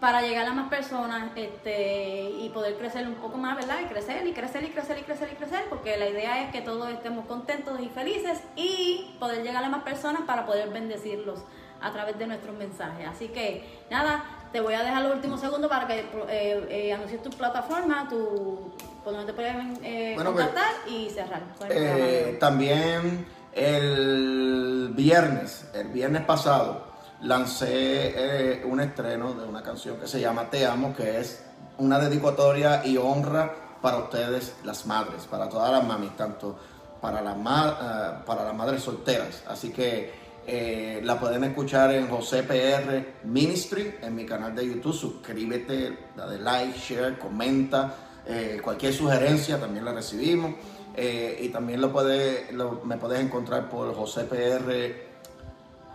para 0.00 0.22
llegar 0.22 0.46
a 0.46 0.54
más 0.54 0.70
personas 0.70 1.30
este, 1.36 2.30
y 2.40 2.48
poder 2.54 2.76
crecer 2.76 3.06
un 3.06 3.16
poco 3.16 3.36
más, 3.36 3.54
¿verdad? 3.56 3.80
Y 3.82 3.84
crecer 3.84 4.26
y 4.26 4.32
crecer 4.32 4.64
y 4.64 4.68
crecer 4.68 4.98
y 4.98 5.02
crecer 5.02 5.28
y 5.30 5.36
crecer, 5.36 5.64
porque 5.68 5.98
la 5.98 6.08
idea 6.08 6.42
es 6.42 6.52
que 6.52 6.62
todos 6.62 6.88
estemos 6.90 7.26
contentos 7.26 7.78
y 7.80 7.88
felices 7.90 8.40
y 8.56 9.14
poder 9.18 9.42
llegar 9.42 9.62
a 9.62 9.68
más 9.68 9.82
personas 9.82 10.22
para 10.22 10.46
poder 10.46 10.70
bendecirlos 10.70 11.40
a 11.82 11.90
través 11.92 12.18
de 12.18 12.26
nuestros 12.26 12.56
mensajes. 12.56 13.06
Así 13.06 13.28
que 13.28 13.62
nada, 13.90 14.24
te 14.52 14.60
voy 14.60 14.74
a 14.74 14.82
dejar 14.82 15.02
los 15.02 15.14
últimos 15.14 15.40
segundos 15.40 15.70
para 15.70 15.86
que 15.86 16.00
eh, 16.28 16.66
eh, 16.68 16.92
anuncies 16.92 17.22
tu 17.22 17.30
plataforma, 17.30 18.08
tu, 18.08 18.72
por 19.04 19.12
donde 19.14 19.26
te 19.26 19.32
pueden 19.32 19.78
eh, 19.82 20.12
Bueno, 20.14 20.32
pues, 20.32 20.46
contactar 20.46 20.88
y 20.88 21.08
cerrar. 21.10 21.42
el 21.68 21.72
Eh, 21.72 22.36
también 22.40 23.26
el 23.52 24.90
viernes, 24.94 25.66
el 25.74 25.88
viernes 25.88 26.24
pasado, 26.24 26.84
lancé 27.22 27.68
eh, 27.70 28.64
un 28.64 28.80
estreno 28.80 29.34
de 29.34 29.46
una 29.46 29.62
canción 29.62 29.96
que 29.98 30.06
se 30.06 30.20
llama 30.20 30.50
Te 30.50 30.66
Amo, 30.66 30.94
que 30.96 31.20
es 31.20 31.44
una 31.78 31.98
dedicatoria 31.98 32.84
y 32.84 32.96
honra 32.96 33.54
para 33.80 33.98
ustedes, 33.98 34.54
las 34.64 34.86
madres, 34.86 35.24
para 35.30 35.48
todas 35.48 35.70
las 35.72 35.84
mamis, 35.84 36.14
tanto 36.16 36.58
para 37.00 37.22
las, 37.22 37.36
ma- 37.36 38.22
para 38.26 38.44
las 38.44 38.54
madres 38.54 38.82
solteras. 38.82 39.42
Así 39.48 39.72
que 39.72 40.19
eh, 40.46 41.00
la 41.04 41.18
pueden 41.20 41.44
escuchar 41.44 41.92
en 41.94 42.08
José 42.08 42.42
PR 42.42 43.04
Ministry, 43.24 43.94
en 44.02 44.14
mi 44.14 44.24
canal 44.26 44.54
de 44.54 44.66
YouTube. 44.66 44.94
Suscríbete, 44.94 45.96
dale 46.16 46.38
like, 46.38 46.78
share, 46.78 47.18
comenta. 47.18 47.94
eh, 48.26 48.60
cualquier 48.62 48.92
sugerencia 48.92 49.58
también 49.58 49.84
la 49.84 49.92
recibimos. 49.92 50.54
Eh, 50.96 51.38
y 51.42 51.48
también 51.48 51.80
lo 51.80 51.90
puede, 51.92 52.52
lo- 52.52 52.82
me 52.84 52.96
puedes 52.96 53.18
encontrar 53.20 53.68
por 53.70 53.94
José 53.94 54.24
PR 54.24 54.94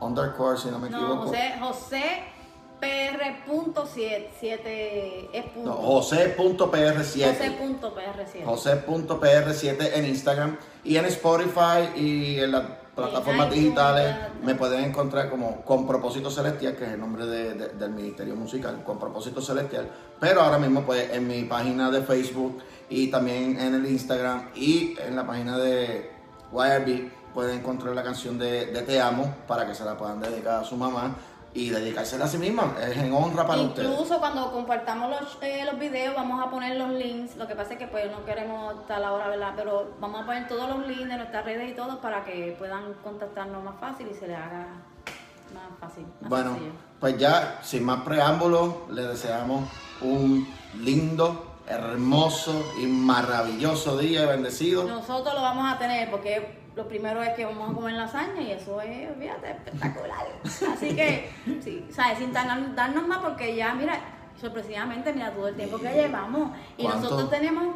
underscore, 0.02 0.58
si 0.58 0.70
no 0.70 0.80
me 0.80 0.90
No, 0.90 0.98
equivoco. 0.98 1.28
José, 1.28 1.54
José 1.60 2.04
PR.7 2.82 4.28
7 4.40 5.30
es 5.34 5.46
punto. 5.46 5.70
No, 5.70 5.76
José.pr7. 5.76 7.24
José.pr7. 8.44 8.44
José.pr7 8.46 9.92
en 9.94 10.06
Instagram 10.06 10.58
y 10.84 10.98
en 10.98 11.06
Spotify 11.06 11.90
y 11.96 12.40
en 12.40 12.52
las 12.52 12.64
plataformas 12.96 13.52
digitales 13.52 14.16
me 14.44 14.56
pueden 14.56 14.86
encontrar 14.86 15.30
como 15.30 15.62
Con 15.64 15.86
Propósito 15.86 16.30
Celestial, 16.32 16.76
que 16.76 16.86
es 16.86 16.92
el 16.92 17.00
nombre 17.00 17.26
de- 17.26 17.54
de- 17.54 17.68
del 17.70 17.92
Ministerio 17.92 18.36
Musical, 18.36 18.84
Con 18.86 18.98
Propósito 18.98 19.42
Celestial. 19.42 19.90
Pero 20.20 20.42
ahora 20.42 20.58
mismo 20.58 20.84
pues 20.86 21.12
en 21.12 21.28
mi 21.28 21.44
página 21.44 21.92
de 21.92 22.02
Facebook 22.04 22.60
y 22.90 23.08
también 23.12 23.60
en 23.60 23.76
el 23.76 23.86
Instagram 23.86 24.50
y 24.56 24.96
en 25.06 25.16
la 25.16 25.26
página 25.28 25.58
de 25.58 26.10
YRB 26.54 27.12
pueden 27.34 27.60
encontrar 27.60 27.94
la 27.94 28.04
canción 28.04 28.38
de 28.38 28.66
Te 28.68 29.02
Amo 29.02 29.36
para 29.48 29.68
que 29.68 29.76
se 29.76 29.84
la 29.84 29.98
puedan 29.98 30.22
dedicar 30.22 30.62
a 30.62 30.64
su 30.64 30.78
mamá 30.78 31.16
y 31.56 31.70
dedicársela 31.70 32.26
a 32.26 32.28
sí 32.28 32.38
misma. 32.38 32.76
Es 32.82 32.98
en 32.98 33.14
honra 33.14 33.48
para 33.48 33.62
ustedes. 33.62 33.90
Incluso 33.90 34.20
cuando 34.20 34.52
compartamos 34.52 35.10
los, 35.10 35.38
eh, 35.42 35.64
los 35.66 35.80
videos 35.80 36.14
vamos 36.14 36.46
a 36.46 36.50
poner 36.52 36.76
los 36.76 36.90
links. 36.90 37.38
Lo 37.38 37.48
que 37.48 37.56
pasa 37.56 37.74
es 37.74 37.80
que 37.80 37.88
pues 37.88 38.12
no 38.12 38.26
queremos 38.26 38.76
estar 38.82 39.02
ahora, 39.02 39.30
¿verdad? 39.30 39.54
Pero 39.56 39.94
vamos 40.02 40.22
a 40.22 40.26
poner 40.26 40.48
todos 40.50 40.70
los 40.70 40.86
links 40.86 41.08
de 41.08 41.16
nuestras 41.18 41.46
redes 41.46 41.72
y 41.72 41.74
todo 41.74 42.02
para 42.02 42.26
que 42.26 42.56
puedan 42.60 42.94
contactarnos 42.96 43.64
más 43.64 43.80
fácil 43.80 44.08
y 44.12 44.14
se 44.14 44.28
les 44.28 44.38
haga 44.38 44.68
más 45.54 45.80
fácil. 45.80 46.06
más 46.20 46.30
Bueno, 46.30 46.52
sencillo. 46.52 46.72
pues 47.00 47.18
ya, 47.18 47.60
sin 47.64 47.86
más 47.86 48.02
preámbulos, 48.02 48.74
les 48.92 49.08
deseamos 49.08 49.70
un 50.02 50.46
lindo, 50.82 51.54
hermoso 51.68 52.66
y 52.82 52.86
maravilloso 52.86 53.98
día 53.98 54.24
y 54.24 54.28
bendecido. 54.28 54.84
Nosotros 54.84 55.34
lo 55.34 55.42
vamos 55.42 55.74
a 55.74 55.78
tener 55.80 56.12
porque 56.12 56.65
lo 56.76 56.88
primero 56.88 57.22
es 57.24 57.30
que 57.34 57.46
vamos 57.46 57.72
a 57.72 57.74
comer 57.74 57.94
lasaña 57.94 58.42
y 58.42 58.52
eso 58.52 58.82
es, 58.82 59.10
fíjate, 59.18 59.52
espectacular. 59.52 60.26
Así 60.44 60.96
que, 60.96 61.32
sí, 61.64 61.86
¿sabes? 61.90 62.18
Sin 62.18 62.34
darnos, 62.34 62.76
darnos 62.76 63.08
más 63.08 63.20
porque 63.20 63.56
ya, 63.56 63.74
mira, 63.74 63.98
sorpresivamente, 64.40 65.14
mira 65.14 65.32
todo 65.32 65.48
el 65.48 65.56
tiempo 65.56 65.78
que 65.80 65.94
llevamos. 65.94 66.52
Y 66.78 66.84
¿Cuánto? 66.84 67.02
nosotros 67.04 67.30
tenemos 67.30 67.76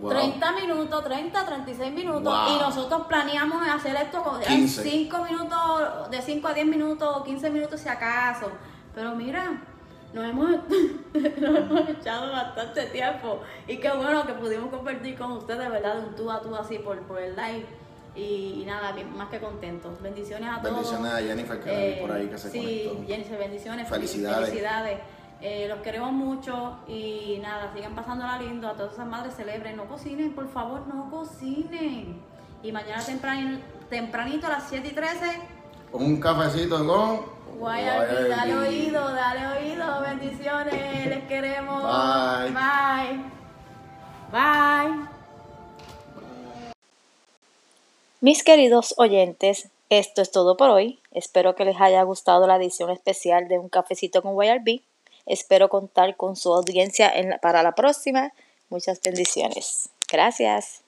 Wow. 0.00 0.12
30 0.12 0.52
minutos, 0.52 1.04
30, 1.04 1.44
36 1.46 1.92
minutos. 1.92 2.22
Wow. 2.22 2.56
Y 2.56 2.58
nosotros 2.58 3.02
planeamos 3.06 3.68
hacer 3.68 3.94
esto 3.96 4.22
con 4.22 4.40
15. 4.40 4.82
5 4.82 5.24
minutos, 5.24 6.10
de 6.10 6.22
5 6.22 6.48
a 6.48 6.54
10 6.54 6.66
minutos, 6.66 7.24
15 7.24 7.50
minutos 7.50 7.80
si 7.80 7.88
acaso. 7.90 8.50
Pero 8.94 9.14
mira, 9.14 9.60
nos 10.14 10.24
hemos, 10.24 10.50
nos 11.12 11.56
hemos 11.58 11.88
echado 11.88 12.32
bastante 12.32 12.86
tiempo. 12.86 13.40
Y 13.68 13.76
qué 13.76 13.90
bueno 13.90 14.24
que 14.26 14.32
pudimos 14.32 14.70
compartir 14.70 15.18
con 15.18 15.32
ustedes, 15.32 15.70
¿verdad? 15.70 15.96
De 15.96 16.08
un 16.08 16.14
tú 16.14 16.30
a 16.30 16.40
tú 16.40 16.56
así 16.56 16.78
por, 16.78 16.98
por 17.02 17.20
el 17.20 17.36
live. 17.36 17.66
Y, 18.14 18.60
y 18.62 18.64
nada, 18.66 18.92
bien, 18.92 19.16
más 19.16 19.28
que 19.28 19.38
contentos. 19.38 20.00
Bendiciones 20.02 20.48
a 20.50 20.60
todos. 20.60 20.74
Bendiciones 20.74 21.12
a 21.12 21.18
Jennifer 21.18 21.60
que 21.60 21.94
vi 21.94 22.00
por 22.00 22.12
ahí 22.12 22.26
que 22.28 22.38
se 22.38 22.48
Eh, 22.48 22.50
sí, 22.50 22.84
conectó. 22.88 23.06
Jennifer, 23.12 23.38
bendiciones. 23.38 23.88
Felicidades. 23.88 24.48
Felicidades. 24.48 24.98
Eh, 25.42 25.66
los 25.68 25.78
queremos 25.80 26.12
mucho 26.12 26.80
y 26.86 27.38
nada, 27.42 27.72
sigan 27.74 27.94
pasándola 27.94 28.38
lindo. 28.38 28.68
A 28.68 28.74
todas 28.74 28.92
esas 28.94 29.06
madres 29.06 29.34
celebren. 29.36 29.76
No 29.76 29.86
cocinen, 29.86 30.34
por 30.34 30.48
favor, 30.52 30.86
no 30.86 31.08
cocinen. 31.10 32.20
Y 32.62 32.72
mañana 32.72 33.02
tempran- 33.02 33.60
tempranito 33.88 34.46
a 34.48 34.50
las 34.50 34.64
7 34.68 34.88
y 34.88 34.94
13. 34.94 35.40
Un 35.92 36.20
cafecito 36.20 36.84
con 36.86 37.40
Guayarbi, 37.58 38.28
dale 38.28 38.56
oído, 38.56 39.12
dale 39.14 39.46
oído. 39.46 40.00
Bendiciones, 40.02 41.06
les 41.06 41.24
queremos. 41.24 41.82
Bye. 41.82 42.52
Bye. 42.52 43.24
Bye. 44.32 45.19
Mis 48.22 48.44
queridos 48.44 48.92
oyentes, 48.98 49.70
esto 49.88 50.20
es 50.20 50.30
todo 50.30 50.58
por 50.58 50.68
hoy. 50.68 51.00
Espero 51.10 51.54
que 51.54 51.64
les 51.64 51.80
haya 51.80 52.02
gustado 52.02 52.46
la 52.46 52.56
edición 52.56 52.90
especial 52.90 53.48
de 53.48 53.58
Un 53.58 53.70
Cafecito 53.70 54.20
con 54.20 54.34
YRB. 54.34 54.82
Espero 55.24 55.70
contar 55.70 56.16
con 56.18 56.36
su 56.36 56.52
audiencia 56.52 57.14
para 57.40 57.62
la 57.62 57.72
próxima. 57.72 58.34
Muchas 58.68 59.00
bendiciones. 59.00 59.88
Gracias. 60.12 60.79